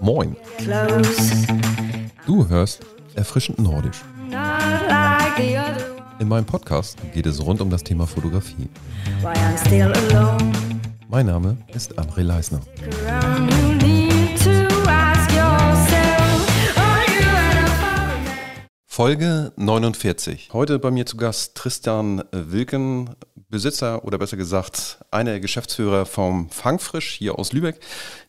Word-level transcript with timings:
Moin, 0.00 0.36
du 2.26 2.48
hörst 2.48 2.80
Erfrischend 3.14 3.58
Nordisch. 3.58 4.02
In 6.18 6.28
meinem 6.28 6.44
Podcast 6.44 6.98
geht 7.12 7.26
es 7.26 7.44
rund 7.44 7.60
um 7.60 7.70
das 7.70 7.82
Thema 7.84 8.06
Fotografie. 8.06 8.68
Mein 11.08 11.26
Name 11.26 11.56
ist 11.74 11.98
André 11.98 12.22
Leisner. 12.22 12.60
Folge 18.86 19.52
49. 19.56 20.50
Heute 20.52 20.78
bei 20.78 20.90
mir 20.90 21.06
zu 21.06 21.16
Gast 21.16 21.56
Tristan 21.56 22.22
Wilken, 22.30 23.10
Besitzer 23.52 24.04
oder 24.04 24.18
besser 24.18 24.38
gesagt 24.38 24.98
einer 25.10 25.32
der 25.32 25.40
Geschäftsführer 25.40 26.06
vom 26.06 26.48
Fangfrisch 26.48 27.12
hier 27.12 27.38
aus 27.38 27.52
Lübeck. 27.52 27.78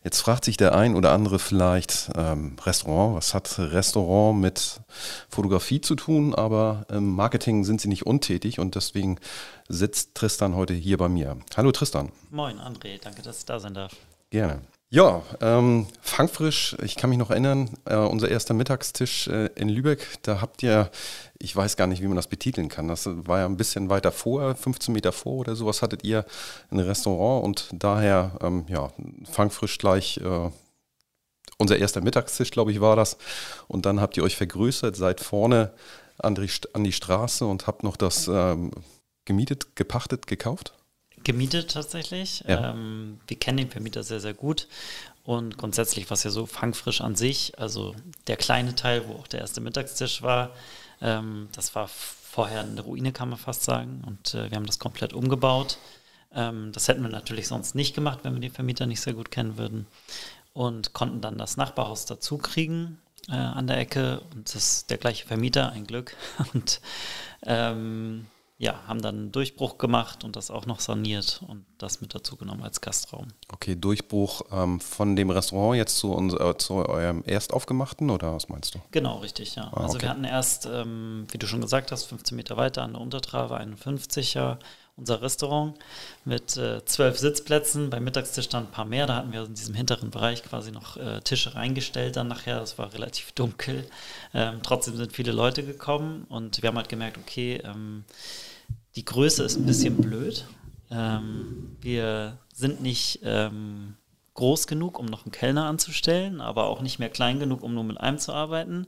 Jetzt 0.04 0.20
fragt 0.20 0.44
sich 0.44 0.58
der 0.58 0.76
ein 0.76 0.96
oder 0.96 1.14
andere 1.14 1.40
vielleicht, 1.40 2.12
ähm, 2.16 2.58
Restaurant, 2.64 3.16
was 3.16 3.34
hat 3.34 3.58
Restaurant 3.58 4.40
mit 4.40 4.82
Fotografie 5.30 5.80
zu 5.80 5.96
tun? 5.96 6.36
Aber 6.36 6.86
im 6.90 7.16
Marketing 7.16 7.64
sind 7.64 7.80
sie 7.80 7.88
nicht 7.88 8.06
untätig 8.06 8.60
und 8.60 8.76
deswegen 8.76 9.18
sitzt 9.70 10.14
Tristan 10.14 10.56
heute 10.56 10.74
hier 10.74 10.98
bei 10.98 11.08
mir. 11.08 11.38
Hallo 11.56 11.72
Tristan. 11.72 12.12
Moin, 12.30 12.60
André, 12.60 13.00
danke, 13.02 13.22
dass 13.22 13.40
ich 13.40 13.46
da 13.46 13.60
sein 13.62 13.74
darf. 13.74 13.94
Gerne. 14.30 14.62
Ja, 14.94 15.24
ähm, 15.42 15.88
Fangfrisch, 16.02 16.76
ich 16.84 16.96
kann 16.96 17.10
mich 17.10 17.18
noch 17.18 17.32
erinnern, 17.32 17.72
äh, 17.86 17.96
unser 17.96 18.30
erster 18.30 18.54
Mittagstisch 18.54 19.28
äh, 19.28 19.50
in 19.56 19.68
Lübeck, 19.68 20.20
da 20.22 20.40
habt 20.40 20.62
ihr, 20.62 20.92
ich 21.44 21.54
weiß 21.54 21.76
gar 21.76 21.88
nicht, 21.88 22.02
wie 22.02 22.08
man 22.08 22.16
das 22.16 22.28
betiteln 22.28 22.70
kann, 22.70 22.88
das 22.88 23.06
war 23.06 23.40
ja 23.40 23.46
ein 23.46 23.58
bisschen 23.58 23.90
weiter 23.90 24.14
vor, 24.14 24.56
15 24.56 24.94
Meter 24.94 25.12
vor 25.12 25.34
oder 25.34 25.56
sowas 25.56 25.82
hattet 25.82 26.04
ihr 26.06 26.26
ein 26.72 26.80
Restaurant 26.80 27.44
und 27.44 27.70
daher, 27.74 28.38
ähm, 28.42 28.66
ja, 28.70 28.92
Fangfrisch 29.30 29.78
gleich 29.78 30.18
äh, 30.18 30.50
unser 31.58 31.78
erster 31.78 32.02
Mittagstisch, 32.02 32.52
glaube 32.52 32.72
ich, 32.72 32.80
war 32.80 32.96
das. 32.96 33.18
Und 33.68 33.86
dann 33.86 34.00
habt 34.00 34.16
ihr 34.16 34.24
euch 34.24 34.38
vergrößert, 34.38 34.96
seid 34.96 35.20
vorne 35.20 35.74
an 36.18 36.36
die, 36.36 36.50
an 36.74 36.84
die 36.84 36.94
Straße 36.94 37.46
und 37.46 37.68
habt 37.68 37.84
noch 37.84 37.98
das 37.98 38.28
ähm, 38.28 38.72
gemietet, 39.26 39.76
gepachtet, 39.76 40.28
gekauft? 40.28 40.74
Gemietet 41.24 41.72
tatsächlich. 41.72 42.44
Ja. 42.48 42.72
Ähm, 42.72 43.20
wir 43.28 43.38
kennen 43.38 43.58
den 43.58 43.70
Vermieter 43.70 44.04
sehr, 44.04 44.20
sehr 44.20 44.34
gut. 44.34 44.68
Und 45.24 45.58
grundsätzlich 45.58 46.10
war 46.10 46.16
es 46.16 46.24
ja 46.24 46.32
so 46.32 46.46
fangfrisch 46.46 47.02
an 47.02 47.16
sich. 47.16 47.58
Also 47.60 47.96
der 48.28 48.38
kleine 48.38 48.76
Teil, 48.76 49.08
wo 49.08 49.14
auch 49.14 49.28
der 49.28 49.42
erste 49.42 49.62
Mittagstisch 49.62 50.22
war, 50.22 50.52
ähm, 51.04 51.50
das 51.54 51.76
war 51.76 51.88
vorher 51.88 52.62
eine 52.62 52.82
Ruine, 52.82 53.12
kann 53.12 53.30
man 53.30 53.38
fast 53.38 53.64
sagen. 53.64 54.02
Und 54.08 54.34
äh, 54.34 54.50
wir 54.50 54.56
haben 54.58 54.66
das 54.66 54.80
komplett 54.80 55.14
umgebaut. 55.14 55.78
Ähm, 56.34 56.72
das 56.72 56.88
hätten 56.88 57.04
wir 57.04 57.10
natürlich 57.10 57.48
sonst 57.48 57.76
nicht 57.76 57.94
gemacht, 57.94 58.20
wenn 58.24 58.34
wir 58.34 58.42
den 58.42 58.52
Vermieter 58.52 58.88
nicht 58.88 59.02
sehr 59.02 59.14
gut 59.14 59.30
kennen 59.30 59.58
würden. 59.58 59.86
Und 60.54 60.94
konnten 60.94 61.22
dann 61.22 61.38
das 61.38 61.58
Nachbarhaus 61.58 62.06
dazu 62.06 62.38
kriegen 62.38 63.00
äh, 63.30 63.34
an 63.34 63.68
der 63.68 63.78
Ecke. 63.78 64.22
Und 64.34 64.48
das 64.48 64.56
ist 64.56 64.90
der 64.90 64.98
gleiche 64.98 65.28
Vermieter, 65.28 65.72
ein 65.72 65.86
Glück. 65.86 66.16
Und 66.54 66.82
ähm, 67.44 68.26
ja, 68.58 68.80
haben 68.88 69.02
dann 69.02 69.16
einen 69.16 69.32
Durchbruch 69.32 69.78
gemacht 69.78 70.24
und 70.24 70.36
das 70.36 70.52
auch 70.52 70.66
noch 70.66 70.80
saniert 70.80 71.42
und 71.48 71.66
das 71.78 72.02
mit 72.02 72.14
dazu 72.14 72.38
genommen 72.38 72.64
als 72.64 72.82
Gastraum. 72.82 73.28
Okay, 73.52 73.76
Durchbruch 73.76 74.44
ähm, 74.52 74.80
von 74.80 75.16
dem 75.16 75.32
Restaurant 75.32 75.76
jetzt 75.76 75.98
zu, 75.98 76.14
uns, 76.14 76.34
äh, 76.34 76.58
zu 76.58 76.76
eurem 76.76 77.24
erst 77.26 77.52
aufgemachten 77.52 78.10
oder 78.10 78.34
was 78.34 78.50
meinst 78.50 78.76
du? 78.76 78.80
Genau, 78.92 79.18
richtig, 79.18 79.56
ja. 79.56 79.70
Ah, 79.74 79.82
also 79.82 79.96
okay. 79.96 80.04
wir 80.04 80.10
hatten 80.10 80.24
erst, 80.24 80.68
ähm, 80.72 81.28
wie 81.32 81.38
du 81.38 81.48
schon 81.48 81.62
gesagt 81.62 81.92
hast, 81.92 82.06
15 82.06 82.36
Meter 82.36 82.56
weiter 82.56 82.84
an 82.84 82.94
der 82.94 83.02
Untertrave 83.02 83.60
51er 83.60 84.60
unser 84.96 85.22
Restaurant 85.22 85.78
mit 86.24 86.56
äh, 86.56 86.86
zwölf 86.86 87.18
Sitzplätzen. 87.18 87.90
Beim 87.90 88.04
Mittagstisch 88.04 88.50
dann 88.50 88.66
ein 88.66 88.72
paar 88.72 88.86
mehr. 88.86 89.08
Da 89.08 89.16
hatten 89.16 89.32
wir 89.32 89.44
in 89.44 89.56
diesem 89.56 89.74
hinteren 89.74 90.12
Bereich 90.12 90.44
quasi 90.44 90.72
noch 90.72 90.98
äh, 90.98 91.20
Tische 91.22 91.56
reingestellt 91.56 92.16
dann 92.16 92.28
nachher. 92.28 92.60
Das 92.60 92.78
war 92.78 92.94
relativ 92.94 93.32
dunkel. 93.32 93.88
Ähm, 94.34 94.60
trotzdem 94.62 94.96
sind 94.96 95.14
viele 95.14 95.32
Leute 95.32 95.64
gekommen 95.64 96.26
und 96.30 96.62
wir 96.62 96.68
haben 96.68 96.78
halt 96.78 96.90
gemerkt, 96.90 97.18
okay, 97.18 97.62
ähm, 97.64 98.04
die 98.96 99.06
Größe 99.06 99.44
ist 99.44 99.58
ein 99.58 99.66
bisschen 99.66 99.98
blöd. 99.98 100.46
Ähm, 100.92 101.78
wir 101.82 102.38
sind 102.54 102.82
nicht 102.82 103.22
ähm, 103.24 103.96
groß 104.36 104.68
genug, 104.68 105.00
um 105.00 105.06
noch 105.06 105.26
einen 105.26 105.32
Kellner 105.32 105.66
anzustellen, 105.66 106.42
aber 106.42 106.66
auch 106.66 106.82
nicht 106.82 107.00
mehr 107.00 107.10
klein 107.10 107.40
genug, 107.40 107.62
um 107.62 107.74
nur 107.74 107.84
mit 107.84 108.00
einem 108.00 108.18
zu 108.18 108.34
arbeiten. 108.34 108.88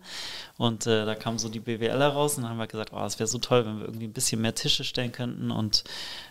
Und 0.58 0.88
äh, 0.88 1.06
da 1.06 1.16
kam 1.16 1.38
so 1.38 1.50
die 1.50 1.60
BWL 1.60 2.02
raus 2.02 2.36
und 2.36 2.44
dann 2.44 2.52
haben 2.52 2.58
wir 2.58 2.68
gesagt, 2.68 2.92
oh, 2.94 3.04
es 3.04 3.20
wäre 3.20 3.28
so 3.28 3.38
toll, 3.38 3.66
wenn 3.66 3.80
wir 3.80 3.86
irgendwie 3.86 4.08
ein 4.08 4.14
bisschen 4.14 4.42
mehr 4.42 4.56
Tische 4.56 4.84
stellen 4.84 5.12
könnten. 5.12 5.52
Und 5.52 5.84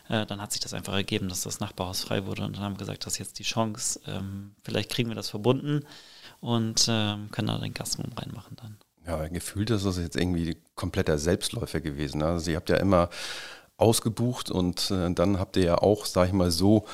äh, 0.08 0.26
dann 0.26 0.40
hat 0.40 0.52
sich 0.52 0.60
das 0.60 0.74
einfach 0.74 0.94
ergeben, 0.94 1.28
dass 1.28 1.42
das 1.42 1.60
Nachbarhaus 1.60 2.02
frei 2.02 2.26
wurde. 2.26 2.44
Und 2.44 2.56
dann 2.56 2.62
haben 2.62 2.74
wir 2.74 2.78
gesagt, 2.78 3.06
das 3.06 3.14
ist 3.14 3.18
jetzt 3.18 3.38
die 3.38 3.44
Chance. 3.44 4.00
Ähm, 4.06 4.52
vielleicht 4.62 4.90
kriegen 4.90 5.10
wir 5.10 5.16
das 5.16 5.30
verbunden 5.30 5.84
und 6.40 6.86
ähm, 6.88 7.30
können 7.30 7.48
da 7.48 7.58
den 7.58 7.74
Gastronom 7.74 8.12
reinmachen 8.16 8.56
dann. 8.56 8.76
Ja, 9.06 9.28
gefühlt 9.28 9.70
ist 9.70 9.84
das 9.84 9.98
jetzt 9.98 10.16
irgendwie 10.16 10.56
kompletter 10.74 11.18
Selbstläufer 11.18 11.80
gewesen. 11.80 12.18
ne? 12.18 12.26
Also 12.26 12.50
ihr 12.50 12.56
habt 12.56 12.70
ja 12.70 12.76
immer 12.76 13.10
ausgebucht 13.76 14.50
und 14.50 14.90
äh, 14.90 15.12
dann 15.12 15.38
habt 15.38 15.56
ihr 15.56 15.64
ja 15.64 15.78
auch, 15.78 16.06
sag 16.06 16.28
ich 16.28 16.32
mal 16.32 16.50
so, 16.50 16.84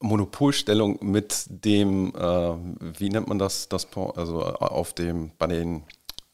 Monopolstellung 0.00 0.98
mit 1.02 1.44
dem, 1.48 2.14
äh, 2.14 2.98
wie 2.98 3.10
nennt 3.10 3.28
man 3.28 3.38
das, 3.38 3.68
das 3.68 3.86
also 3.94 4.40
äh, 4.42 4.54
auf 4.54 4.94
dem, 4.94 5.32
bei 5.38 5.46
den, 5.46 5.84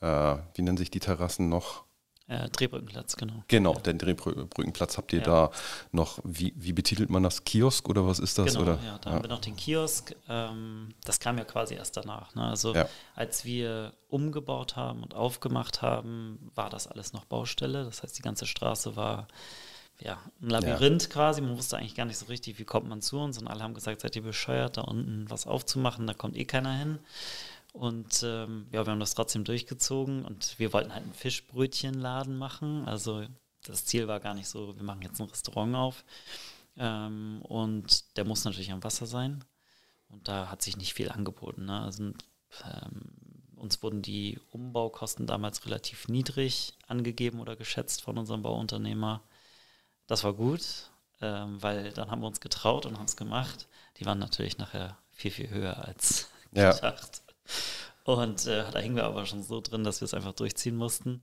äh, 0.00 0.36
wie 0.54 0.62
nennen 0.62 0.76
sich 0.76 0.90
die 0.90 1.00
Terrassen 1.00 1.48
noch? 1.48 1.84
Äh, 2.28 2.48
Drehbrückenplatz, 2.48 3.16
genau. 3.16 3.44
Genau, 3.46 3.74
den 3.74 3.98
Drehbrückenplatz 3.98 4.96
habt 4.98 5.12
ihr 5.12 5.20
Ja. 5.20 5.24
da 5.24 5.50
noch, 5.92 6.18
wie, 6.24 6.52
wie 6.56 6.72
betitelt 6.72 7.08
man 7.08 7.22
das? 7.22 7.44
Kiosk 7.44 7.88
oder 7.88 8.04
was 8.06 8.18
ist 8.18 8.38
das? 8.38 8.46
Genau, 8.54 8.62
oder? 8.62 8.78
ja, 8.84 8.98
da 8.98 9.10
haben 9.10 9.22
wir 9.22 9.28
noch 9.28 9.40
den 9.40 9.54
Kiosk. 9.54 10.14
Ähm, 10.28 10.88
das 11.04 11.20
kam 11.20 11.38
ja 11.38 11.44
quasi 11.44 11.74
erst 11.74 11.96
danach. 11.96 12.34
Ne? 12.34 12.42
Also 12.42 12.74
Ja. 12.74 12.88
als 13.14 13.44
wir 13.44 13.92
umgebaut 14.08 14.74
haben 14.74 15.04
und 15.04 15.14
aufgemacht 15.14 15.82
haben, 15.82 16.50
war 16.54 16.68
das 16.68 16.88
alles 16.88 17.12
noch 17.12 17.26
Baustelle. 17.26 17.84
Das 17.84 18.02
heißt, 18.02 18.18
die 18.18 18.22
ganze 18.22 18.46
Straße 18.46 18.96
war 18.96 19.28
ja 20.00 20.20
ein 20.40 20.50
Labyrinth 20.50 21.10
quasi. 21.10 21.40
Man 21.40 21.56
wusste 21.56 21.76
eigentlich 21.76 21.94
gar 21.94 22.06
nicht 22.06 22.18
so 22.18 22.26
richtig, 22.26 22.58
wie 22.58 22.64
kommt 22.64 22.88
man 22.88 23.02
zu 23.02 23.18
uns. 23.18 23.38
Und 23.38 23.48
alle 23.48 23.62
haben 23.62 23.74
gesagt, 23.74 24.00
seid 24.00 24.16
ihr 24.16 24.22
bescheuert, 24.22 24.76
da 24.76 24.82
unten 24.82 25.28
was 25.28 25.46
aufzumachen, 25.46 26.06
da 26.06 26.14
kommt 26.14 26.36
eh 26.36 26.44
keiner 26.44 26.74
hin. 26.74 26.98
Und 27.72 28.22
ähm, 28.22 28.66
ja, 28.72 28.86
wir 28.86 28.90
haben 28.90 29.00
das 29.00 29.14
trotzdem 29.14 29.44
durchgezogen 29.44 30.24
und 30.24 30.58
wir 30.58 30.72
wollten 30.72 30.94
halt 30.94 31.04
einen 31.04 31.12
Fischbrötchenladen 31.12 32.36
machen. 32.36 32.86
Also 32.86 33.26
das 33.66 33.84
Ziel 33.84 34.08
war 34.08 34.20
gar 34.20 34.34
nicht 34.34 34.48
so, 34.48 34.76
wir 34.76 34.82
machen 34.82 35.02
jetzt 35.02 35.20
ein 35.20 35.28
Restaurant 35.28 35.74
auf. 35.74 36.04
Ähm, 36.78 37.40
und 37.42 38.16
der 38.16 38.24
muss 38.24 38.44
natürlich 38.44 38.72
am 38.72 38.84
Wasser 38.84 39.06
sein. 39.06 39.44
Und 40.08 40.28
da 40.28 40.50
hat 40.50 40.62
sich 40.62 40.76
nicht 40.76 40.94
viel 40.94 41.10
angeboten. 41.10 41.66
Ne? 41.66 41.80
Also, 41.80 42.04
ähm, 42.04 42.14
uns 43.56 43.82
wurden 43.82 44.02
die 44.02 44.38
Umbaukosten 44.52 45.26
damals 45.26 45.64
relativ 45.66 46.08
niedrig 46.08 46.74
angegeben 46.86 47.40
oder 47.40 47.56
geschätzt 47.56 48.02
von 48.02 48.18
unserem 48.18 48.42
Bauunternehmer. 48.42 49.22
Das 50.06 50.24
war 50.24 50.32
gut, 50.34 50.90
ähm, 51.20 51.62
weil 51.62 51.92
dann 51.92 52.10
haben 52.10 52.20
wir 52.20 52.26
uns 52.28 52.40
getraut 52.40 52.86
und 52.86 52.96
haben 52.98 53.06
es 53.06 53.16
gemacht. 53.16 53.68
Die 53.98 54.06
waren 54.06 54.18
natürlich 54.18 54.58
nachher 54.58 54.98
viel, 55.10 55.30
viel 55.30 55.50
höher 55.50 55.84
als 55.84 56.28
Ja. 56.52 56.72
gedacht. 56.72 57.22
Und 58.04 58.46
äh, 58.46 58.70
da 58.70 58.78
hingen 58.78 58.96
wir 58.96 59.04
aber 59.04 59.26
schon 59.26 59.42
so 59.42 59.60
drin, 59.60 59.84
dass 59.84 60.00
wir 60.00 60.06
es 60.06 60.14
einfach 60.14 60.32
durchziehen 60.32 60.76
mussten. 60.76 61.22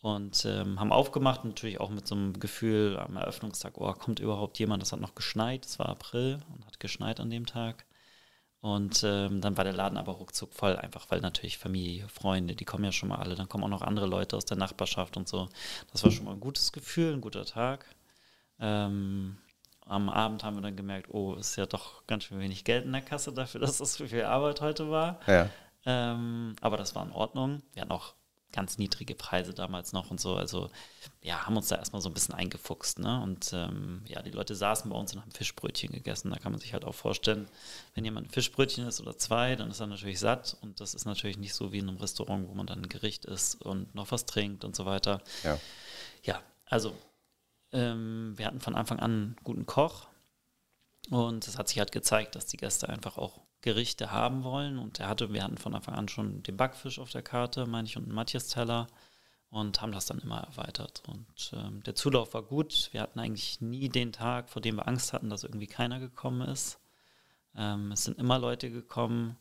Und 0.00 0.44
ähm, 0.44 0.78
haben 0.80 0.92
aufgemacht, 0.92 1.44
natürlich 1.44 1.80
auch 1.80 1.90
mit 1.90 2.06
so 2.06 2.14
einem 2.14 2.38
Gefühl 2.38 2.98
am 2.98 3.16
Eröffnungstag, 3.16 3.78
oh, 3.78 3.92
kommt 3.94 4.20
überhaupt 4.20 4.58
jemand? 4.58 4.82
Es 4.82 4.92
hat 4.92 5.00
noch 5.00 5.14
geschneit, 5.14 5.64
es 5.64 5.78
war 5.78 5.88
April 5.88 6.40
und 6.54 6.66
hat 6.66 6.78
geschneit 6.80 7.18
an 7.20 7.30
dem 7.30 7.46
Tag. 7.46 7.84
Und 8.60 9.02
ähm, 9.04 9.40
dann 9.40 9.56
war 9.56 9.64
der 9.64 9.72
Laden 9.72 9.98
aber 9.98 10.12
ruckzuck 10.12 10.52
voll, 10.54 10.76
einfach 10.76 11.06
weil 11.10 11.20
natürlich 11.20 11.58
Familie, 11.58 12.08
Freunde, 12.08 12.56
die 12.56 12.64
kommen 12.64 12.84
ja 12.84 12.92
schon 12.92 13.08
mal 13.08 13.18
alle. 13.18 13.36
Dann 13.36 13.48
kommen 13.48 13.64
auch 13.64 13.68
noch 13.68 13.82
andere 13.82 14.06
Leute 14.06 14.36
aus 14.36 14.44
der 14.44 14.56
Nachbarschaft 14.56 15.16
und 15.16 15.28
so. 15.28 15.48
Das 15.92 16.02
war 16.04 16.10
schon 16.10 16.24
mal 16.24 16.32
ein 16.34 16.40
gutes 16.40 16.72
Gefühl, 16.72 17.14
ein 17.14 17.20
guter 17.20 17.44
Tag. 17.44 17.86
Ähm, 18.60 19.38
am 19.86 20.08
Abend 20.08 20.44
haben 20.44 20.56
wir 20.56 20.62
dann 20.62 20.76
gemerkt, 20.76 21.08
oh, 21.12 21.34
ist 21.34 21.56
ja 21.56 21.66
doch 21.66 22.06
ganz 22.06 22.24
schön 22.24 22.38
wenig 22.38 22.64
Geld 22.64 22.84
in 22.84 22.92
der 22.92 23.02
Kasse 23.02 23.32
dafür, 23.32 23.60
dass 23.62 23.78
das 23.78 23.94
so 23.94 24.06
viel 24.06 24.24
Arbeit 24.24 24.60
heute 24.60 24.90
war. 24.90 25.20
Ja. 25.26 25.48
Ähm, 25.86 26.56
aber 26.60 26.76
das 26.76 26.94
war 26.94 27.04
in 27.04 27.12
Ordnung. 27.12 27.62
Wir 27.72 27.82
hatten 27.82 27.92
auch 27.92 28.14
ganz 28.52 28.78
niedrige 28.78 29.14
Preise 29.14 29.52
damals 29.52 29.92
noch 29.92 30.10
und 30.10 30.20
so. 30.20 30.34
Also 30.34 30.70
ja, 31.22 31.46
haben 31.46 31.56
uns 31.56 31.68
da 31.68 31.76
erstmal 31.76 32.00
so 32.00 32.08
ein 32.08 32.14
bisschen 32.14 32.34
eingefuchst. 32.34 32.98
Ne? 32.98 33.20
Und 33.22 33.52
ähm, 33.52 34.02
ja, 34.06 34.22
die 34.22 34.30
Leute 34.30 34.54
saßen 34.54 34.90
bei 34.90 34.96
uns 34.96 35.12
und 35.12 35.20
haben 35.20 35.30
Fischbrötchen 35.32 35.92
gegessen. 35.92 36.30
Da 36.30 36.38
kann 36.38 36.52
man 36.52 36.60
sich 36.60 36.72
halt 36.72 36.84
auch 36.84 36.94
vorstellen, 36.94 37.48
wenn 37.94 38.04
jemand 38.04 38.28
ein 38.28 38.30
Fischbrötchen 38.30 38.86
isst 38.86 39.00
oder 39.00 39.16
zwei, 39.18 39.54
dann 39.54 39.70
ist 39.70 39.80
er 39.80 39.86
natürlich 39.86 40.18
satt. 40.18 40.56
Und 40.62 40.80
das 40.80 40.94
ist 40.94 41.04
natürlich 41.04 41.38
nicht 41.38 41.54
so 41.54 41.72
wie 41.72 41.78
in 41.78 41.88
einem 41.88 41.98
Restaurant, 41.98 42.48
wo 42.48 42.54
man 42.54 42.66
dann 42.66 42.80
ein 42.80 42.88
Gericht 42.88 43.26
isst 43.26 43.60
und 43.62 43.94
noch 43.94 44.10
was 44.12 44.24
trinkt 44.24 44.64
und 44.64 44.74
so 44.74 44.86
weiter. 44.86 45.20
Ja. 45.44 45.58
Ja, 46.22 46.42
also 46.66 46.94
ähm, 47.72 48.34
wir 48.36 48.46
hatten 48.46 48.60
von 48.60 48.74
Anfang 48.74 48.98
an 48.98 49.10
einen 49.10 49.36
guten 49.44 49.66
Koch. 49.66 50.06
Und 51.10 51.46
es 51.48 51.58
hat 51.58 51.68
sich 51.68 51.78
halt 51.78 51.92
gezeigt, 51.92 52.34
dass 52.34 52.46
die 52.46 52.56
Gäste 52.58 52.88
einfach 52.88 53.16
auch 53.16 53.40
Gerichte 53.60 54.10
haben 54.10 54.44
wollen. 54.44 54.78
Und 54.78 55.00
er 55.00 55.08
hatte, 55.08 55.32
wir 55.32 55.42
hatten 55.42 55.58
von 55.58 55.74
Anfang 55.74 55.94
an 55.94 56.08
schon 56.08 56.42
den 56.42 56.56
Backfisch 56.56 56.98
auf 56.98 57.10
der 57.10 57.22
Karte, 57.22 57.66
meine 57.66 57.88
ich, 57.88 57.96
und 57.96 58.04
einen 58.04 58.14
Matthias-Teller 58.14 58.86
und 59.50 59.80
haben 59.80 59.92
das 59.92 60.06
dann 60.06 60.18
immer 60.18 60.40
erweitert. 60.40 61.02
Und 61.06 61.52
ähm, 61.54 61.82
der 61.82 61.94
Zulauf 61.94 62.34
war 62.34 62.42
gut. 62.42 62.90
Wir 62.92 63.00
hatten 63.00 63.18
eigentlich 63.18 63.60
nie 63.60 63.88
den 63.88 64.12
Tag, 64.12 64.50
vor 64.50 64.60
dem 64.60 64.76
wir 64.76 64.86
Angst 64.86 65.12
hatten, 65.12 65.30
dass 65.30 65.44
irgendwie 65.44 65.66
keiner 65.66 65.98
gekommen 65.98 66.42
ist. 66.42 66.78
Ähm, 67.56 67.92
es 67.92 68.04
sind 68.04 68.18
immer 68.18 68.38
Leute 68.38 68.70
gekommen. 68.70 69.36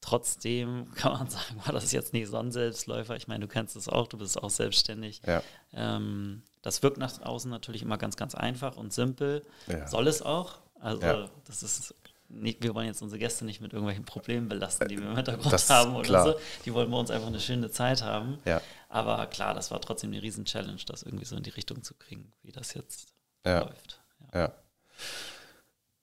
Trotzdem 0.00 0.92
kann 0.94 1.12
man 1.12 1.28
sagen, 1.28 1.60
war 1.64 1.72
das 1.72 1.92
jetzt 1.92 2.12
nicht 2.12 2.28
so 2.28 2.36
ein 2.38 2.52
Selbstläufer. 2.52 3.16
Ich 3.16 3.28
meine, 3.28 3.46
du 3.46 3.48
kennst 3.48 3.76
es 3.76 3.88
auch, 3.88 4.06
du 4.06 4.18
bist 4.18 4.40
auch 4.42 4.50
selbstständig. 4.50 5.22
Ja. 5.26 5.42
Ähm, 5.72 6.42
das 6.62 6.82
wirkt 6.82 6.98
nach 6.98 7.20
außen 7.22 7.50
natürlich 7.50 7.82
immer 7.82 7.98
ganz, 7.98 8.16
ganz 8.16 8.34
einfach 8.34 8.76
und 8.76 8.92
simpel. 8.92 9.44
Ja. 9.66 9.86
Soll 9.86 10.06
es 10.08 10.22
auch. 10.22 10.58
Also 10.80 11.02
Ja. 11.02 11.28
das 11.46 11.62
ist 11.62 11.94
nicht, 12.30 12.62
wir 12.62 12.74
wollen 12.74 12.86
jetzt 12.86 13.00
unsere 13.00 13.18
Gäste 13.18 13.44
nicht 13.46 13.60
mit 13.60 13.72
irgendwelchen 13.72 14.04
Problemen 14.04 14.48
belasten, 14.48 14.86
die 14.88 14.98
wir 14.98 15.06
im 15.08 15.16
Hintergrund 15.16 15.50
Das 15.52 15.70
haben 15.70 15.96
oder 15.96 16.24
so. 16.24 16.34
Die 16.66 16.74
wollen 16.74 16.90
bei 16.90 16.98
uns 16.98 17.10
einfach 17.10 17.28
eine 17.28 17.40
schöne 17.40 17.70
Zeit 17.70 18.02
haben. 18.02 18.38
Ja. 18.44 18.60
Aber 18.90 19.26
klar, 19.26 19.54
das 19.54 19.70
war 19.70 19.80
trotzdem 19.80 20.12
eine 20.12 20.20
riesen 20.20 20.44
Challenge, 20.44 20.80
das 20.86 21.02
irgendwie 21.04 21.24
so 21.24 21.36
in 21.36 21.42
die 21.42 21.50
Richtung 21.50 21.82
zu 21.82 21.94
kriegen, 21.94 22.32
wie 22.42 22.52
das 22.52 22.74
jetzt 22.74 23.14
läuft. 23.44 24.00
Ja. 24.34 24.52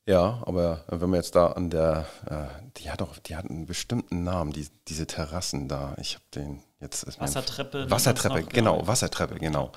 Ja. 0.05 0.41
Aber 0.45 0.83
wenn 0.87 1.09
wir 1.09 1.17
jetzt 1.17 1.35
da 1.35 1.47
an 1.47 1.69
der, 1.69 2.05
äh, 2.29 2.45
die 2.77 2.91
hat 2.91 3.01
auch, 3.01 3.17
die 3.17 3.35
hat 3.35 3.49
einen 3.49 3.65
bestimmten 3.65 4.23
Namen, 4.23 4.51
die, 4.53 4.67
diese 4.87 5.07
Terrassen 5.07 5.67
da. 5.67 5.95
Ich 5.99 6.15
habe 6.15 6.25
den 6.35 6.61
jetzt. 6.79 7.19
Wassertreppe 7.19 7.89
Wassertreppe, 7.89 8.43
genau, 8.43 8.75
genau. 8.77 8.87
Wassertreppe, 8.87 9.35
genau. 9.35 9.71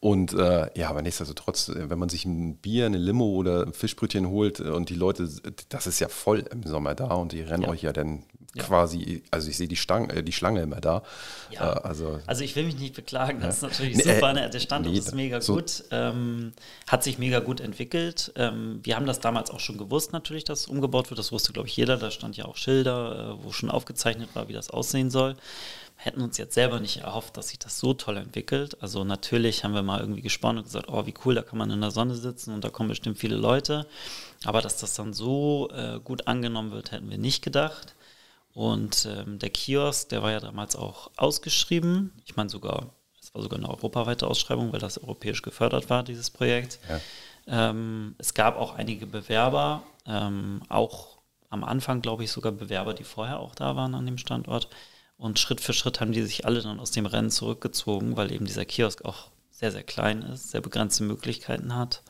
Und 0.00 0.32
äh, 0.34 0.68
ja, 0.78 0.88
aber 0.90 1.02
nichtsdestotrotz, 1.02 1.68
äh, 1.68 1.90
wenn 1.90 1.98
man 1.98 2.08
sich 2.08 2.24
ein 2.24 2.56
Bier, 2.58 2.86
eine 2.86 2.98
Limo 2.98 3.26
oder 3.26 3.62
ein 3.66 3.72
Fischbrötchen 3.72 4.28
holt 4.28 4.60
äh, 4.60 4.64
und 4.70 4.88
die 4.88 4.94
Leute, 4.94 5.28
das 5.68 5.86
ist 5.86 6.00
ja 6.00 6.08
voll 6.08 6.40
im 6.50 6.62
Sommer 6.64 6.94
da 6.94 7.06
und 7.14 7.32
die 7.32 7.42
rennen 7.42 7.64
Ja. 7.64 7.68
euch 7.68 7.82
ja 7.82 7.92
dann 7.92 8.24
Ja. 8.54 8.64
quasi, 8.64 9.22
also 9.30 9.48
ich 9.48 9.56
sehe 9.56 9.66
die, 9.66 9.76
Stang, 9.76 10.10
äh, 10.10 10.22
die 10.22 10.32
Schlange 10.32 10.60
immer 10.60 10.80
da. 10.80 11.02
Ja. 11.50 11.72
Äh, 11.74 11.80
also 11.84 12.20
Also 12.26 12.44
ich 12.44 12.54
will 12.54 12.64
mich 12.64 12.76
nicht 12.78 12.94
beklagen, 12.94 13.40
das 13.40 13.56
ist 13.56 13.62
natürlich 13.62 13.96
Nee, 13.96 14.02
super, 14.14 14.30
äh, 14.30 14.34
ne? 14.34 14.50
der 14.50 14.60
Standort 14.60 14.92
nee, 14.92 14.98
ist 14.98 15.14
mega 15.14 15.40
so- 15.40 15.54
gut, 15.54 15.84
ähm, 15.90 16.52
hat 16.86 17.02
sich 17.02 17.16
mega 17.16 17.38
gut 17.40 17.60
entwickelt. 17.60 18.30
Ähm, 18.36 18.80
wir 18.82 18.96
haben 18.96 19.06
das 19.06 19.20
damals 19.20 19.50
auch 19.50 19.60
schon 19.60 19.78
gewusst 19.78 20.12
natürlich, 20.12 20.44
dass 20.44 20.66
umgebaut 20.66 21.08
wird, 21.10 21.18
das 21.18 21.32
wusste 21.32 21.52
glaube 21.54 21.68
ich 21.68 21.76
jeder, 21.78 21.96
da 21.96 22.10
stand 22.10 22.36
ja 22.36 22.44
auch 22.44 22.56
Schilder, 22.56 23.36
äh, 23.40 23.44
wo 23.44 23.52
schon 23.52 23.70
aufgezeichnet 23.70 24.28
war, 24.34 24.48
wie 24.48 24.52
das 24.52 24.68
aussehen 24.68 25.10
soll. 25.10 25.34
Hätten 25.96 26.20
uns 26.20 26.36
jetzt 26.36 26.52
selber 26.54 26.78
nicht 26.80 26.98
erhofft, 26.98 27.36
dass 27.38 27.48
sich 27.50 27.58
das 27.60 27.78
so 27.78 27.94
toll 27.94 28.16
entwickelt. 28.18 28.76
Also 28.82 29.02
natürlich 29.04 29.62
haben 29.64 29.72
wir 29.72 29.82
mal 29.84 30.00
irgendwie 30.00 30.20
gesponnen 30.20 30.58
und 30.58 30.64
gesagt, 30.64 30.88
oh 30.88 31.06
wie 31.06 31.14
cool, 31.24 31.36
da 31.36 31.42
kann 31.42 31.58
man 31.58 31.70
in 31.70 31.80
der 31.80 31.92
Sonne 31.92 32.16
sitzen 32.16 32.52
und 32.52 32.64
da 32.64 32.70
kommen 32.70 32.88
bestimmt 32.90 33.18
viele 33.18 33.36
Leute. 33.36 33.86
Aber 34.44 34.60
dass 34.60 34.76
das 34.78 34.94
dann 34.94 35.14
so 35.14 35.70
äh, 35.72 36.00
gut 36.04 36.26
angenommen 36.26 36.72
wird, 36.72 36.90
hätten 36.92 37.08
wir 37.08 37.18
nicht 37.18 37.42
gedacht. 37.42 37.94
Und 38.54 39.08
ähm, 39.10 39.38
der 39.38 39.50
Kiosk, 39.50 40.10
der 40.10 40.22
war 40.22 40.30
ja 40.30 40.40
damals 40.40 40.76
auch 40.76 41.10
ausgeschrieben. 41.16 42.12
Ich 42.26 42.36
meine 42.36 42.50
sogar, 42.50 42.94
es 43.20 43.34
war 43.34 43.42
sogar 43.42 43.58
eine 43.58 43.68
europaweite 43.68 44.26
Ausschreibung, 44.26 44.72
weil 44.72 44.80
das 44.80 44.98
europäisch 44.98 45.42
gefördert 45.42 45.88
war, 45.88 46.02
dieses 46.02 46.30
Projekt. 46.30 46.78
Ähm, 47.46 48.14
es 48.18 48.34
gab 48.34 48.56
auch 48.56 48.74
einige 48.74 49.06
Bewerber, 49.06 49.82
ähm, 50.06 50.62
auch 50.68 51.18
am 51.48 51.64
Anfang, 51.64 52.02
glaube 52.02 52.24
ich, 52.24 52.30
sogar 52.30 52.52
Bewerber, 52.52 52.94
die 52.94 53.04
vorher 53.04 53.40
auch 53.40 53.54
da 53.54 53.76
waren 53.76 53.94
an 53.94 54.06
dem 54.06 54.18
Standort. 54.18 54.68
Und 55.16 55.38
Schritt 55.38 55.60
für 55.60 55.72
Schritt 55.72 56.00
haben 56.00 56.12
die 56.12 56.22
sich 56.22 56.46
alle 56.46 56.62
dann 56.62 56.80
aus 56.80 56.90
dem 56.90 57.06
Rennen 57.06 57.30
zurückgezogen, 57.30 58.16
weil 58.16 58.32
eben 58.32 58.44
dieser 58.44 58.64
Kiosk 58.64 59.04
auch 59.04 59.30
sehr, 59.50 59.70
sehr 59.70 59.82
klein 59.82 60.22
ist, 60.22 60.50
sehr 60.50 60.60
begrenzte 60.60 61.04
Möglichkeiten 61.04 61.76
hat. 61.76 62.02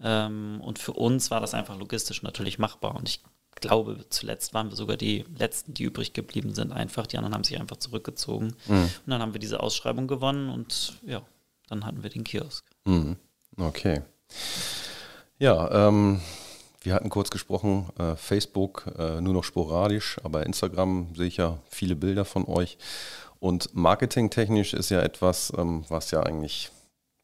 Ähm, 0.00 0.60
und 0.62 0.78
für 0.78 0.92
uns 0.92 1.30
war 1.30 1.40
das 1.40 1.54
einfach 1.54 1.76
logistisch 1.76 2.22
natürlich 2.22 2.58
machbar. 2.58 2.94
Und 2.94 3.08
ich 3.08 3.20
glaube, 3.60 4.04
zuletzt 4.10 4.54
waren 4.54 4.70
wir 4.70 4.76
sogar 4.76 4.96
die 4.96 5.24
Letzten, 5.36 5.74
die 5.74 5.84
übrig 5.84 6.12
geblieben 6.12 6.54
sind, 6.54 6.72
einfach. 6.72 7.06
Die 7.06 7.16
anderen 7.16 7.34
haben 7.34 7.44
sich 7.44 7.60
einfach 7.60 7.76
zurückgezogen. 7.76 8.54
Und 8.68 8.90
dann 9.06 9.22
haben 9.22 9.32
wir 9.32 9.40
diese 9.40 9.60
Ausschreibung 9.60 10.06
gewonnen 10.08 10.50
und 10.50 10.98
ja, 11.06 11.22
dann 11.68 11.84
hatten 11.84 12.02
wir 12.02 12.10
den 12.10 12.24
Kiosk. 12.24 12.64
Mhm. 12.84 13.16
Okay. 13.56 14.02
Ja, 15.38 15.88
ähm, 15.88 16.20
wir 16.82 16.94
hatten 16.94 17.10
kurz 17.10 17.30
gesprochen, 17.30 17.88
äh, 17.98 18.16
Facebook 18.16 18.86
äh, 18.98 19.20
nur 19.20 19.34
noch 19.34 19.44
sporadisch, 19.44 20.18
aber 20.22 20.46
Instagram 20.46 21.14
sehe 21.14 21.26
ich 21.26 21.36
ja 21.36 21.58
viele 21.68 21.96
Bilder 21.96 22.24
von 22.24 22.44
euch. 22.46 22.78
Und 23.40 23.74
marketingtechnisch 23.74 24.74
ist 24.74 24.90
ja 24.90 25.00
etwas, 25.00 25.52
ähm, 25.56 25.84
was 25.88 26.10
ja 26.10 26.22
eigentlich, 26.22 26.70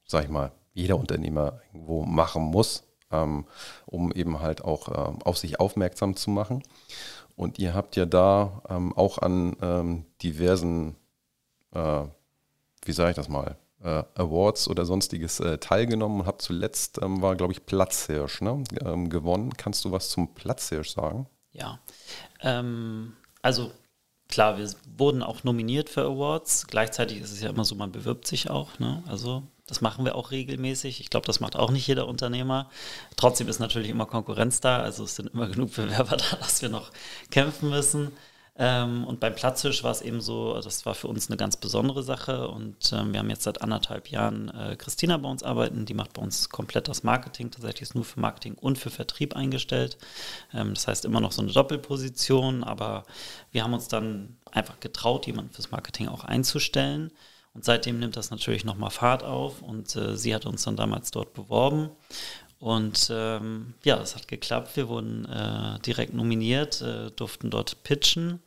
sag 0.07 0.25
ich 0.25 0.31
mal, 0.31 0.53
jeder 0.73 0.99
Unternehmer 0.99 1.61
irgendwo 1.73 2.03
machen 2.05 2.43
muss, 2.43 2.85
ähm, 3.23 3.47
um 3.87 4.13
eben 4.13 4.41
halt 4.41 4.65
auch 4.65 4.89
ähm, 4.89 5.23
auf 5.23 5.39
sich 5.39 5.61
aufmerksam 5.61 6.17
zu 6.17 6.31
machen. 6.31 6.63
Und 7.37 7.59
ihr 7.59 7.75
habt 7.75 7.97
ja 7.97 8.07
da 8.07 8.63
ähm, 8.69 8.93
auch 8.97 9.19
an 9.19 9.57
ähm, 9.61 10.05
diversen 10.23 10.97
äh, 11.73 12.05
wie 12.87 12.93
sage 12.93 13.11
ich 13.11 13.17
das 13.17 13.29
mal, 13.29 13.57
äh, 13.83 14.03
Awards 14.15 14.69
oder 14.69 14.85
sonstiges 14.85 15.41
äh, 15.41 15.59
teilgenommen 15.59 16.21
und 16.21 16.27
habe 16.27 16.39
zuletzt, 16.39 17.01
ähm, 17.03 17.23
war 17.23 17.37
glaube 17.37 17.53
ich 17.53 17.67
Platzhirsch, 17.67 18.41
ne? 18.41 18.65
ähm, 18.85 19.11
gewonnen. 19.11 19.53
Kannst 19.57 19.85
du 19.85 19.93
was 19.93 20.09
zum 20.09 20.35
Platzhirsch 20.35 20.91
sagen? 20.91 21.27
Ja. 21.53 21.81
Ähm, 22.41 23.15
also 23.43 23.71
klar, 24.29 24.59
wir 24.59 24.71
wurden 24.97 25.23
auch 25.23 25.45
nominiert 25.45 25.89
für 25.89 26.03
Awards. 26.03 26.67
Gleichzeitig 26.67 27.21
ist 27.21 27.33
es 27.33 27.41
ja 27.41 27.51
immer 27.51 27.65
so, 27.65 27.75
man 27.75 27.93
bewirbt 27.93 28.27
sich 28.27 28.51
auch. 28.51 28.79
Ne? 28.79 29.03
Also 29.07 29.43
das 29.67 29.81
machen 29.81 30.05
wir 30.05 30.15
auch 30.15 30.31
regelmäßig. 30.31 31.01
Ich 31.01 31.11
glaube, 31.11 31.27
das 31.27 31.41
macht 31.41 31.57
auch 31.57 31.71
nicht 31.71 31.87
jeder 31.87 32.07
Unternehmer. 32.07 32.69
Trotzdem 33.17 33.49
ist 33.49 33.61
natürlich 33.61 33.89
immer 33.89 34.07
Konkurrenz 34.07 34.61
da. 34.61 34.79
Also 34.79 35.05
es 35.05 35.17
sind 35.17 35.33
immer 35.33 35.49
genug 35.49 35.75
Bewerber 35.75 36.17
da, 36.31 36.37
dass 36.37 36.63
wir 36.63 36.69
noch 36.69 36.91
kämpfen 37.31 37.71
müssen. 37.71 38.13
Ähm, 38.57 39.05
und 39.05 39.19
beim 39.19 39.35
Platzhirsch 39.35 39.83
war 39.83 39.91
es 39.91 40.01
eben 40.01 40.21
so, 40.21 40.55
das 40.61 40.87
war 40.87 40.95
für 40.95 41.09
uns 41.09 41.29
eine 41.29 41.37
ganz 41.37 41.57
besondere 41.57 42.05
Sache. 42.05 42.49
Und 42.49 42.93
ähm, 42.93 43.13
wir 43.13 43.19
haben 43.19 43.31
jetzt 43.31 43.43
seit 43.43 43.63
anderthalb 43.63 44.09
Jahren 44.09 44.49
äh, 44.51 44.77
Christina 44.77 45.17
bei 45.17 45.29
uns 45.29 45.43
arbeiten. 45.43 45.87
Die 45.87 45.95
macht 45.95 46.13
bei 46.13 46.23
uns 46.23 46.51
komplett 46.51 46.87
das 46.87 47.03
Marketing. 47.03 47.51
Tatsächlich 47.51 47.83
ist 47.83 47.95
nur 47.97 48.05
für 48.05 48.21
Marketing 48.21 48.55
und 48.55 48.79
für 48.79 48.91
Vertrieb 48.91 49.35
eingestellt. 49.35 49.99
Ähm, 50.53 50.75
das 50.75 50.87
heißt 50.87 51.05
immer 51.05 51.21
noch 51.21 51.33
so 51.33 51.43
eine 51.43 51.53
Doppelposition. 51.53 52.63
Aber 52.63 53.05
wir 53.51 53.65
haben 53.65 53.75
uns 53.75 53.89
dann 53.89 54.37
einfach 54.53 54.79
getraut, 54.79 55.27
jemanden 55.27 55.53
fürs 55.53 55.73
Marketing 55.73 56.07
auch 56.07 56.23
einzustellen. 56.23 57.11
Und 57.55 57.65
seitdem 57.65 58.01
nimmt 58.01 58.17
das 58.17 58.31
natürlich 58.31 58.65
nochmal 58.65 58.91
Fahrt 58.91 59.25
auf. 59.25 59.63
Und 59.63 59.97
äh, 59.97 60.17
sie 60.17 60.33
hat 60.33 60.47
uns 60.47 60.63
dann 60.63 60.77
damals 60.77 61.11
dort 61.11 61.35
beworben. 61.35 61.91
Und 62.65 63.09
ähm, 63.11 63.75
ja, 63.85 64.01
es 64.01 64.15
hat 64.15 64.27
geklappt. 64.27 64.75
Wir 64.75 64.89
wurden 64.89 65.27
äh, 65.27 65.79
direkt 65.81 66.15
nominiert, 66.15 66.81
äh, 66.81 67.11
durften 67.11 67.51
dort 67.51 67.83
pitchen. 67.83 68.41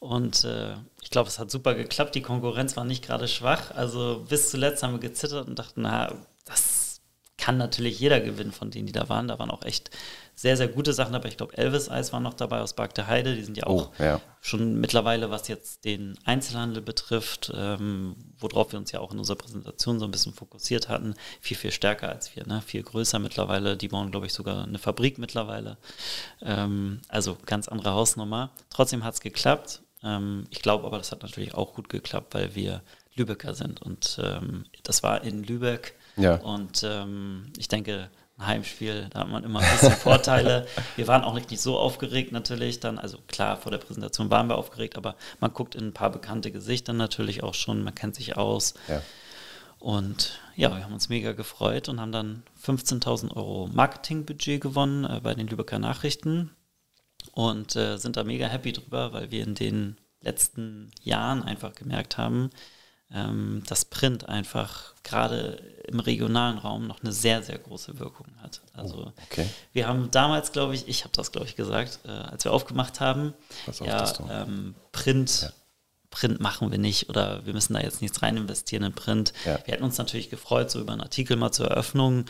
Und 0.00 0.44
äh, 0.44 0.74
ich 1.00 1.08
glaube, 1.08 1.30
es 1.30 1.38
hat 1.38 1.50
super 1.50 1.74
geklappt. 1.74 2.14
Die 2.14 2.20
Konkurrenz 2.20 2.76
war 2.76 2.84
nicht 2.84 3.02
gerade 3.02 3.26
schwach. 3.26 3.70
Also 3.70 4.26
bis 4.28 4.50
zuletzt 4.50 4.82
haben 4.82 4.92
wir 4.92 5.00
gezittert 5.00 5.48
und 5.48 5.58
dachten, 5.58 5.80
na, 5.80 6.12
das 6.44 7.00
kann 7.38 7.56
natürlich 7.56 7.98
jeder 7.98 8.20
gewinnen 8.20 8.52
von 8.52 8.70
denen, 8.70 8.84
die 8.84 8.92
da 8.92 9.08
waren. 9.08 9.28
Da 9.28 9.38
waren 9.38 9.50
auch 9.50 9.64
echt 9.64 9.90
sehr, 10.34 10.56
sehr 10.56 10.68
gute 10.68 10.92
Sachen 10.92 11.12
dabei. 11.12 11.28
Ich 11.28 11.36
glaube, 11.36 11.56
Elvis 11.56 11.88
Eis 11.88 12.12
war 12.12 12.20
noch 12.20 12.34
dabei 12.34 12.60
aus 12.60 12.72
Bark 12.74 12.94
der 12.94 13.06
Heide. 13.06 13.34
Die 13.34 13.44
sind 13.44 13.56
ja 13.56 13.66
auch 13.66 13.90
Oh, 13.98 14.02
ja. 14.02 14.20
schon 14.40 14.80
mittlerweile, 14.80 15.30
was 15.30 15.48
jetzt 15.48 15.84
den 15.84 16.18
Einzelhandel 16.24 16.82
betrifft, 16.82 17.52
ähm, 17.56 18.16
worauf 18.38 18.72
wir 18.72 18.78
uns 18.78 18.90
ja 18.92 19.00
auch 19.00 19.12
in 19.12 19.18
unserer 19.18 19.36
Präsentation 19.36 19.98
so 20.00 20.04
ein 20.06 20.10
bisschen 20.10 20.32
fokussiert 20.34 20.88
hatten, 20.88 21.14
viel, 21.40 21.56
viel 21.56 21.70
stärker 21.70 22.08
als 22.08 22.34
wir, 22.34 22.46
ne? 22.46 22.62
viel 22.62 22.82
größer 22.82 23.18
mittlerweile. 23.20 23.76
Die 23.76 23.88
bauen, 23.88 24.10
glaube 24.10 24.26
ich, 24.26 24.32
sogar 24.32 24.64
eine 24.64 24.78
Fabrik 24.78 25.18
mittlerweile. 25.18 25.76
Ähm, 26.42 27.00
also 27.08 27.36
ganz 27.46 27.68
andere 27.68 27.92
Hausnummer. 27.92 28.50
Trotzdem 28.70 29.04
hat 29.04 29.14
es 29.14 29.20
geklappt. 29.20 29.82
Ähm, 30.02 30.46
ich 30.50 30.62
glaube 30.62 30.84
aber, 30.86 30.98
das 30.98 31.12
hat 31.12 31.22
natürlich 31.22 31.54
auch 31.54 31.74
gut 31.74 31.88
geklappt, 31.88 32.34
weil 32.34 32.54
wir 32.54 32.82
Lübecker 33.14 33.54
sind. 33.54 33.80
Und 33.80 34.18
ähm, 34.22 34.64
das 34.82 35.02
war 35.04 35.22
in 35.22 35.44
Lübeck. 35.44 35.94
Ja. 36.16 36.36
Und 36.36 36.82
ähm, 36.84 37.52
ich 37.56 37.68
denke, 37.68 38.10
ein 38.38 38.46
Heimspiel, 38.46 39.08
da 39.10 39.20
hat 39.20 39.28
man 39.28 39.44
immer 39.44 39.60
ein 39.60 39.70
bisschen 39.70 39.92
Vorteile. 39.92 40.66
Wir 40.96 41.06
waren 41.06 41.22
auch 41.22 41.34
nicht, 41.34 41.50
nicht 41.50 41.60
so 41.60 41.78
aufgeregt 41.78 42.32
natürlich 42.32 42.80
dann. 42.80 42.98
Also 42.98 43.18
klar, 43.28 43.56
vor 43.56 43.70
der 43.70 43.78
Präsentation 43.78 44.30
waren 44.30 44.48
wir 44.48 44.56
aufgeregt, 44.56 44.96
aber 44.96 45.14
man 45.40 45.52
guckt 45.52 45.74
in 45.74 45.88
ein 45.88 45.92
paar 45.92 46.10
bekannte 46.10 46.50
Gesichter 46.50 46.92
natürlich 46.92 47.42
auch 47.42 47.54
schon, 47.54 47.84
man 47.84 47.94
kennt 47.94 48.16
sich 48.16 48.36
aus. 48.36 48.74
Ja. 48.88 49.02
Und 49.78 50.40
ja, 50.56 50.74
wir 50.74 50.82
haben 50.82 50.94
uns 50.94 51.08
mega 51.08 51.32
gefreut 51.32 51.88
und 51.88 52.00
haben 52.00 52.10
dann 52.10 52.42
15.000 52.64 53.36
Euro 53.36 53.68
Marketingbudget 53.72 54.60
gewonnen 54.60 55.04
äh, 55.04 55.20
bei 55.22 55.34
den 55.34 55.46
Lübecker 55.46 55.78
Nachrichten 55.78 56.50
und 57.32 57.76
äh, 57.76 57.98
sind 57.98 58.16
da 58.16 58.24
mega 58.24 58.46
happy 58.46 58.72
drüber, 58.72 59.12
weil 59.12 59.30
wir 59.30 59.44
in 59.44 59.54
den 59.54 59.98
letzten 60.20 60.90
Jahren 61.02 61.42
einfach 61.42 61.74
gemerkt 61.74 62.16
haben, 62.16 62.50
ähm, 63.12 63.62
dass 63.66 63.84
Print 63.84 64.28
einfach 64.28 64.94
gerade 65.02 65.60
im 65.86 66.00
regionalen 66.00 66.58
Raum 66.58 66.86
noch 66.86 67.02
eine 67.02 67.12
sehr, 67.12 67.42
sehr 67.42 67.58
große 67.58 67.98
Wirkung 67.98 68.26
hat. 68.42 68.62
Also 68.72 69.12
okay. 69.26 69.48
wir 69.72 69.86
haben 69.86 70.10
damals, 70.10 70.52
glaube 70.52 70.74
ich, 70.74 70.88
ich 70.88 71.04
habe 71.04 71.12
das, 71.14 71.30
glaube 71.30 71.46
ich, 71.46 71.56
gesagt, 71.56 72.00
äh, 72.04 72.08
als 72.08 72.44
wir 72.44 72.52
aufgemacht 72.52 73.00
haben, 73.00 73.34
Was 73.66 73.80
ja, 73.80 74.12
ähm, 74.30 74.74
Print, 74.92 75.52
Print 76.10 76.40
machen 76.40 76.70
wir 76.70 76.78
nicht 76.78 77.08
oder 77.08 77.44
wir 77.44 77.52
müssen 77.52 77.74
da 77.74 77.80
jetzt 77.80 78.00
nichts 78.00 78.22
rein 78.22 78.36
investieren 78.36 78.84
in 78.84 78.94
Print. 78.94 79.32
Ja. 79.44 79.58
Wir 79.64 79.74
hätten 79.74 79.84
uns 79.84 79.98
natürlich 79.98 80.30
gefreut, 80.30 80.70
so 80.70 80.80
über 80.80 80.92
einen 80.92 81.02
Artikel 81.02 81.36
mal 81.36 81.52
zur 81.52 81.68
Eröffnung. 81.68 82.24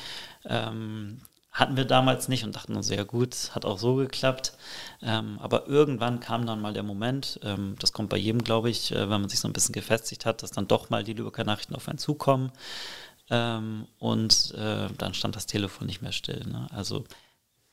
Ähm, 0.45 1.21
hatten 1.55 1.77
wir 1.77 1.85
damals 1.85 2.29
nicht 2.29 2.45
und 2.45 2.57
dachten 2.57 2.75
uns, 2.75 2.91
ja 2.91 3.05
gut, 3.05 3.53
hat 3.55 3.65
auch 3.65 3.79
so 3.79 3.95
geklappt. 3.95 4.55
Ähm, 5.01 5.39
aber 5.41 5.69
irgendwann 5.69 6.19
kam 6.19 6.47
dann 6.47 6.61
mal 6.61 6.75
der 6.75 6.83
Moment, 6.83 7.39
ähm, 7.45 7.77
das 7.79 7.93
kommt 7.93 8.11
bei 8.11 8.17
jedem, 8.17 8.43
glaube 8.43 8.71
ich, 8.71 8.91
äh, 8.91 9.09
wenn 9.09 9.21
man 9.21 9.29
sich 9.29 9.39
so 9.39 9.47
ein 9.49 9.53
bisschen 9.53 9.73
gefestigt 9.73 10.27
hat, 10.27 10.43
dass 10.43 10.51
dann 10.51 10.67
doch 10.67 10.91
mal 10.91 11.05
die 11.05 11.13
Lübecker 11.13 11.45
Nachrichten 11.45 11.77
auf 11.77 11.89
einen 11.89 11.99
zukommen. 11.99 12.51
Ähm, 13.31 13.87
und 14.01 14.53
äh, 14.55 14.89
dann 14.99 15.15
stand 15.15 15.37
das 15.37 15.47
Telefon 15.47 15.87
nicht 15.87 16.03
mehr 16.03 16.13
still. 16.13 16.45
Ne? 16.45 16.67
Also 16.73 17.05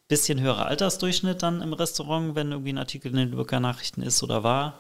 bisschen 0.08 0.40
höherer 0.40 0.68
Altersdurchschnitt 0.68 1.42
dann 1.42 1.62
im 1.62 1.74
Restaurant, 1.74 2.36
wenn 2.36 2.52
irgendwie 2.52 2.74
ein 2.74 2.78
Artikel 2.78 3.12
in 3.12 3.18
den 3.18 3.32
Lübecker 3.32 3.60
Nachrichten 3.60 4.04
ist 4.04 4.22
oder 4.22 4.44
war. 4.44 4.80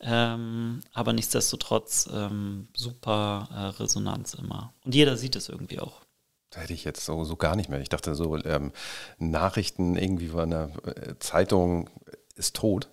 Ähm, 0.00 0.80
aber 0.92 1.14
nichtsdestotrotz 1.14 2.08
ähm, 2.12 2.68
super 2.76 3.48
äh, 3.50 3.80
Resonanz 3.80 4.34
immer. 4.34 4.74
Und 4.84 4.94
jeder 4.94 5.16
sieht 5.16 5.36
es 5.36 5.48
irgendwie 5.48 5.80
auch. 5.80 6.05
Da 6.50 6.60
hätte 6.60 6.72
ich 6.72 6.84
jetzt 6.84 7.04
so, 7.04 7.24
so 7.24 7.36
gar 7.36 7.56
nicht 7.56 7.68
mehr. 7.68 7.80
Ich 7.80 7.88
dachte 7.88 8.14
so, 8.14 8.36
ähm, 8.44 8.72
Nachrichten 9.18 9.96
irgendwie 9.96 10.28
von 10.28 10.40
einer 10.40 10.70
äh, 10.86 11.18
Zeitung 11.18 11.90
ist 12.36 12.54
tot. 12.56 12.88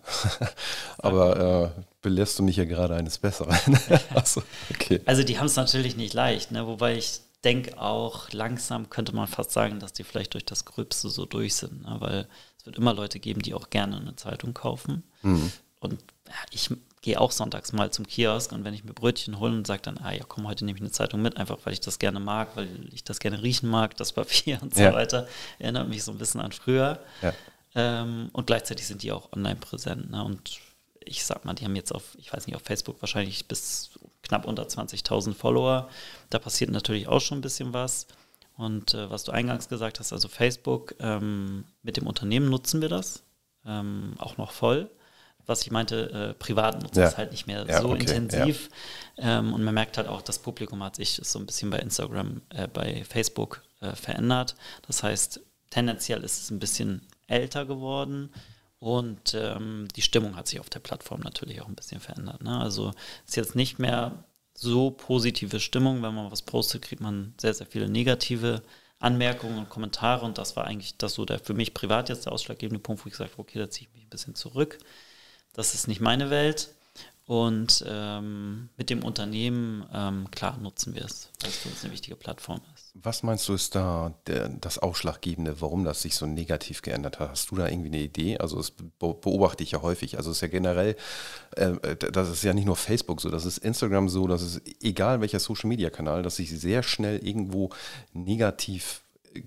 Aber 0.97 1.73
äh, 1.75 1.81
belehrst 2.01 2.39
du 2.39 2.43
mich 2.43 2.55
ja 2.55 2.65
gerade 2.65 2.95
eines 2.95 3.17
Besseren. 3.17 3.57
Achso, 4.15 4.41
okay. 4.71 5.01
Also 5.05 5.23
die 5.23 5.37
haben 5.37 5.47
es 5.47 5.55
natürlich 5.55 5.95
nicht 5.95 6.13
leicht, 6.13 6.51
ne? 6.51 6.65
wobei 6.65 6.95
ich 6.97 7.21
denke 7.43 7.77
auch, 7.77 8.31
langsam 8.31 8.89
könnte 8.89 9.13
man 9.13 9.27
fast 9.27 9.51
sagen, 9.51 9.79
dass 9.79 9.93
die 9.93 10.03
vielleicht 10.03 10.33
durch 10.33 10.45
das 10.45 10.65
Gröbste 10.65 11.09
so 11.09 11.25
durch 11.25 11.55
sind, 11.55 11.83
ne? 11.83 11.97
weil 11.99 12.27
es 12.57 12.65
wird 12.65 12.77
immer 12.77 12.93
Leute 12.93 13.19
geben, 13.19 13.41
die 13.41 13.53
auch 13.53 13.69
gerne 13.69 13.97
eine 13.97 14.15
Zeitung 14.15 14.53
kaufen. 14.53 15.03
Und 15.79 16.01
ja, 16.27 16.35
ich 16.51 16.69
gehe 17.03 17.21
auch 17.21 17.31
sonntags 17.31 17.71
mal 17.73 17.91
zum 17.91 18.07
Kiosk 18.07 18.51
und 18.51 18.63
wenn 18.63 18.73
ich 18.73 18.83
mir 18.83 18.93
Brötchen 18.93 19.39
hole 19.39 19.53
und 19.53 19.67
sage 19.67 19.83
dann, 19.83 19.99
ah 19.99 20.11
ja, 20.13 20.23
komm, 20.27 20.47
heute 20.47 20.65
nehme 20.65 20.77
ich 20.77 20.81
eine 20.81 20.89
Zeitung 20.91 21.21
mit, 21.21 21.37
einfach 21.37 21.57
weil 21.65 21.73
ich 21.73 21.81
das 21.81 21.99
gerne 21.99 22.19
mag, 22.19 22.55
weil 22.55 22.67
ich 22.91 23.03
das 23.03 23.19
gerne 23.19 23.43
riechen 23.43 23.69
mag, 23.69 23.95
das 23.97 24.13
Papier 24.13 24.57
und 24.63 24.73
so 24.73 24.81
Ja. 24.81 24.93
weiter, 24.93 25.27
erinnert 25.59 25.87
mich 25.89 26.03
so 26.03 26.11
ein 26.11 26.17
bisschen 26.17 26.41
an 26.41 26.51
früher. 26.51 26.99
Ja. 27.21 27.33
Ähm, 27.75 28.29
und 28.33 28.47
gleichzeitig 28.47 28.87
sind 28.87 29.03
die 29.03 29.11
auch 29.11 29.31
online 29.33 29.57
präsent. 29.57 30.09
Ne? 30.09 30.23
Und 30.23 30.59
ich 31.05 31.25
sag 31.25 31.43
mal, 31.45 31.53
die 31.53 31.65
haben 31.65 31.75
jetzt 31.75 31.93
auf, 31.93 32.15
ich 32.17 32.31
weiß 32.31 32.47
nicht, 32.47 32.55
auf 32.55 32.61
Facebook 32.63 33.01
wahrscheinlich 33.01 33.47
bis 33.47 33.91
knapp 34.21 34.45
unter 34.45 34.63
20.000 34.63 35.33
Follower. 35.33 35.89
Da 36.29 36.39
passiert 36.39 36.71
natürlich 36.71 37.07
auch 37.07 37.19
schon 37.19 37.39
ein 37.39 37.41
bisschen 37.41 37.73
was. 37.73 38.07
Und 38.55 38.93
äh, 38.93 39.09
was 39.09 39.23
du 39.25 39.31
eingangs 39.33 39.67
gesagt 39.67 39.99
hast, 39.99 40.13
also 40.13 40.27
Facebook, 40.29 40.95
ähm, 40.99 41.65
mit 41.81 41.97
dem 41.97 42.07
Unternehmen 42.07 42.49
nutzen 42.49 42.81
wir 42.81 42.87
das 42.89 43.23
ähm, 43.65 44.13
auch 44.19 44.37
noch 44.37 44.51
voll. 44.51 44.89
Was 45.45 45.61
ich 45.63 45.71
meinte, 45.71 46.11
äh, 46.11 46.33
privat 46.33 46.81
nutzen 46.81 46.99
Ja. 46.99 47.07
es 47.07 47.17
halt 47.17 47.31
nicht 47.31 47.47
mehr 47.47 47.65
Ja, 47.67 47.81
so 47.81 47.89
okay, 47.89 47.99
intensiv. 48.01 48.69
Ähm, 49.17 49.53
und 49.53 49.63
man 49.63 49.73
merkt 49.73 49.97
halt 49.97 50.07
auch, 50.07 50.21
das 50.21 50.39
Publikum 50.39 50.83
hat 50.83 50.95
sich 50.95 51.19
so 51.23 51.39
ein 51.39 51.45
bisschen 51.45 51.69
bei 51.69 51.79
Instagram, 51.79 52.41
äh, 52.49 52.67
bei 52.67 53.03
Facebook 53.03 53.63
äh, 53.81 53.95
verändert. 53.95 54.55
Das 54.87 55.03
heißt, 55.03 55.41
tendenziell 55.69 56.23
ist 56.23 56.41
es 56.41 56.51
ein 56.51 56.59
bisschen 56.59 57.01
älter 57.27 57.65
geworden 57.65 58.29
und 58.79 59.33
ähm, 59.33 59.87
die 59.95 60.01
Stimmung 60.01 60.35
hat 60.35 60.47
sich 60.47 60.59
auf 60.59 60.69
der 60.69 60.79
Plattform 60.79 61.21
natürlich 61.21 61.61
auch 61.61 61.67
ein 61.67 61.75
bisschen 61.75 62.01
verändert. 62.01 62.41
Ne? 62.43 62.59
Also 62.59 62.89
es 63.23 63.29
ist 63.29 63.35
jetzt 63.35 63.55
nicht 63.55 63.79
mehr 63.79 64.25
so 64.55 64.91
positive 64.91 65.59
Stimmung. 65.59 66.03
Wenn 66.03 66.13
man 66.13 66.31
was 66.31 66.41
postet, 66.41 66.81
kriegt 66.83 67.01
man 67.01 67.33
sehr, 67.39 67.53
sehr 67.53 67.65
viele 67.67 67.89
negative 67.89 68.61
Anmerkungen 68.99 69.57
und 69.57 69.69
Kommentare 69.69 70.25
und 70.25 70.37
das 70.37 70.55
war 70.55 70.65
eigentlich 70.65 70.97
das 70.97 71.13
so 71.13 71.25
der 71.25 71.39
für 71.39 71.53
mich 71.53 71.73
privat 71.73 72.09
jetzt 72.09 72.25
der 72.25 72.31
ausschlaggebende 72.31 72.79
Punkt, 72.81 73.03
wo 73.03 73.07
ich 73.07 73.13
gesagt 73.13 73.31
habe, 73.33 73.41
okay, 73.41 73.59
da 73.59 73.69
ziehe 73.69 73.87
ich 73.87 73.93
mich 73.93 74.03
ein 74.05 74.09
bisschen 74.09 74.35
zurück. 74.35 74.77
Das 75.53 75.73
ist 75.73 75.87
nicht 75.87 76.01
meine 76.01 76.29
Welt. 76.29 76.69
Und 77.25 77.85
ähm, 77.87 78.67
mit 78.75 78.89
dem 78.89 79.01
Unternehmen, 79.01 79.85
ähm, 79.93 80.29
klar, 80.29 80.57
nutzen 80.57 80.93
wir 80.93 81.05
es, 81.05 81.29
weil 81.41 81.51
es 81.51 81.57
für 81.57 81.69
uns 81.69 81.83
eine 81.83 81.93
wichtige 81.93 82.17
Plattform 82.17 82.59
ist. 82.75 82.91
Was 82.95 83.23
meinst 83.23 83.47
du, 83.47 83.53
ist 83.53 83.75
da 83.75 84.13
der, 84.27 84.49
das 84.49 84.77
Ausschlaggebende, 84.77 85.61
warum 85.61 85.85
das 85.85 86.01
sich 86.01 86.15
so 86.15 86.25
negativ 86.25 86.81
geändert 86.81 87.19
hat? 87.19 87.29
Hast 87.29 87.49
du 87.49 87.55
da 87.55 87.69
irgendwie 87.69 87.87
eine 87.87 88.01
Idee? 88.01 88.37
Also, 88.39 88.57
das 88.57 88.71
be 88.71 88.91
beobachte 88.99 89.63
ich 89.63 89.71
ja 89.71 89.81
häufig. 89.81 90.17
Also, 90.17 90.31
es 90.31 90.37
ist 90.37 90.41
ja 90.41 90.49
generell, 90.49 90.97
äh, 91.55 91.95
das 91.95 92.29
ist 92.29 92.43
ja 92.43 92.53
nicht 92.53 92.65
nur 92.65 92.75
Facebook 92.75 93.21
so, 93.21 93.29
das 93.29 93.45
ist 93.45 93.59
Instagram 93.59 94.09
so, 94.09 94.27
das 94.27 94.41
ist 94.41 94.61
egal 94.83 95.21
welcher 95.21 95.39
Social 95.39 95.69
Media 95.69 95.89
Kanal, 95.89 96.23
dass 96.23 96.35
sich 96.35 96.49
sehr 96.51 96.83
schnell 96.83 97.25
irgendwo 97.25 97.69
negativ. 98.11 99.01
äh, 99.33 99.43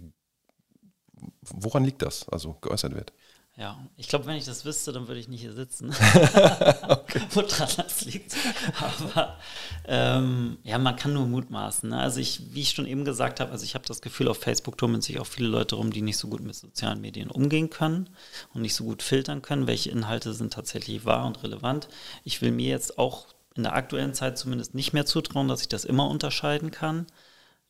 Woran 1.42 1.84
liegt 1.84 2.00
das? 2.00 2.26
Also, 2.30 2.54
geäußert 2.62 2.94
wird. 2.94 3.12
Ja, 3.58 3.78
ich 3.96 4.08
glaube, 4.08 4.26
wenn 4.26 4.36
ich 4.36 4.44
das 4.44 4.66
wüsste, 4.66 4.92
dann 4.92 5.08
würde 5.08 5.18
ich 5.18 5.28
nicht 5.28 5.40
hier 5.40 5.54
sitzen. 5.54 5.88
Woran 7.30 7.68
das 7.78 8.04
liegt. 8.04 8.36
Aber 8.78 9.38
ähm, 9.86 10.58
ja, 10.62 10.76
man 10.76 10.94
kann 10.96 11.14
nur 11.14 11.26
mutmaßen. 11.26 11.88
Ne? 11.88 11.98
Also 11.98 12.20
ich, 12.20 12.52
wie 12.52 12.60
ich 12.60 12.70
schon 12.70 12.84
eben 12.84 13.06
gesagt 13.06 13.40
habe, 13.40 13.52
also 13.52 13.64
ich 13.64 13.74
habe 13.74 13.86
das 13.86 14.02
Gefühl, 14.02 14.28
auf 14.28 14.40
Facebook 14.40 14.76
tummeln 14.76 15.00
sich 15.00 15.18
auch 15.18 15.26
viele 15.26 15.48
Leute 15.48 15.76
rum, 15.76 15.90
die 15.90 16.02
nicht 16.02 16.18
so 16.18 16.28
gut 16.28 16.42
mit 16.42 16.54
sozialen 16.54 17.00
Medien 17.00 17.30
umgehen 17.30 17.70
können 17.70 18.10
und 18.52 18.60
nicht 18.60 18.74
so 18.74 18.84
gut 18.84 19.02
filtern 19.02 19.40
können, 19.40 19.66
welche 19.66 19.90
Inhalte 19.90 20.34
sind 20.34 20.52
tatsächlich 20.52 21.06
wahr 21.06 21.24
und 21.24 21.42
relevant. 21.42 21.88
Ich 22.24 22.42
will 22.42 22.50
mir 22.50 22.68
jetzt 22.68 22.98
auch 22.98 23.28
in 23.54 23.62
der 23.62 23.74
aktuellen 23.74 24.12
Zeit 24.12 24.36
zumindest 24.36 24.74
nicht 24.74 24.92
mehr 24.92 25.06
zutrauen, 25.06 25.48
dass 25.48 25.62
ich 25.62 25.68
das 25.68 25.86
immer 25.86 26.10
unterscheiden 26.10 26.72
kann, 26.72 27.06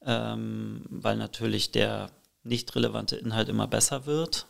ähm, 0.05 0.85
weil 0.91 1.17
natürlich 1.17 1.71
der 1.71 2.11
nicht 2.43 2.75
relevante 2.75 3.15
Inhalt 3.15 3.49
immer 3.49 3.69
besser 3.69 4.05
wird 4.07 4.49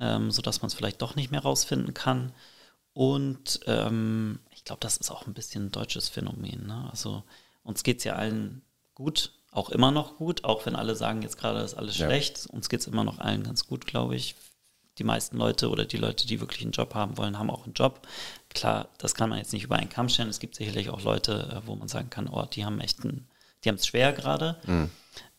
ähm, 0.00 0.30
sodass 0.30 0.62
man 0.62 0.68
es 0.68 0.74
vielleicht 0.74 1.02
doch 1.02 1.14
nicht 1.16 1.30
mehr 1.30 1.42
rausfinden 1.42 1.94
kann. 1.94 2.32
Und 2.92 3.60
ähm, 3.66 4.40
ich 4.50 4.64
glaube, 4.64 4.80
das 4.80 4.96
ist 4.96 5.10
auch 5.10 5.26
ein 5.26 5.34
bisschen 5.34 5.66
ein 5.66 5.72
deutsches 5.72 6.08
Phänomen. 6.08 6.66
Ne? 6.66 6.88
Also 6.90 7.22
uns 7.62 7.82
geht 7.82 7.98
es 7.98 8.04
ja 8.04 8.14
allen 8.16 8.62
gut, 8.94 9.32
auch 9.52 9.70
immer 9.70 9.90
noch 9.90 10.16
gut, 10.16 10.44
auch 10.44 10.66
wenn 10.66 10.76
alle 10.76 10.94
sagen, 10.96 11.22
jetzt 11.22 11.38
gerade 11.38 11.60
ist 11.60 11.74
alles 11.74 11.98
Ja. 11.98 12.06
schlecht. 12.06 12.46
Uns 12.46 12.68
geht 12.68 12.80
es 12.80 12.86
immer 12.86 13.04
noch 13.04 13.18
allen 13.18 13.42
ganz 13.42 13.66
gut, 13.66 13.86
glaube 13.86 14.16
ich. 14.16 14.34
Die 14.98 15.04
meisten 15.04 15.38
Leute 15.38 15.70
oder 15.70 15.84
die 15.86 15.96
Leute, 15.96 16.26
die 16.26 16.40
wirklich 16.40 16.62
einen 16.62 16.72
Job 16.72 16.94
haben 16.94 17.16
wollen, 17.16 17.38
haben 17.38 17.48
auch 17.50 17.64
einen 17.64 17.72
Job. 17.74 18.06
Klar, 18.50 18.88
das 18.98 19.14
kann 19.14 19.30
man 19.30 19.38
jetzt 19.38 19.52
nicht 19.52 19.64
über 19.64 19.76
einen 19.76 19.88
Kamm 19.88 20.08
stellen. 20.08 20.28
Es 20.28 20.40
gibt 20.40 20.56
sicherlich 20.56 20.90
auch 20.90 21.02
Leute, 21.02 21.62
äh, 21.62 21.66
wo 21.66 21.74
man 21.76 21.88
sagen 21.88 22.10
kann, 22.10 22.28
oh, 22.28 22.44
die 22.44 22.64
haben 22.64 22.80
echt 22.80 23.02
einen, 23.04 23.28
die 23.64 23.68
haben 23.70 23.76
es 23.76 23.86
schwer 23.86 24.12
gerade. 24.12 24.56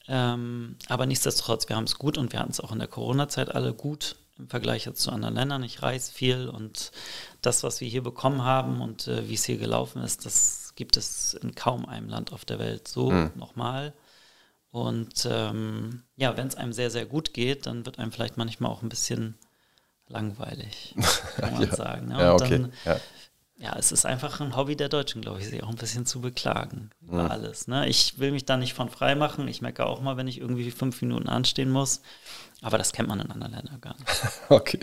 Ähm, 0.07 0.77
aber 0.87 1.05
nichtsdestotrotz, 1.05 1.69
wir 1.69 1.75
haben 1.75 1.83
es 1.83 1.97
gut 1.99 2.17
und 2.17 2.31
wir 2.33 2.39
hatten 2.39 2.51
es 2.51 2.59
auch 2.59 2.71
in 2.71 2.79
der 2.79 2.87
Corona-Zeit 2.87 3.53
alle 3.53 3.73
gut 3.73 4.15
im 4.41 4.49
Vergleich 4.49 4.85
jetzt 4.85 5.01
zu 5.01 5.11
anderen 5.11 5.35
Ländern. 5.35 5.63
Ich 5.63 5.81
reise 5.81 6.11
viel 6.11 6.49
und 6.49 6.91
das, 7.41 7.63
was 7.63 7.79
wir 7.81 7.87
hier 7.87 8.03
bekommen 8.03 8.43
haben 8.43 8.81
und 8.81 9.07
äh, 9.07 9.29
wie 9.29 9.35
es 9.35 9.45
hier 9.45 9.57
gelaufen 9.57 10.01
ist, 10.03 10.25
das 10.25 10.73
gibt 10.75 10.97
es 10.97 11.33
in 11.35 11.53
kaum 11.55 11.85
einem 11.85 12.09
Land 12.09 12.33
auf 12.33 12.43
der 12.45 12.59
Welt 12.59 12.87
so 12.87 13.11
nochmal. 13.35 13.93
Und 14.71 15.27
ähm, 15.29 16.03
ja, 16.15 16.37
wenn 16.37 16.47
es 16.47 16.55
einem 16.55 16.73
sehr, 16.73 16.89
sehr 16.89 17.05
gut 17.05 17.33
geht, 17.33 17.65
dann 17.65 17.85
wird 17.85 17.99
einem 17.99 18.11
vielleicht 18.11 18.37
manchmal 18.37 18.71
auch 18.71 18.81
ein 18.81 18.89
bisschen 18.89 19.37
langweilig, 20.07 20.95
kann 21.37 21.53
man 21.53 21.63
Ja. 21.63 21.75
sagen. 21.75 22.07
Ne? 22.07 22.19
Ja, 22.19 22.33
okay. 22.33 22.49
dann, 22.59 22.73
Ja. 22.85 22.99
Ja, 23.61 23.75
es 23.77 23.91
ist 23.91 24.05
einfach 24.05 24.39
ein 24.41 24.55
Hobby 24.55 24.75
der 24.75 24.89
Deutschen, 24.89 25.21
glaube 25.21 25.39
ich, 25.39 25.47
sich 25.47 25.61
auch 25.63 25.69
ein 25.69 25.75
bisschen 25.75 26.05
zu 26.05 26.19
beklagen 26.19 26.89
über 27.01 27.29
alles. 27.29 27.67
Ne? 27.67 27.87
Ich 27.87 28.17
will 28.19 28.31
mich 28.31 28.45
da 28.45 28.57
nicht 28.57 28.73
von 28.73 28.89
frei 28.89 29.13
machen. 29.15 29.47
Ich 29.47 29.61
merke 29.61 29.85
auch 29.85 30.01
mal, 30.01 30.17
wenn 30.17 30.27
ich 30.27 30.39
irgendwie 30.39 30.71
fünf 30.71 31.01
Minuten 31.01 31.29
anstehen 31.29 31.69
muss. 31.69 32.01
Aber 32.63 32.77
das 32.77 32.91
kennt 32.93 33.07
man 33.09 33.19
in 33.19 33.31
anderen 33.31 33.53
Ländern 33.53 33.81
gar 33.81 33.95
nicht. 33.97 34.07
Okay. 34.49 34.79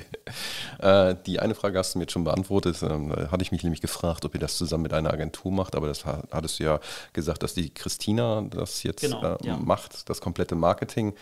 Äh, 0.78 1.14
die 1.26 1.38
eine 1.40 1.54
Frage 1.54 1.78
hast 1.78 1.94
du 1.94 1.98
mir 1.98 2.04
jetzt 2.04 2.12
schon 2.12 2.24
beantwortet. 2.24 2.82
Ähm, 2.82 3.10
da 3.10 3.30
hatte 3.30 3.42
ich 3.42 3.52
mich 3.52 3.62
nämlich 3.62 3.80
gefragt, 3.80 4.24
ob 4.24 4.34
ihr 4.34 4.40
das 4.40 4.56
zusammen 4.58 4.84
mit 4.84 4.92
einer 4.92 5.12
Agentur 5.12 5.52
macht, 5.52 5.74
aber 5.76 5.86
das 5.88 6.04
ha- 6.04 6.24
hattest 6.32 6.58
du 6.58 6.64
ja 6.64 6.80
gesagt, 7.12 7.42
dass 7.42 7.54
die 7.54 7.70
Christina 7.70 8.42
das 8.50 8.82
jetzt 8.82 9.00
Genau, 9.02 9.22
äh, 9.36 9.46
ja. 9.46 9.56
macht, 9.56 10.08
das 10.08 10.20
komplette 10.20 10.54
Marketing. 10.56 11.14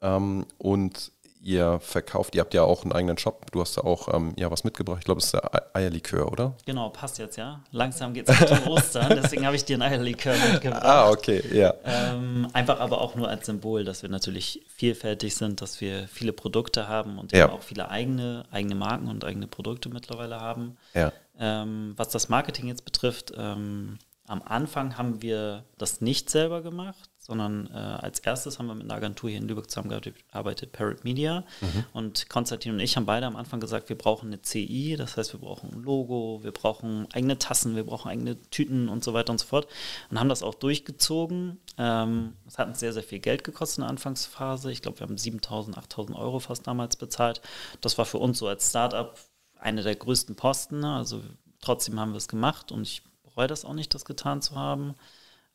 Ähm, 0.00 0.46
und 0.58 1.12
ihr 1.42 1.80
verkauft, 1.80 2.34
ihr 2.34 2.40
habt 2.40 2.54
ja 2.54 2.62
auch 2.62 2.82
einen 2.84 2.92
eigenen 2.92 3.18
Shop. 3.18 3.50
Du 3.50 3.60
hast 3.60 3.76
da 3.76 3.80
auch 3.82 4.12
ähm, 4.14 4.32
ja, 4.38 4.50
was 4.50 4.62
mitgebracht. 4.64 4.98
Ich 5.00 5.04
glaube, 5.04 5.18
es 5.18 5.24
ist 5.26 5.34
der 5.34 5.54
Ei- 5.54 5.80
Eierlikör, 5.80 6.30
oder? 6.30 6.54
Genau, 6.66 6.88
passt 6.90 7.18
jetzt, 7.18 7.36
ja. 7.36 7.60
Langsam 7.72 8.14
geht 8.14 8.28
es 8.28 8.40
Richtung 8.40 8.66
Ostern, 8.68 9.18
deswegen 9.22 9.44
habe 9.44 9.56
ich 9.56 9.64
dir 9.64 9.76
ein 9.76 9.82
Eierlikör 9.82 10.34
mitgebracht. 10.52 10.82
Ah, 10.84 11.10
okay, 11.10 11.42
ja. 11.52 11.74
Ähm, 11.84 12.46
einfach 12.52 12.78
aber 12.80 13.00
auch 13.00 13.14
nur 13.16 13.28
als 13.28 13.46
Symbol, 13.46 13.84
dass 13.84 14.02
wir 14.02 14.08
natürlich 14.08 14.62
vielfältig 14.68 15.34
sind, 15.34 15.60
dass 15.60 15.80
wir 15.80 16.06
viele 16.08 16.32
Produkte 16.32 16.86
haben 16.88 17.18
und 17.18 17.32
Ja. 17.32 17.50
auch 17.50 17.62
viele 17.62 17.88
eigene, 17.90 18.44
eigene 18.50 18.74
Marken 18.76 19.08
und 19.08 19.24
eigene 19.24 19.46
Produkte 19.48 19.88
mittlerweile 19.88 20.40
haben. 20.40 20.76
Ja. 20.94 21.12
Ähm, 21.38 21.94
was 21.96 22.08
das 22.10 22.28
Marketing 22.28 22.68
jetzt 22.68 22.84
betrifft, 22.84 23.32
ähm, 23.36 23.98
am 24.28 24.42
Anfang 24.42 24.96
haben 24.96 25.20
wir 25.22 25.64
das 25.76 26.00
nicht 26.00 26.30
selber 26.30 26.62
gemacht, 26.62 27.10
sondern 27.24 27.68
äh, 27.72 27.76
als 27.76 28.18
erstes 28.18 28.58
haben 28.58 28.66
wir 28.66 28.74
mit 28.74 28.84
einer 28.84 28.94
Agentur 28.94 29.30
hier 29.30 29.38
in 29.38 29.46
Lübeck 29.46 29.70
zusammengearbeitet, 29.70 30.72
Parrot 30.72 31.04
Media. 31.04 31.44
Und 31.92 32.28
Konstantin 32.28 32.72
und 32.72 32.80
ich 32.80 32.96
haben 32.96 33.06
beide 33.06 33.26
am 33.26 33.36
Anfang 33.36 33.60
gesagt, 33.60 33.88
wir 33.88 33.96
brauchen 33.96 34.26
eine 34.26 34.42
CI, 34.42 34.96
das 34.96 35.16
heißt, 35.16 35.32
wir 35.32 35.38
brauchen 35.38 35.72
ein 35.72 35.82
Logo, 35.82 36.40
wir 36.42 36.50
brauchen 36.50 37.06
eigene 37.12 37.38
Tassen, 37.38 37.76
wir 37.76 37.84
brauchen 37.84 38.10
eigene 38.10 38.42
Tüten 38.50 38.88
und 38.88 39.04
so 39.04 39.14
weiter 39.14 39.30
und 39.30 39.38
so 39.38 39.46
fort. 39.46 39.68
Und 40.10 40.18
haben 40.18 40.28
das 40.28 40.42
auch 40.42 40.54
durchgezogen. 40.54 41.60
Ähm, 41.78 42.32
es 42.48 42.58
hat 42.58 42.66
uns 42.66 42.80
sehr, 42.80 42.92
sehr 42.92 43.04
viel 43.04 43.20
Geld 43.20 43.44
gekostet 43.44 43.78
in 43.78 43.82
der 43.82 43.90
Anfangsphase. 43.90 44.72
Ich 44.72 44.82
glaube, 44.82 44.98
wir 44.98 45.06
haben 45.06 45.14
7.000, 45.14 45.74
8.000 45.74 46.16
Euro 46.16 46.40
fast 46.40 46.66
damals 46.66 46.96
bezahlt. 46.96 47.40
Das 47.80 47.96
war 47.98 48.04
für 48.04 48.18
uns 48.18 48.38
so 48.38 48.48
als 48.48 48.68
Startup 48.68 49.16
eine 49.60 49.84
der 49.84 49.94
größten 49.94 50.34
Posten. 50.34 50.80
ne? 50.80 50.92
Also 50.92 51.22
trotzdem 51.60 52.00
haben 52.00 52.10
wir 52.10 52.18
es 52.18 52.26
gemacht 52.26 52.72
und 52.72 52.82
ich 52.82 53.04
bereue 53.22 53.46
das 53.46 53.64
auch 53.64 53.74
nicht, 53.74 53.94
das 53.94 54.04
getan 54.04 54.42
zu 54.42 54.56
haben, 54.56 54.96